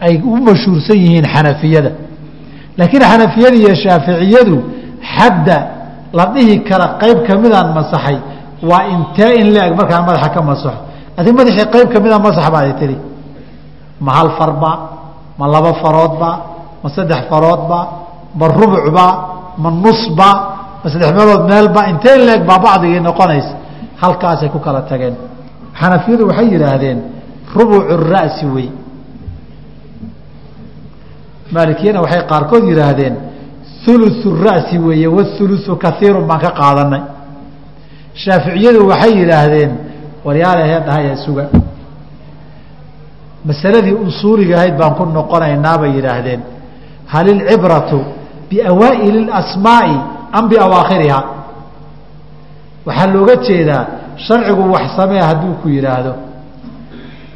ay 0.00 0.14
u 0.24 0.36
mashhuursan 0.46 0.96
yihiin 1.04 1.26
xanafiyada. 1.34 1.90
Laakiin 2.78 3.02
xanafiyada 3.12 3.56
iyo 3.62 3.74
shaaficiyadu 3.84 4.56
xadda 5.16 5.58
la 6.18 6.24
dhihi 6.34 6.54
kara 6.68 6.86
qayb 7.02 7.18
kamidaan 7.28 7.68
masaxay 7.78 8.18
waa 8.68 8.82
intee 8.94 9.32
in 9.40 9.48
la-eg 9.54 9.72
markaan 9.80 10.04
madaxa 10.08 10.28
ka 10.34 10.40
masaxo? 10.42 10.80
Adig 11.18 11.32
madaxii 11.40 11.66
qayb 11.74 11.88
kamida 11.94 12.18
masax 12.18 12.46
baad 12.54 12.78
tiri. 12.80 12.96
Ma 14.00 14.10
hal 14.18 14.30
farba 14.38 14.72
ma 15.38 15.46
laba 15.54 15.72
faroodba 15.82 16.30
ma 16.82 16.88
saddex 16.96 17.20
faroodba 17.30 17.78
ma 18.38 18.46
rubucba 18.48 19.06
ma 19.62 19.70
nusba 19.84 20.30
ma 20.82 20.86
saddex 20.92 21.10
meelood 21.18 21.42
meelba 21.50 21.80
intee 21.90 22.14
in 22.18 22.22
la-eg 22.28 22.42
baa 22.50 22.58
bacdigii 22.66 23.00
noqonaysa 23.08 23.54
halkaasay 24.02 24.48
ku 24.54 24.58
kala 24.66 24.80
tageen. 24.90 25.14
Xanafiyadu 25.80 26.22
waxay 26.28 26.48
yidhaahdeen 26.54 26.98
rubucu 27.56 27.94
ra'si 28.12 28.46
wey 28.54 28.68
maalikiyana 31.54 31.98
waxay 32.04 32.22
qaarkood 32.32 32.64
yidhaahdeen 32.70 33.14
uluثu 33.92 34.28
ra'si 34.46 34.76
weeye 34.86 35.08
wauluثu 35.16 35.72
kaiiru 35.84 36.20
baan 36.28 36.40
ka 36.44 36.50
qaadanay. 36.60 37.02
Shaaficiyadu 38.24 38.80
waxay 38.90 39.12
yidhaahdeen 39.20 39.70
waryaalahe 40.26 40.76
dhahaya 40.86 41.16
suga. 41.24 41.44
Masaladii 43.48 43.94
usuuliga 44.08 44.54
ahayd 44.58 44.74
baan 44.80 44.94
ku 44.98 45.04
noqonaynaa 45.18 45.76
bay 45.82 45.90
yidhaahdeen 45.98 46.40
hal 47.12 47.26
biawaaili 48.50 49.30
asmaai 49.40 49.96
am 50.32 50.48
biawaakhiriha 50.48 51.20
waxaa 52.86 53.06
looga 53.14 53.36
jeedaa 53.36 53.84
sharcigu 54.16 54.72
wax 54.72 54.96
samee 54.96 55.20
hadduu 55.20 55.54
ku 55.62 55.68
yidhaahdo 55.68 56.14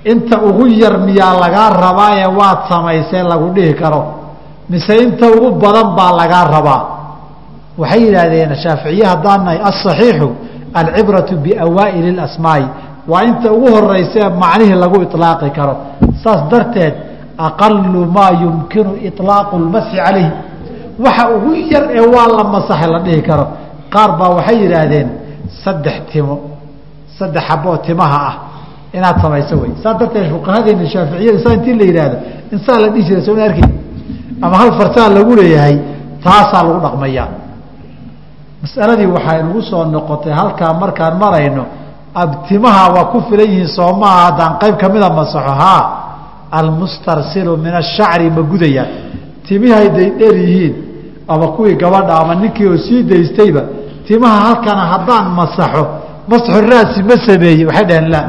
inta 0.04 0.40
ugu 0.42 0.66
yar 0.68 0.98
miyaa 0.98 1.34
lagaa 1.40 1.70
rabaa 1.70 2.10
ee 2.16 2.26
waad 2.38 2.58
samaysee 2.68 3.22
lagu 3.22 3.52
dhihi 3.54 3.74
karo. 3.74 4.02
mise 4.70 4.94
inta 5.02 5.26
ugu 5.28 5.50
badan 5.60 5.88
baa 5.96 6.12
lagaa 6.20 6.44
rabaa. 6.44 6.82
waxay 7.78 8.00
yidhaahdeen 8.06 8.54
shaaficiye 8.62 9.04
haddaan 9.06 9.48
asaxiixu 9.70 10.28
alcibratu 10.74 11.36
biawaaili 11.36 12.20
اasmaai 12.20 12.64
waa 13.08 13.22
inta 13.28 13.52
ugu 13.52 13.68
horeysa 13.74 14.30
macnihii 14.30 14.74
lagu 14.84 14.96
ilaaqi 15.02 15.50
karo. 15.50 15.76
saas 16.22 16.48
darteed 16.50 16.94
aqalu 17.38 18.06
maa 18.16 18.30
yumkinu 18.42 18.92
ilaaqu 19.08 19.56
اlmasi 19.60 19.96
calayh 19.96 20.28
waxa 20.98 21.24
ugu 21.36 21.54
yar 21.72 21.84
ee 21.98 22.04
waa 22.14 22.26
la 22.36 22.44
masaxay 22.44 22.88
la 22.94 22.98
dhihi 23.06 23.22
karo. 23.22 23.46
Qaar 23.94 24.10
baa 24.18 24.30
waxay 24.38 24.56
yidhaahdeen 24.64 25.08
saddex 25.64 25.96
timo 26.12 26.36
saddex 27.18 27.42
xaboo 27.48 27.76
timaha 27.86 28.18
ah 28.28 28.34
inaad 28.96 29.16
samayso 29.22 29.54
wey. 29.62 29.70
Saa 29.82 29.94
darteed 29.94 30.26
fuqahadeena 30.32 30.84
shaaficiyada 30.94 31.38
saa 31.44 31.54
intii 31.56 31.74
la 31.80 31.84
yidhaahdo 31.90 32.16
insaan 32.54 32.78
la 32.84 32.88
dhihi 32.94 33.04
jira 33.08 33.20
soona 33.26 33.42
arki. 33.48 33.62
Ama 34.42 34.56
hal 34.60 34.70
farsaa 34.78 35.08
lagu 35.16 35.32
leeyahay 35.40 35.76
taasaa 36.24 36.62
lagu 36.66 36.80
dhaqmayaa 36.86 37.28
masaladii 38.62 39.06
waxay 39.16 39.38
nagu 39.42 39.60
soo 39.70 39.84
noqotay 39.84 40.32
halkaa 40.32 40.72
markaan 40.82 41.14
marayno 41.22 41.64
abtimaha 42.14 42.82
waa 42.94 43.04
ku 43.12 43.18
filan 43.28 43.48
yihiin 43.52 43.68
soomaha 43.78 44.18
haddaan 44.26 44.52
qayb 44.62 44.74
kamida 44.82 45.08
masaxo 45.10 45.52
haa 45.62 45.82
almustarsilu 46.60 47.56
min 47.56 47.72
ashacri 47.82 48.30
ma 48.36 48.42
gudayaan 48.52 48.88
timihay 49.50 49.88
day 49.96 50.08
dheer 50.18 50.36
yihiin 50.44 50.74
ama 51.28 51.46
kuwii 51.56 51.74
gabadha 51.82 52.14
ama 52.22 52.34
ninkii 52.34 52.66
oo 52.70 52.78
sii 52.86 53.02
daystayba 53.02 53.62
timaha 54.06 54.38
halkana 54.46 54.82
haddaan 54.92 55.26
masaxo 55.40 55.84
masxu 56.30 56.60
raasi 56.70 57.02
ma 57.02 57.16
sameeye 57.26 57.66
waxay 57.66 57.84
dhaheen 57.90 58.08
la. 58.14 58.22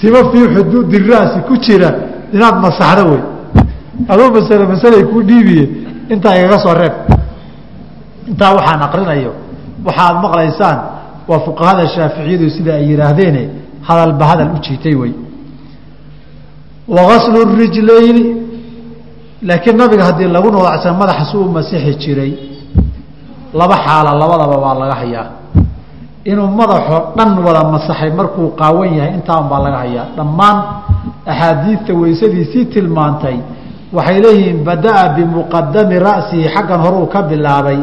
Timo 0.00 0.20
fii 0.32 0.46
xuduudi 0.54 0.98
raasi 1.10 1.38
ku 1.48 1.54
jira 1.64 1.90
inaad 2.34 2.56
masaxdo 2.66 3.02
wey. 3.10 3.22
Aduu 4.10 4.28
masale 4.36 4.64
masalay 4.74 5.02
kuu 5.10 5.22
dhiibiye 5.22 5.64
intaa 6.12 6.34
igaga 6.38 6.58
soo 6.64 6.74
reeb. 6.74 6.94
Intaa 8.30 8.50
waxaan 8.56 8.80
aqrinayo 8.86 9.32
waxaad 9.86 10.16
maqlaysaan 10.24 10.78
waa 11.28 11.40
fuqahada 11.46 11.84
shaaficiyadu 11.94 12.50
sida 12.56 12.72
ay 12.74 12.84
yidhaahdeene 12.90 13.42
hadalba 13.88 14.24
hadal 14.30 14.48
u 14.56 14.58
jiitay 14.66 14.94
wey. 14.94 15.12
Wagaslu 16.88 17.40
rijlayni 17.58 18.24
laakiin 19.48 19.76
nabiga 19.80 20.04
haddii 20.08 20.28
lagu 20.36 20.48
noodacsan 20.54 20.94
madaxa 21.00 21.24
si 21.30 21.36
u 21.36 21.44
masixi 21.56 21.92
jiray 22.02 22.32
laba 23.60 23.76
xaala 23.84 24.10
labadaba 24.20 24.56
waa 24.64 24.74
laga 24.82 24.94
hayaa. 25.02 25.26
Inuu 26.30 26.48
madaxoo 26.60 27.00
dhan 27.16 27.30
wada 27.46 27.62
masaxay 27.74 28.10
markuu 28.18 28.48
qaawan 28.60 28.90
yahay 28.98 29.12
intaan 29.18 29.44
baa 29.50 29.60
laga 29.66 29.78
hayaa. 29.84 30.06
Dhammaan 30.16 30.56
axaadiidta 31.32 31.92
weysadiisii 32.00 32.64
tilmaantay 32.74 33.36
waxay 33.96 34.18
leeyihiin 34.24 34.58
bada'a 34.68 35.04
bimuqadami 35.16 35.96
ra'sihi 36.08 36.46
xaggan 36.54 36.80
hore 36.84 36.96
uu 37.02 37.08
ka 37.14 37.20
bilaabay 37.30 37.78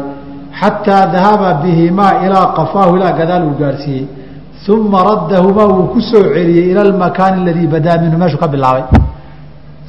xataa 0.60 1.04
dahaba 1.14 1.48
bihimaa 1.62 2.12
ilaa 2.26 2.46
qafaahu 2.58 2.92
ilaa 2.96 3.12
gadaal 3.20 3.44
uu 3.48 3.56
gaarsiiyey. 3.62 4.06
Uma 4.70 5.00
raddahumaa 5.10 5.66
wuu 5.74 5.86
ku 5.92 6.00
soo 6.10 6.22
celiyey 6.34 6.70
ila 6.72 6.80
almakaani 6.88 7.36
aladii 7.42 7.66
badaa 7.74 7.96
minhu 8.02 8.16
meeshuu 8.22 8.38
ka 8.44 8.48
bilaabay 8.54 8.84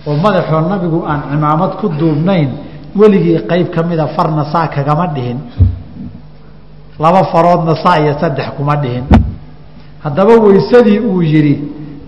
oo 0.08 0.16
madaxoo 0.24 0.62
nabigu 0.72 0.99
aan 1.08 1.22
cimaamad 1.32 1.72
ku 1.82 1.89
duubnayn 1.89 2.49
weligii 2.95 3.39
qeyb 3.49 3.68
ka 3.76 3.84
mida 3.84 4.08
farna 4.16 4.43
saa 4.54 4.68
kagama 4.68 5.08
dhihin. 5.16 5.38
Laba 6.99 7.24
faroodna 7.32 7.76
saa 7.84 7.99
iyo 8.04 8.14
saddex 8.20 8.49
kuma 8.58 8.76
dhihin. 8.76 9.04
Haddaba 10.04 10.34
weysadii 10.45 10.99
uu 10.99 11.22
yidhi 11.22 11.56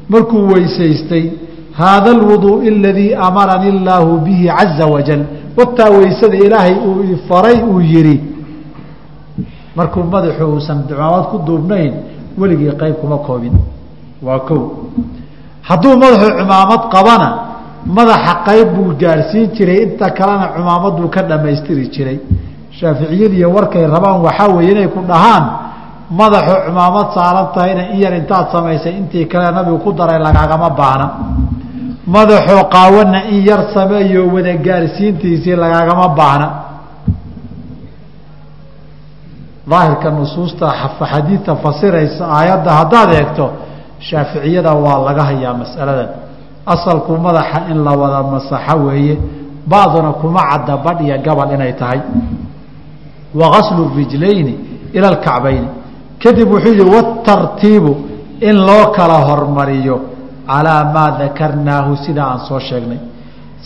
markuu 0.09 0.47
weysaystay 0.53 1.31
haada 1.79 2.09
alwuduuء 2.11 2.67
aladii 2.67 3.13
amarani 3.15 3.67
illaahu 3.69 4.17
bihi 4.25 4.47
caza 4.47 4.85
wajal 4.85 5.21
wataa 5.57 5.89
weysada 5.89 6.37
ilaahay 6.37 6.75
uu 6.87 7.17
faray 7.29 7.57
uu 7.63 7.81
yihi 7.81 8.21
markuu 9.75 10.03
madaxu 10.03 10.43
uusan 10.45 10.83
cimaamad 10.87 11.25
ku 11.31 11.37
duubnayn 11.47 11.93
weligii 12.37 12.71
qeyb 12.81 12.95
kuma 13.01 13.17
koobin. 13.17 13.53
Waa 14.21 14.39
kow. 14.39 14.61
Hadduu 15.61 15.97
madaxu 15.97 16.29
cimaamad 16.37 16.81
qabana 16.93 17.29
madaxa 17.85 18.33
qayb 18.47 18.67
buu 18.75 18.93
gaarsiin 19.01 19.51
jiray 19.55 19.79
inta 19.85 20.09
kalena 20.11 20.47
cimaamaduu 20.55 21.09
ka 21.09 21.21
dhammaystiri 21.29 21.87
jiray. 21.95 22.19
Shaaficiyadiiyo 22.79 23.49
warkay 23.55 23.85
rabaan 23.87 24.21
waxaa 24.25 24.47
weeye 24.55 24.71
inay 24.71 24.87
ku 24.87 24.99
dhahaan 25.11 25.43
madaxu 26.19 26.55
cimaamad 26.65 27.07
saaran 27.15 27.47
tahayna 27.55 27.83
in 27.93 27.99
yar 28.03 28.13
intaad 28.13 28.45
samaysay 28.51 28.93
intii 28.99 29.25
kale 29.27 29.51
nabigu 29.55 29.77
ku 29.83 29.91
daray 29.93 30.19
lagaagama 30.19 30.69
baahna. 30.69 31.07
Madaxoo 32.07 32.63
qaawana 32.73 33.19
in 33.33 33.39
yar 33.49 33.61
sameeyo 33.73 34.27
wada 34.33 34.53
gaarsiintiisii 34.67 35.55
lagaagama 35.55 36.07
baahna. 36.19 36.47
Daahirka 39.69 40.09
nusuusta 40.11 40.67
xadiidta 41.11 41.55
fasiraysa 41.63 42.23
aayadda 42.37 42.71
haddaad 42.79 43.09
eegto 43.13 43.45
shaaficiyada 43.99 44.71
waa 44.73 44.97
laga 45.07 45.23
hayaa 45.29 45.53
masaladan 45.53 46.09
asalku 46.65 47.17
madaxa 47.17 47.59
in 47.71 47.83
la 47.83 47.91
wada 47.91 48.23
masaxo 48.23 48.77
weeye 48.85 49.17
bacduna 49.67 50.11
kuma 50.21 50.41
cadda 50.51 50.77
badh 50.77 51.01
iyo 51.01 51.17
gabal 51.25 51.51
inay 51.53 51.73
tahay. 51.75 52.01
Wa 53.35 53.49
gaslu 53.49 53.89
rijlayni 53.95 54.55
ila 54.93 55.07
alkacbayni. 55.07 55.67
Kadib 56.23 56.51
wuxuu 56.51 56.73
yihi 56.73 56.89
watartiibu 56.95 57.95
in 58.41 58.55
loo 58.67 58.91
kala 58.95 59.17
hormariyo 59.27 59.99
calaa 60.47 60.83
maa 60.93 61.11
dakarnaahu 61.19 61.95
sida 62.05 62.23
aan 62.27 62.39
soo 62.47 62.59
sheegnay. 62.59 62.99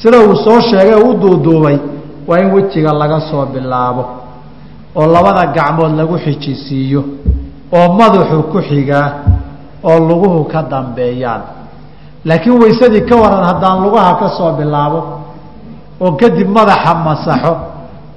Sida 0.01 0.17
uu 0.19 0.35
soo 0.35 0.59
sheegay 0.61 0.95
u 1.09 1.13
duuduubay 1.13 1.77
waa 2.27 2.39
in 2.39 2.51
wejiga 2.53 2.93
laga 2.93 3.19
soo 3.29 3.45
bilaabo 3.45 4.05
oo 4.95 5.07
labada 5.07 5.45
gacmood 5.53 5.93
lagu 5.97 6.17
xijisiiyo 6.17 7.03
oo 7.73 7.93
madaxu 7.93 8.43
ku 8.51 8.59
xigaa 8.61 9.11
oo 9.83 9.99
luguhu 9.99 10.43
ka 10.45 10.61
dambeeyaan 10.63 11.41
laakiin 12.27 12.57
waysadii 12.63 13.01
ka 13.09 13.15
waran 13.23 13.43
haddaan 13.49 13.77
lugaha 13.85 14.11
ka 14.21 14.27
soo 14.37 14.51
bilaabo 14.59 14.99
oon 16.03 16.13
kadib 16.21 16.47
madaxa 16.57 16.93
masaxo 17.07 17.53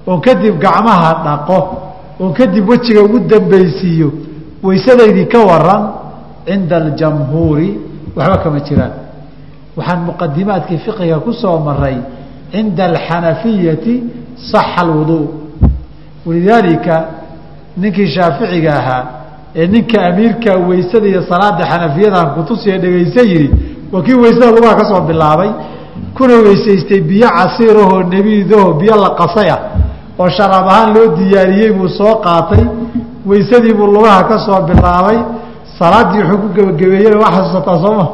oon 0.07 0.21
kadib 0.27 0.55
gacmaha 0.65 1.11
dhaqo 1.25 1.59
oon 2.21 2.33
kadib 2.39 2.69
wejiga 2.69 3.01
ugu 3.07 3.19
dambaysiiyo 3.31 4.09
waysadaydii 4.63 5.27
ka 5.33 5.39
waran 5.51 5.83
cinda 6.47 6.77
aljamhuuri. 6.77 7.69
Waxba 8.17 8.37
kama 8.43 8.61
jiraan. 8.67 8.93
Waxaan 9.77 10.01
muqadimaadkii 10.09 10.79
fiqiga 10.85 11.19
ku 11.25 11.33
soo 11.33 11.59
maray 11.67 11.97
cinda 12.53 12.85
alxanafiyati 12.91 13.95
saxa 14.51 14.81
alwuduu 14.83 15.27
walidaalika 16.27 17.05
ninkii 17.77 18.09
shaaficiga 18.15 18.73
ahaa 18.81 19.05
ee 19.57 19.67
ninka 19.67 19.99
amiirka 20.07 20.51
weysada 20.69 21.07
iyo 21.09 21.23
salaada 21.23 21.65
xanafiyadan 21.71 22.27
kutusiya 22.35 22.79
dhegaysa 22.79 23.23
yihi 23.23 23.51
waa 23.93 24.03
kii 24.03 24.15
weysada 24.23 24.51
lugaha 24.57 24.75
ka 24.81 24.85
soo 24.91 25.01
bilaabay. 25.09 25.51
Kuna 26.17 26.35
weysaystay 26.47 27.01
biyo 27.01 27.29
casiirahoo 27.37 28.03
nebiidaho 28.13 28.73
biyo 28.81 28.95
la 29.03 29.11
qasay 29.21 29.49
ah 29.51 29.61
oo 30.19 30.29
sharaab 30.29 30.67
ahaan 30.69 30.95
loo 30.95 31.07
diyaariyey 31.17 31.73
buu 31.73 31.89
soo 31.89 32.15
qaatay. 32.25 32.65
Weysadii 33.27 33.75
buu 33.75 33.87
lugaha 33.87 34.23
ka 34.31 34.37
soo 34.47 34.61
bilaabay. 34.69 35.19
Salaaddii 35.79 36.23
wuxuu 36.23 36.39
ku 36.43 36.49
gebagabeeyey 36.57 37.15
waa 37.23 37.31
xasuusataa 37.37 37.79
sooma 37.85 38.05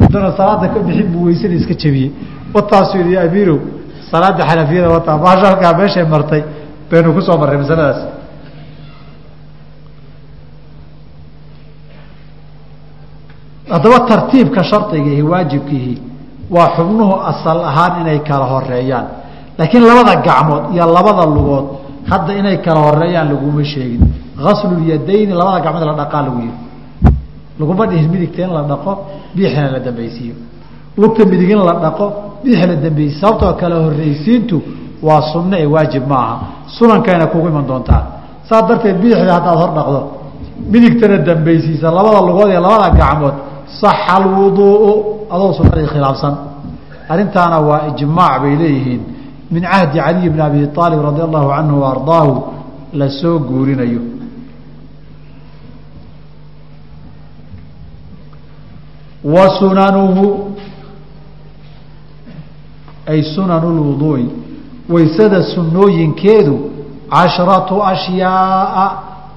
haddana 0.00 0.30
salaada 0.36 0.68
ka 0.74 0.78
bixin 0.86 1.06
buu 1.12 1.24
weysadii 1.26 1.56
iska 1.62 1.74
jebiyey. 1.82 2.10
Wataasuu 2.54 2.98
yihi 2.98 3.16
amiirow 3.18 3.58
salaada 4.10 4.42
xanafiyada 4.48 4.88
wataa 4.88 5.18
baasha 5.18 5.46
halkaa 5.50 5.72
meeshay 5.78 6.04
martay 6.04 6.42
baynu 6.90 7.12
ku 7.14 7.20
soo 7.22 7.36
marray 7.38 7.58
masaladaas 7.58 7.98
haddaba 13.70 13.98
tartiibka 14.10 14.62
shardigiihi 14.70 15.22
waajibkiihi 15.22 15.94
waa 16.50 16.68
xubnuhu 16.76 17.14
asal 17.30 17.58
ahaan 17.70 18.00
inay 18.02 18.18
kala 18.28 18.44
horeeyaan 18.52 19.06
laakiin 19.58 19.84
labada 19.90 20.14
gacmood 20.26 20.62
iyo 20.74 20.84
labada 20.96 21.24
lugood 21.26 21.64
hadda 22.10 22.32
inay 22.40 22.56
kala 22.64 22.80
horeeyaan 22.80 23.28
laguma 23.32 23.64
sheegin. 23.64 24.02
Gaslulyadayni 24.44 25.32
labada 25.40 25.60
gacmood 25.64 25.84
la 25.90 25.94
dhaqaa 26.00 26.22
lagu 26.26 26.38
yihi 26.40 26.54
laguma 27.60 27.86
dhihin 27.86 28.08
midigta 28.10 28.46
la 28.46 28.62
dhaqo 28.62 28.92
biixina 29.34 29.70
la 29.72 29.78
dambaysiiyo. 29.80 30.34
Lugta 30.96 31.24
midig 31.24 31.50
la 31.56 31.74
dhaqo 31.84 32.06
biixi 32.44 32.66
la 32.66 32.74
dambaysiyo 32.76 33.20
sababtoo 33.20 33.52
kala 33.60 33.76
horreysiintu 33.84 34.56
waa 35.02 35.20
sunno 35.32 35.56
ee 35.58 35.66
waajib 35.66 36.04
ma 36.08 36.16
aha. 36.16 36.36
Sunankayna 36.66 37.26
kugu 37.26 37.48
iman 37.48 37.66
doontaa. 37.66 38.02
Saas 38.48 38.62
darteed 38.68 38.96
biixda 39.02 39.32
haddaad 39.36 39.56
hor 39.58 39.70
dhaqdo 39.78 40.00
midigtana 40.72 41.18
dambaysiisa 41.18 41.90
labada 41.90 42.20
lugood 42.28 42.48
iyo 42.50 42.60
labada 42.60 42.88
gacmood 43.00 43.34
saxa 43.80 44.14
alwuduu'u 44.16 44.90
adoo 45.34 45.52
sunadii 45.52 45.86
khilaafsan 45.92 46.34
arrintaana 47.08 47.58
waa 47.68 47.80
ijmaac 47.90 48.40
bay 48.42 48.56
leeyihiin 48.56 49.02
min 49.50 49.62
cahdi 49.62 49.98
caliy 49.98 50.28
bni 50.30 50.42
abi 50.42 50.58
aalib 50.82 51.00
radi 51.08 51.20
allahu 51.26 51.48
canhu 51.56 51.80
wa 51.82 51.88
ardaahu 51.94 52.32
la 52.92 53.08
soo 53.20 53.38
guurinayo 53.38 54.00
wa 59.24 59.58
sunanuhu 59.58 60.52
ay 63.06 63.22
sunanu 63.22 63.68
lwuduu'i 63.76 64.26
waysada 64.88 65.42
sunnooyinkeedu 65.42 66.70
cashratu 67.10 67.82
ashyaaa 67.84 68.90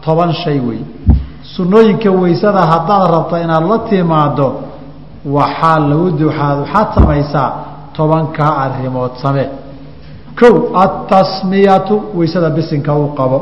toban 0.05 0.33
shay 0.33 0.59
wey 0.59 0.79
sunnooyinka 1.55 2.09
waysada 2.11 2.61
haddaad 2.73 3.03
rabto 3.15 3.35
inaad 3.45 3.63
la 3.71 3.77
timaado 3.89 4.47
waxaa 5.25 5.79
lagu 5.79 6.05
waxaad 6.27 6.57
waxaad 6.59 6.87
samaysaa 6.95 7.49
tobankaa 7.93 8.51
arrimood 8.63 9.11
samee 9.23 9.49
kow 10.39 10.55
atasmiyatu 10.83 11.95
waysada 12.17 12.49
bisinka 12.49 12.93
u 12.95 13.07
qabo. 13.17 13.39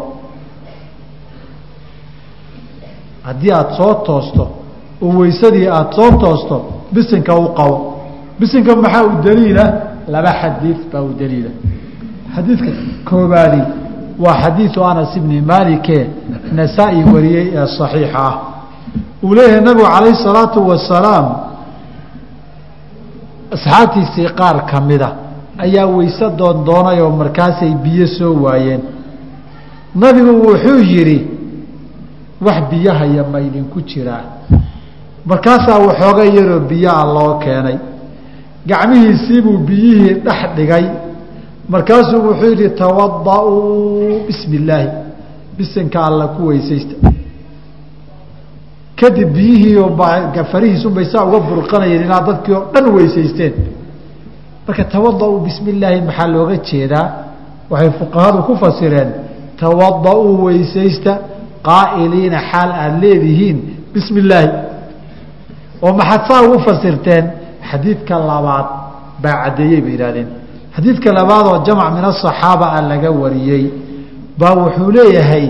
Haddii 3.24 3.52
aada 3.52 3.74
soo 3.78 3.94
toosto 3.94 4.44
oo 5.02 5.20
waysadii 5.20 5.68
aada 5.68 5.92
soo 5.96 6.12
toosto 6.18 6.56
bisinka 6.94 7.36
u 7.36 7.48
qabo. 7.58 7.78
Bisinka 8.40 8.76
maxaa 8.76 9.04
u 9.04 9.12
daliila? 9.24 9.66
Laba 10.08 10.32
xadiid 10.42 10.78
baa 10.92 11.02
u 11.02 11.14
daliila. 11.20 11.50
Xadiidka 12.36 12.72
koobaadi 13.10 13.62
waa 14.20 14.42
xadiiu 14.42 14.84
anas 14.84 15.16
ibni 15.16 15.42
maalike 15.42 16.10
nasaa-i 16.52 17.04
wariyey 17.14 17.48
ee 17.56 17.68
saxiixa 17.78 18.20
ah. 18.20 18.36
Uu 19.24 19.36
leeyahay 19.36 19.62
nabigu 19.62 19.88
calayhi 19.88 20.24
salaatu 20.24 20.68
wasalaam 20.68 21.26
asxaabtiisii 23.56 24.30
qaar 24.36 24.66
ka 24.66 24.82
mida 24.82 25.08
ah 25.08 25.64
ayaa 25.64 25.86
weyse 25.86 26.30
doondoonay 26.38 27.02
oo 27.02 27.12
markaasay 27.12 27.74
biyo 27.84 28.08
soo 28.08 28.34
waayeen. 28.44 28.82
Nabigu 29.96 30.32
wuxuu 30.48 30.80
yidhi 30.80 31.28
wax 32.42 32.64
biyahaya 32.72 33.24
ma 33.32 33.40
idinku 33.40 33.82
jiraa 33.82 34.24
markaasaa 35.26 35.80
waxooga 35.88 36.24
yaroo 36.26 36.60
biyaha 36.60 37.04
loo 37.14 37.34
keenay. 37.40 37.78
Gacmihiisii 38.68 39.42
buu 39.42 39.58
biyihii 39.58 40.14
dhex 40.14 40.42
dhigay 40.56 41.09
markaasuu 41.74 42.22
wuxuu 42.28 42.50
yidhi 42.54 42.70
tawada-uu 42.84 44.26
bismi 44.28 44.56
illaahi 44.60 44.88
bisinka 45.58 46.00
alla 46.08 46.26
ku 46.36 46.42
weysaysta. 46.50 46.96
Kadib 49.00 49.30
biyihii 49.34 49.78
farihiisunbay 50.52 51.06
saa 51.12 51.24
uga 51.28 51.40
burqanayeen 51.50 52.04
ilaa 52.08 52.22
dadkii 52.30 52.54
oo 52.60 52.66
dhan 52.74 52.86
weysaysteen. 52.98 53.54
Marka 54.68 54.84
tawada-uu 54.96 55.40
bismi 55.48 55.70
illaahi 55.74 56.02
maxaa 56.10 56.28
looga 56.36 56.56
jeedaa? 56.70 57.08
Waxay 57.72 57.92
fuqahadu 58.00 58.40
ku 58.48 58.54
fasireen 58.64 59.10
tawada-uu 59.64 60.34
weysaysta 60.46 61.12
qaa'iliina 61.70 62.40
xaal 62.52 62.70
aada 62.82 62.98
leedihiin 63.04 63.58
bismi 63.94 64.20
illaahi 64.24 64.50
oo 65.86 65.94
maxaad 66.00 66.22
saa 66.30 66.42
ugu 66.48 66.58
fasirteen 66.68 67.26
xadiidka 67.70 68.16
labaad 68.30 68.68
baa 69.24 69.36
caddeeyey 69.44 69.82
bay 69.86 69.92
yidhahdeen 69.96 70.30
xadiidka 70.76 71.10
labaad 71.20 71.46
oo 71.52 71.58
jamc 71.68 71.84
min 71.98 72.04
aصaxaaba 72.12 72.66
a 72.78 72.82
laga 72.92 73.10
wariyey 73.22 73.64
baa 74.40 74.54
wuxuu 74.62 74.92
leeyahay 74.98 75.46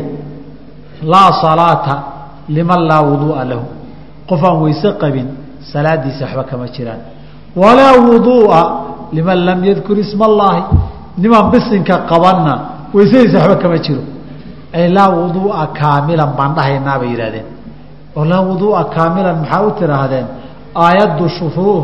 laa 1.14 1.30
salaata 1.44 1.94
liman 2.56 2.82
laa 2.90 3.02
wuduu'a 3.10 3.44
lahu. 3.52 3.66
Qof 4.30 4.42
aan 4.50 4.58
weyse 4.66 4.90
qabin 5.02 5.28
salaadiisa 5.72 6.24
waxba 6.26 6.44
kama 6.50 6.66
jiraan. 6.76 7.02
Walaa 7.62 7.94
wuduu'a 8.08 8.62
liman 9.18 9.38
lam 9.48 9.60
yadkur 9.70 9.98
isma 10.06 10.26
allaahi 10.32 10.62
nimaan 11.24 11.46
bisinka 11.54 11.96
qabanna 12.12 12.54
weysadiisa 12.96 13.38
waxba 13.40 13.56
kama 13.64 13.78
jiro. 13.86 14.04
Ay 14.78 14.86
laa 14.98 15.10
wuduu'a 15.20 15.64
kaamilan 15.80 16.32
baan 16.38 16.52
dhahaynaa 16.58 16.98
bay 17.02 17.10
yidhahdeen 17.14 17.48
oo 18.18 18.26
laa 18.32 18.42
wuduu'a 18.50 18.82
kaamilan 18.96 19.36
maxaa 19.42 19.62
u 19.68 19.72
tidhaahdeen? 19.80 20.28
Aayaddu 20.86 21.26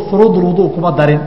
furuud 0.09 0.35
wuduu 0.45 0.67
kuma 0.75 0.91
darin 0.99 1.21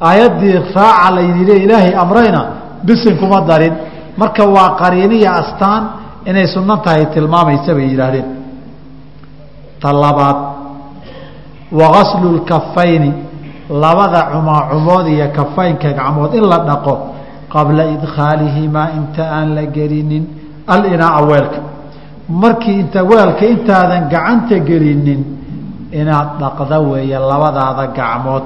aayaddii 0.00 0.52
raaca 0.74 1.10
laydile 1.16 1.54
ilaahay 1.64 1.94
amrayna 1.94 2.42
bisin 2.86 3.16
kuma 3.18 3.40
darin. 3.48 3.74
Marka 4.16 4.44
waa 4.44 4.76
qariiniya 4.80 5.30
astaan 5.40 5.82
inay 6.26 6.46
sunno 6.54 6.76
tahay 6.84 7.06
tilmaamaysa 7.14 7.74
bay 7.74 7.86
yidhaahdeen. 7.92 8.26
Ta 9.80 9.92
labaad 9.92 10.36
wa 11.78 11.86
gaslu 11.94 12.36
lkafayni 12.38 13.12
labada 13.70 14.22
cumaacumood 14.32 15.06
iyo 15.08 15.28
kafaynka 15.36 15.92
gacmood 15.92 16.34
in 16.34 16.44
la 16.52 16.58
dhaqo 16.68 16.94
qabla 17.52 17.84
idkhaalihimaa 17.94 18.88
inta 18.98 19.22
aan 19.36 19.54
la 19.54 19.64
gelinin 19.76 20.24
alinaaa 20.66 21.22
weelka. 21.30 21.60
Markii 22.28 22.80
inta 22.80 23.00
weelka 23.04 23.44
intaadan 23.46 24.08
gacanta 24.12 24.58
gelinin 24.68 25.20
inaad 26.00 26.28
dhaqda 26.40 26.80
weeye 26.80 27.18
labadaada 27.30 27.86
gacmood 27.98 28.42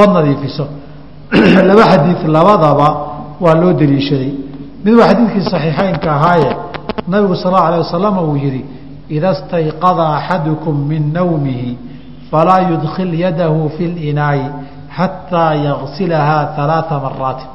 ood 0.00 0.10
nadiifiso 0.16 0.64
laba 1.68 1.84
xadiid 1.92 2.28
labadaba 2.28 2.88
waa 3.40 3.54
loo 3.54 3.72
daliishaday. 3.72 4.32
Mid 4.84 4.94
waa 4.94 5.08
xadiidkii 5.08 5.44
saxiixeynka 5.50 6.08
ahaaye 6.16 6.50
nabigu 7.08 7.36
sal 7.36 7.54
allau 7.54 7.66
alay 7.66 7.78
wasalam 7.80 8.18
uu 8.18 8.36
yihi 8.36 8.64
ida 9.08 9.34
stayqada 9.34 10.04
axadukum 10.16 10.76
min 10.88 11.12
nawmihi 11.12 11.78
falaa 12.30 12.60
yudkil 12.70 13.14
yadahu 13.24 13.70
fi 13.76 13.86
linaayi 13.86 14.46
xataa 14.96 15.54
yagsilahaa 15.54 16.54
alaaa 16.64 17.00
maraatin 17.04 17.48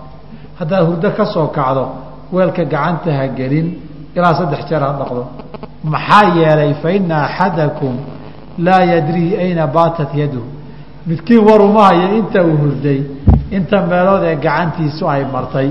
haddaad 0.60 0.86
hurdo 0.90 1.12
ka 1.12 1.26
soo 1.26 1.48
kacdo 1.48 1.86
weelka 2.34 2.66
gacanta 2.66 3.14
ha 3.14 3.28
gelin 3.28 3.68
ilaa 4.16 4.34
saddex 4.40 4.66
jeer 4.70 4.82
ha 4.82 4.92
dhaqdo. 5.00 5.24
Maxaa 5.84 6.26
yeelay 6.38 6.74
faina 6.82 7.16
axadakum 7.26 7.94
laa 8.58 8.82
yadrii 8.94 9.38
ayna 9.38 9.68
baatat 9.68 10.10
yaduhu. 10.22 10.50
Midkiin 11.08 11.46
waruma 11.50 11.84
hayo 11.90 12.18
inta 12.18 12.44
uu 12.44 12.58
hurday 12.64 13.02
inta 13.56 13.78
meelood 13.92 14.24
ee 14.30 14.36
gacantiisu 14.46 15.04
ay 15.14 15.24
martay. 15.36 15.70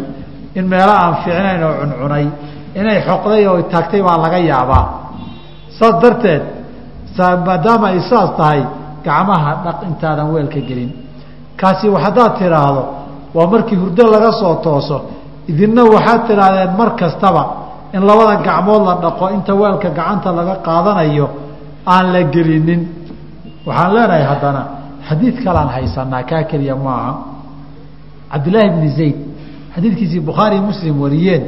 In 0.59 0.65
meelo 0.73 0.93
aan 1.03 1.15
fiicnayn 1.23 1.63
oo 1.69 1.75
cuncunay 1.81 2.27
inay 2.81 2.99
xoqday 3.09 3.43
oo 3.51 3.63
taagtay 3.73 4.03
baa 4.07 4.19
laga 4.25 4.39
yaabaa. 4.51 4.85
Saas 5.79 5.95
darteed 6.03 6.43
maadaama 7.47 7.87
ay 7.93 8.01
saas 8.11 8.31
tahay 8.39 8.61
gacmaha 9.07 9.51
dhaq 9.65 9.79
intaadan 9.91 10.29
weelka 10.35 10.61
gelin. 10.69 10.91
Kaasi 11.61 11.87
haddaad 12.05 12.33
tidhaahdo 12.41 12.83
waa 13.37 13.47
markii 13.53 13.77
hurdo 13.83 14.05
laga 14.15 14.31
soo 14.41 14.55
tooso. 14.67 14.99
Idinna 15.51 15.83
waxaad 15.95 16.21
tidhaahdeen 16.29 16.73
mar 16.81 16.91
kastaba 17.01 17.43
in 17.97 18.03
labada 18.09 18.35
gacmood 18.47 18.83
la 18.89 18.95
dhaqo 19.05 19.25
inta 19.37 19.53
weelka 19.63 19.89
gacanta 19.99 20.29
laga 20.39 20.55
qaadanayo 20.67 21.27
aan 21.95 22.07
la 22.15 22.21
gelinin. 22.35 22.83
Waxaan 23.67 23.91
leenahay 23.97 24.25
haddana 24.31 24.63
xadiid 25.09 25.37
kalaan 25.45 25.69
haysanaa 25.77 26.23
kaa 26.31 26.43
keliya 26.51 26.77
maaha 26.87 27.13
cabdillaahi 28.33 28.71
bni 28.77 28.89
zayd. 28.99 29.17
Xadiidkiisii 29.75 30.21
bukhaari 30.21 30.61
muslim 30.61 31.01
wariyeen. 31.03 31.43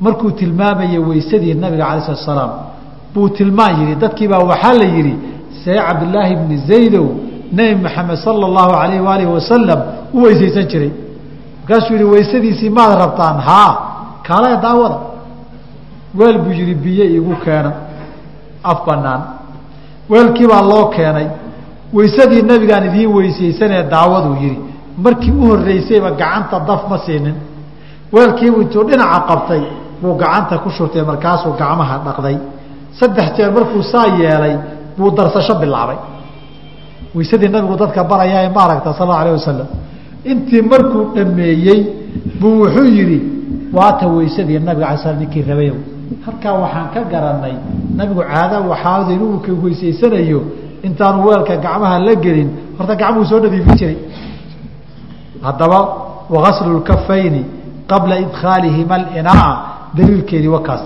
Markuu 0.00 0.30
tilmaamayay 0.30 0.98
weysadii 0.98 1.54
nabiga 1.54 1.84
alay 1.88 2.00
slat 2.06 2.18
slaam 2.24 2.50
buu 3.14 3.28
tilmaan 3.28 3.80
yihi 3.80 3.94
dadkiibaa 3.94 4.38
waxaa 4.50 4.74
la 4.80 4.84
yidhi 4.96 5.14
see 5.64 5.76
cabdillaahi 5.86 6.36
bni 6.36 6.56
zaydow 6.68 7.06
nebi 7.52 7.74
maxamed 7.82 8.16
sala 8.24 8.46
allahu 8.50 8.72
alayh 8.82 9.00
waalihi 9.06 9.30
wasalam 9.36 9.80
u 10.14 10.18
weysaysan 10.22 10.66
jiray 10.70 10.90
markaasuu 11.60 11.94
yihi 11.94 12.04
weysadiisii 12.14 12.70
maad 12.70 12.92
rabtaan 13.02 13.36
haa 13.48 13.72
kaalaga 14.26 14.56
daawada. 14.66 14.98
Weel 16.18 16.38
buu 16.38 16.52
yihi 16.60 16.74
biyo 16.74 17.04
igu 17.04 17.34
keena 17.44 17.72
af 18.64 18.78
banaan 18.86 19.20
weelkii 20.10 20.46
baa 20.46 20.62
loo 20.62 20.84
keenay. 20.96 21.26
Weysadii 21.94 22.42
nabigaan 22.42 22.84
idiin 22.88 23.10
weysaysanee 23.16 23.82
daawaduu 23.82 24.36
yihi 24.42 24.58
markii 25.04 25.32
u 25.40 25.42
horreysayba 25.50 26.10
gacanta 26.20 26.58
daf 26.68 26.82
ma 26.90 26.98
siinin. 27.04 27.34
Weelkiibu 28.12 28.58
intuu 28.62 28.84
dhinaca 28.88 29.20
qabtay 29.28 29.62
buu 30.02 30.14
gacanta 30.22 30.58
ku 30.62 30.68
shurtay 30.76 31.02
markaasuu 31.10 31.52
gacmaha 31.60 31.96
dhaqday. 32.06 32.36
Saddex 32.98 33.28
jeer 33.36 33.50
markuu 33.56 33.82
saa 33.92 34.06
yeelay 34.20 34.54
buu 34.96 35.10
darsasho 35.16 35.54
bilaabay. 35.62 35.96
Weysadii 37.14 37.48
nabigu 37.54 37.76
dadka 37.76 38.04
barayaa 38.10 38.48
ma 38.54 38.60
aragta 38.64 38.92
sal 38.98 39.08
alla 39.10 39.18
alah 39.20 39.32
wasalam 39.38 39.68
intii 40.30 40.62
markuu 40.72 41.02
dhameeyey 41.14 41.80
buu 42.40 42.52
wuxuu 42.62 42.84
yidhi 42.96 43.18
waata 43.72 44.06
weysadii 44.16 44.58
nabiga 44.68 44.86
ala 44.88 44.98
sl 45.02 45.14
ninkii 45.20 45.42
rabayow 45.50 45.76
halkaa 46.26 46.52
waxaan 46.62 46.86
ka 46.94 47.00
garanay 47.12 47.54
nabigu 47.98 48.22
caada 48.30 48.56
waxaad 48.70 49.08
inuu 49.16 49.38
ka 49.44 49.52
weysaysanayo 49.64 50.40
intaanu 50.86 51.18
weelka 51.28 51.54
gacmaha 51.64 51.98
la 52.06 52.14
gelin 52.24 52.48
horta 52.78 52.94
gacmuhu 53.00 53.24
soo 53.30 53.40
nadiifin 53.44 53.76
jiray 53.80 53.96
haddaba 55.42 55.78
wagaslu 56.30 56.78
lkafayni 56.78 57.44
qabla 57.90 58.18
idkhaalihima 58.18 58.94
alinaa 58.94 59.52
daliilkeedii 59.96 60.48
wakaas 60.48 60.80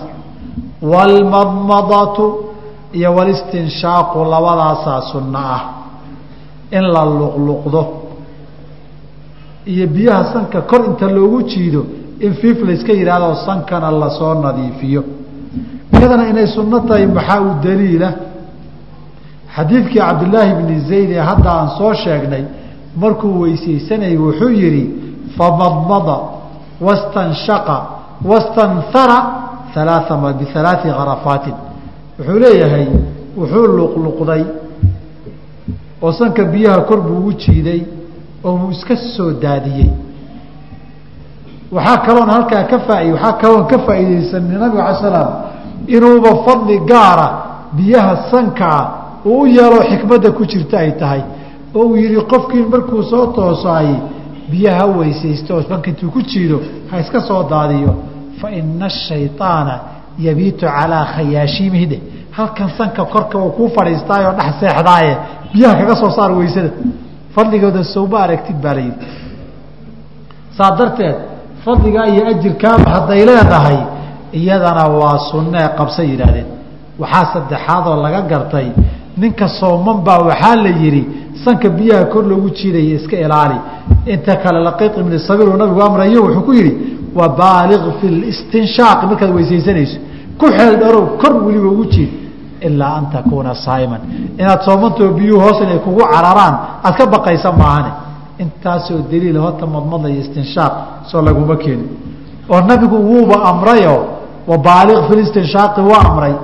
waalmadmadatu 0.82 2.44
iyo 2.92 3.14
walistinshaaqu 3.14 4.18
labadaasaa 4.24 5.00
sunno 5.12 5.38
ah. 5.38 5.60
In 6.72 6.82
la 6.94 7.04
luqluqdo. 7.04 7.82
Iyo 9.66 9.86
biyaha 9.86 10.32
sanka 10.32 10.60
kor 10.62 10.84
inta 10.86 11.06
loogu 11.08 11.42
jiido 11.42 11.84
in 12.20 12.34
fiif 12.34 12.58
layska 12.62 12.92
yidhaahdo 12.92 13.34
sankana 13.46 13.90
la 13.90 14.10
soo 14.10 14.34
nadiifiyo. 14.34 15.04
Iyadana 15.98 16.28
inay 16.28 16.46
sunno 16.46 16.78
tahay 16.80 17.06
maxaa 17.06 17.40
u 17.40 17.50
daliila? 17.64 18.12
Xadiidkii 19.56 19.98
cabdillaahi 19.98 20.52
bni 20.54 20.80
zayd 20.88 21.10
ee 21.10 21.18
hadda 21.30 21.50
aan 21.52 21.68
soo 21.78 21.94
sheegnay 21.94 22.44
markuu 22.96 23.40
weysaysanayay 23.40 24.16
wuxuu 24.16 24.48
yidhi 24.48 24.84
famadmada 25.36 26.18
wastanshaqa 26.80 27.76
wastanhara 28.24 29.18
alaa 29.76 30.32
bialaai 30.32 30.92
karafaatin 30.98 31.54
wuxuu 32.18 32.38
leeyahay 32.38 32.86
wuxuu 33.36 33.66
luqluqday 33.78 34.44
oo 36.02 36.12
sanka 36.12 36.44
biyaha 36.44 36.80
kor 36.80 37.00
buu 37.00 37.18
ugu 37.18 37.32
jiiday 37.32 37.82
oo 38.44 38.54
uu 38.54 38.70
iska 38.70 38.96
soo 38.96 39.30
daadiyey. 39.42 39.90
Waxaa 41.72 41.96
kaloon 42.06 42.30
halkaa 42.30 42.64
ka 42.64 42.78
faa 42.78 43.04
waxaa 43.12 43.32
kaloon 43.32 43.66
ka 43.66 43.78
faa'iidaysanay 43.78 44.58
nabiga 44.58 44.84
ala 44.86 44.98
slaam 44.98 45.30
inuuba 45.86 46.30
fadli 46.46 46.78
gaara 46.90 47.28
biyaha 47.72 48.16
sankaa 48.30 48.80
uu 49.24 49.40
u 49.40 49.46
yeelo 49.46 49.78
xikmadda 49.90 50.30
ku 50.32 50.44
jirta 50.44 50.78
ay 50.78 50.92
tahay 50.92 51.22
oo 51.74 51.84
uu 51.88 51.96
yihi 51.96 52.20
qofkii 52.32 52.64
markuu 52.72 53.02
soo 53.10 53.26
toosaayey 53.36 53.96
biyaha 54.50 54.84
weysaysto 54.98 55.50
oo 55.56 55.62
sanka 55.68 55.86
intuu 55.90 56.10
ku 56.10 56.20
jiido 56.30 56.56
ha 56.90 56.94
iska 57.02 57.20
soo 57.28 57.42
daadiyo. 57.50 57.92
Fa 58.40 58.48
ina 58.50 58.86
ashayطaana 58.86 59.74
yabiitu 60.26 60.66
calaa 60.66 61.04
khayaashiimihi 61.14 61.86
dheh 61.92 62.00
halkan 62.36 62.68
sanka 62.78 63.04
korka 63.04 63.38
uu 63.38 63.50
kuu 63.56 63.68
fadhiistaayoo 63.76 64.32
dhex 64.38 64.52
seexdaaye 64.60 65.12
biyaha 65.52 65.74
kaga 65.80 65.94
soo 66.02 66.10
saar 66.16 66.32
weysada. 66.38 66.70
Fadligooda 67.34 67.82
sowma 67.94 68.18
aragtid 68.24 68.56
baa 68.64 68.74
la 68.74 68.80
yidhi. 68.86 69.06
Saa 70.56 70.70
darteed 70.78 71.16
fadligaa 71.64 72.06
iyo 72.12 72.22
ajirkaaba 72.32 72.90
hadday 72.94 73.20
leedahay 73.30 73.78
iyadana 74.40 74.84
waa 75.00 75.18
sunnee 75.30 75.68
qabsa 75.78 76.02
yidhaahdeen. 76.10 76.46
Waxaa 77.02 77.26
saddexaadoo 77.34 77.96
laga 78.04 78.20
gartay 78.32 78.66
ninka 79.20 79.46
sooman 79.60 79.98
baa 80.06 80.18
waxaa 80.28 80.56
la 80.64 80.70
yidhi 80.82 81.02
sanka 81.44 81.68
biyaha 81.76 82.04
kor 82.12 82.24
loogu 82.30 82.48
jiidaya 82.58 82.94
iska 82.98 83.16
ilaali. 83.24 83.56
Inta 84.12 84.34
kale 84.42 84.58
laqiiq 84.68 84.92
ibni 85.02 85.18
sabiir 85.28 85.48
uu 85.48 85.56
nabigu 85.62 85.82
amrayo 85.88 86.20
wuxuu 86.24 86.42
ku 86.46 86.52
yidhi 86.58 86.72
wa 87.18 87.26
baaliq 87.40 87.82
fi 88.00 88.06
listinshaaqi 88.22 89.04
markaad 89.10 89.30
weysaysanayso 89.36 89.98
ku 90.40 90.46
xeel 90.56 90.74
dharow 90.82 91.04
kor 91.20 91.32
weliba 91.46 91.68
ugu 91.74 91.84
jiid 91.94 92.10
ilaa 92.66 92.94
an 92.98 93.06
takuuna 93.12 93.54
saa'iman. 93.54 94.00
Inaad 94.40 94.60
soomantoo 94.66 95.08
biyuhu 95.18 95.40
hoos 95.44 95.58
inay 95.64 95.78
kugu 95.86 96.02
cararaan 96.12 96.54
aad 96.84 96.94
ka 96.98 97.06
baqaysa 97.14 97.52
maahane. 97.60 97.90
Intaasoo 98.42 98.98
daliil 99.10 99.38
horta 99.44 99.66
madmada 99.66 100.08
iyo 100.08 100.20
istinshaaq 100.24 100.72
soo 101.10 101.22
laguma 101.22 101.56
keenin 101.56 101.88
oo 102.52 102.60
nabigu 102.68 102.96
wuuba 103.10 103.36
amrayo 103.50 103.96
wa 104.50 104.56
baaliq 104.58 104.98
fi 105.08 105.14
listinshaaqi 105.20 105.80
waa 105.90 106.02
amray 106.10 106.34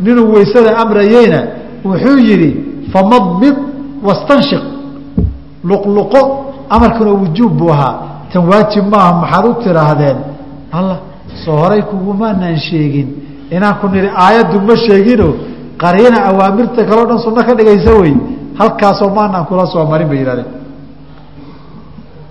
ninuu 0.00 0.32
weysada 0.34 0.76
amrayeyna 0.82 1.40
wuxuu 1.84 2.18
yidhi 2.18 2.50
famadmid 2.92 3.56
wastanshiq 4.06 4.62
luqluqo 5.64 6.20
amarkuna 6.70 7.10
wujuub 7.10 7.52
buu 7.58 7.70
ahaa. 7.72 7.94
Tan 8.32 8.42
waajib 8.50 8.84
maaha 8.92 9.12
maxaad 9.20 9.44
u 9.46 9.54
tidhaahdeen? 9.64 10.16
Alla 10.72 10.96
soo 11.44 11.56
horay 11.56 11.82
kugumaanaan 11.82 12.56
sheegin. 12.58 13.08
Inaan 13.50 13.74
ku 13.80 13.86
nihi 13.88 14.08
aayaddu 14.24 14.60
ma 14.60 14.74
sheegino 14.76 15.28
qariina 15.82 16.18
awaamirta 16.30 16.84
kaleo 16.88 17.06
dhan 17.10 17.18
sunno 17.18 17.40
ka 17.46 17.54
dhigaysa 17.54 17.92
wey. 18.00 18.14
Halkaasoo 18.58 19.10
maanaan 19.14 19.44
kula 19.46 19.66
soo 19.66 19.84
marin 19.86 20.08
bay 20.08 20.18
yihahdeen 20.18 20.46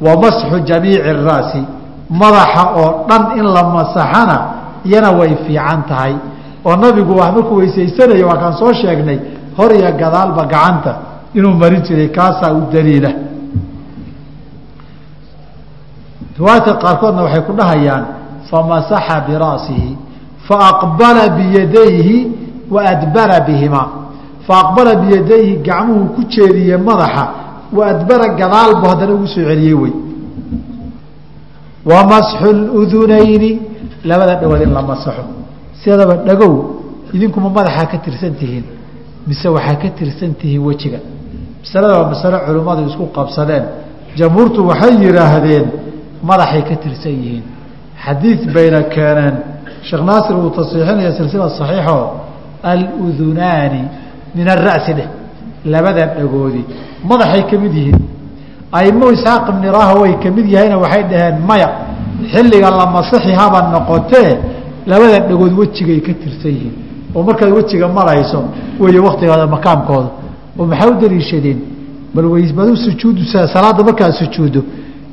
wa 0.02 0.14
masxu 0.22 0.60
jamiici 0.68 1.02
araasi 1.02 1.62
madaxa 2.10 2.64
oo 2.82 3.06
dhan 3.10 3.24
in 3.40 3.46
la 3.56 3.64
masaxana 3.76 4.38
iyana 4.86 5.12
way 5.20 5.32
fiican 5.46 5.84
tahay 5.88 6.16
oo 6.66 6.76
nabigu 6.76 7.14
wax 7.20 7.32
markuu 7.36 7.56
weysaysanayo 7.62 8.28
waa 8.28 8.38
kaan 8.44 8.54
soo 8.62 8.74
sheegnay 8.74 9.20
hor 9.58 9.72
iyo 9.76 9.92
gadaalba 10.02 10.44
gacanta 10.46 10.92
inuu 11.38 11.54
marin 11.62 11.82
jiray 11.88 12.08
kaasaa 12.18 12.52
u 12.54 12.62
daliila. 12.74 13.12
Riwaayadka 16.38 16.74
qaarkoodna 16.84 17.22
waxay 17.24 17.42
ku 17.48 17.54
dhahayaan 17.60 18.04
famasaxa 18.50 19.18
bira'sihi 19.28 19.92
faaqbala 20.48 21.24
biyadayhi 21.38 22.18
wa 22.74 22.82
adbara 22.94 23.40
bihimaa 23.48 23.88
faaqbala 24.48 24.96
biyadayhi 25.04 25.54
gacmuhu 25.68 26.06
ku 26.16 26.22
jeediye 26.34 26.78
madaxa 26.78 27.26
wa 27.78 27.84
adbara 27.94 28.28
gadaalbu 28.40 28.84
haddana 28.90 29.14
ugu 29.14 29.28
soo 29.28 29.44
celiyey 29.50 29.74
wey. 29.74 29.94
Wa 31.86 32.00
masxu 32.12 32.50
ludunayni 32.54 33.52
labada 34.06 34.36
dhawood 34.42 34.62
in 34.62 34.74
la 34.74 34.82
masaxo 34.82 35.24
sidaba 35.84 36.16
dhagow 36.28 36.54
idinkuma 37.16 37.50
madaxaa 37.50 37.86
ka 37.92 37.98
tirsan 38.06 38.34
tihiin 38.40 38.66
mise 39.28 39.48
waxaa 39.56 39.76
ka 39.82 39.90
tirsan 40.00 40.32
tihiin 40.40 40.62
wejiga. 40.68 41.00
Masalada 41.64 41.94
waa 42.00 42.10
masalo 42.14 42.38
culimmadu 42.46 42.82
isku 42.90 43.06
qabsadeen. 43.18 43.64
Jamhuurtu 44.20 44.60
waxay 44.70 44.94
yidhaahdeen 45.06 45.66
madaxay 46.30 46.62
ka 46.70 46.76
tirsan 46.84 47.16
yihiin 47.24 47.44
xadiid 48.06 48.42
bayna 48.56 48.80
keeneen 48.94 49.36
sheekh 49.88 50.04
naasir 50.10 50.36
wuu 50.42 50.50
tasiixinaya 50.58 51.12
silsila 51.18 51.50
saxiixo 51.60 51.98
aludunaani 52.72 53.82
min 54.36 54.48
ara'si 54.56 54.94
dheh 54.98 55.08
labada 55.74 56.04
dhagoodi. 56.18 56.64
Madaxay 57.10 57.44
ka 57.50 57.56
mid 57.64 57.74
yihiin. 57.80 58.00
Aimo 58.80 59.06
isxaaq 59.16 59.46
ibni 59.52 59.68
raha 59.78 59.94
way 60.02 60.14
ka 60.24 60.30
mid 60.36 60.46
yahayna 60.56 60.78
waxay 60.84 61.04
dhaheen 61.12 61.36
maya 61.50 61.70
xilliga 62.34 62.70
la 62.80 62.86
masixi 62.96 63.32
haba 63.40 63.60
noqotee 63.74 64.32
labada 64.88 65.20
dhagood 65.30 65.54
wejigay 65.60 66.00
ka 66.02 66.14
tirsan 66.14 66.52
yihiin. 66.52 66.76
Oo 67.16 67.24
markaad 67.24 67.52
wejiga 67.54 67.88
marayso 67.88 68.40
wey 68.80 69.00
waktigooda 69.00 69.48
makaamkooda 69.48 70.10
oo 70.60 70.66
maxay 70.66 70.90
u 70.92 70.96
daliishadeen? 71.02 71.60
Bal 72.14 72.26
weysbadu 72.26 72.78
sujuudu 72.78 73.24
salaada 73.26 73.84
markaad 73.84 74.14
sujuuddo 74.22 74.62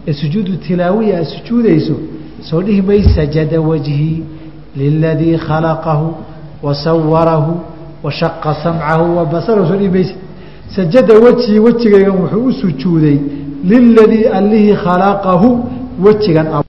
ee 0.09 0.13
sujuudu 0.13 0.57
tilaawiya 0.57 1.19
aad 1.19 1.27
sujuudayso 1.37 1.95
soo 2.49 2.63
dhihi 2.63 2.83
may 2.83 3.03
sajada 3.03 3.61
wajhii 3.61 4.23
liladii 4.77 5.37
khalaqahu 5.37 6.15
wa 6.63 6.75
sawarahu 6.75 7.53
samcahu 8.63 9.17
wa 9.17 9.43
soo 9.47 9.77
dhihi 9.77 9.89
mayse 9.89 10.15
sajada 10.77 11.15
wejhii 11.15 11.59
wejigaygan 11.59 12.17
wuxuu 12.23 12.45
u 12.47 12.53
sujuuday 12.53 13.19
liladii 13.65 14.25
allihii 14.25 14.75
khalaqahu 14.85 15.65
wejigan 16.05 16.47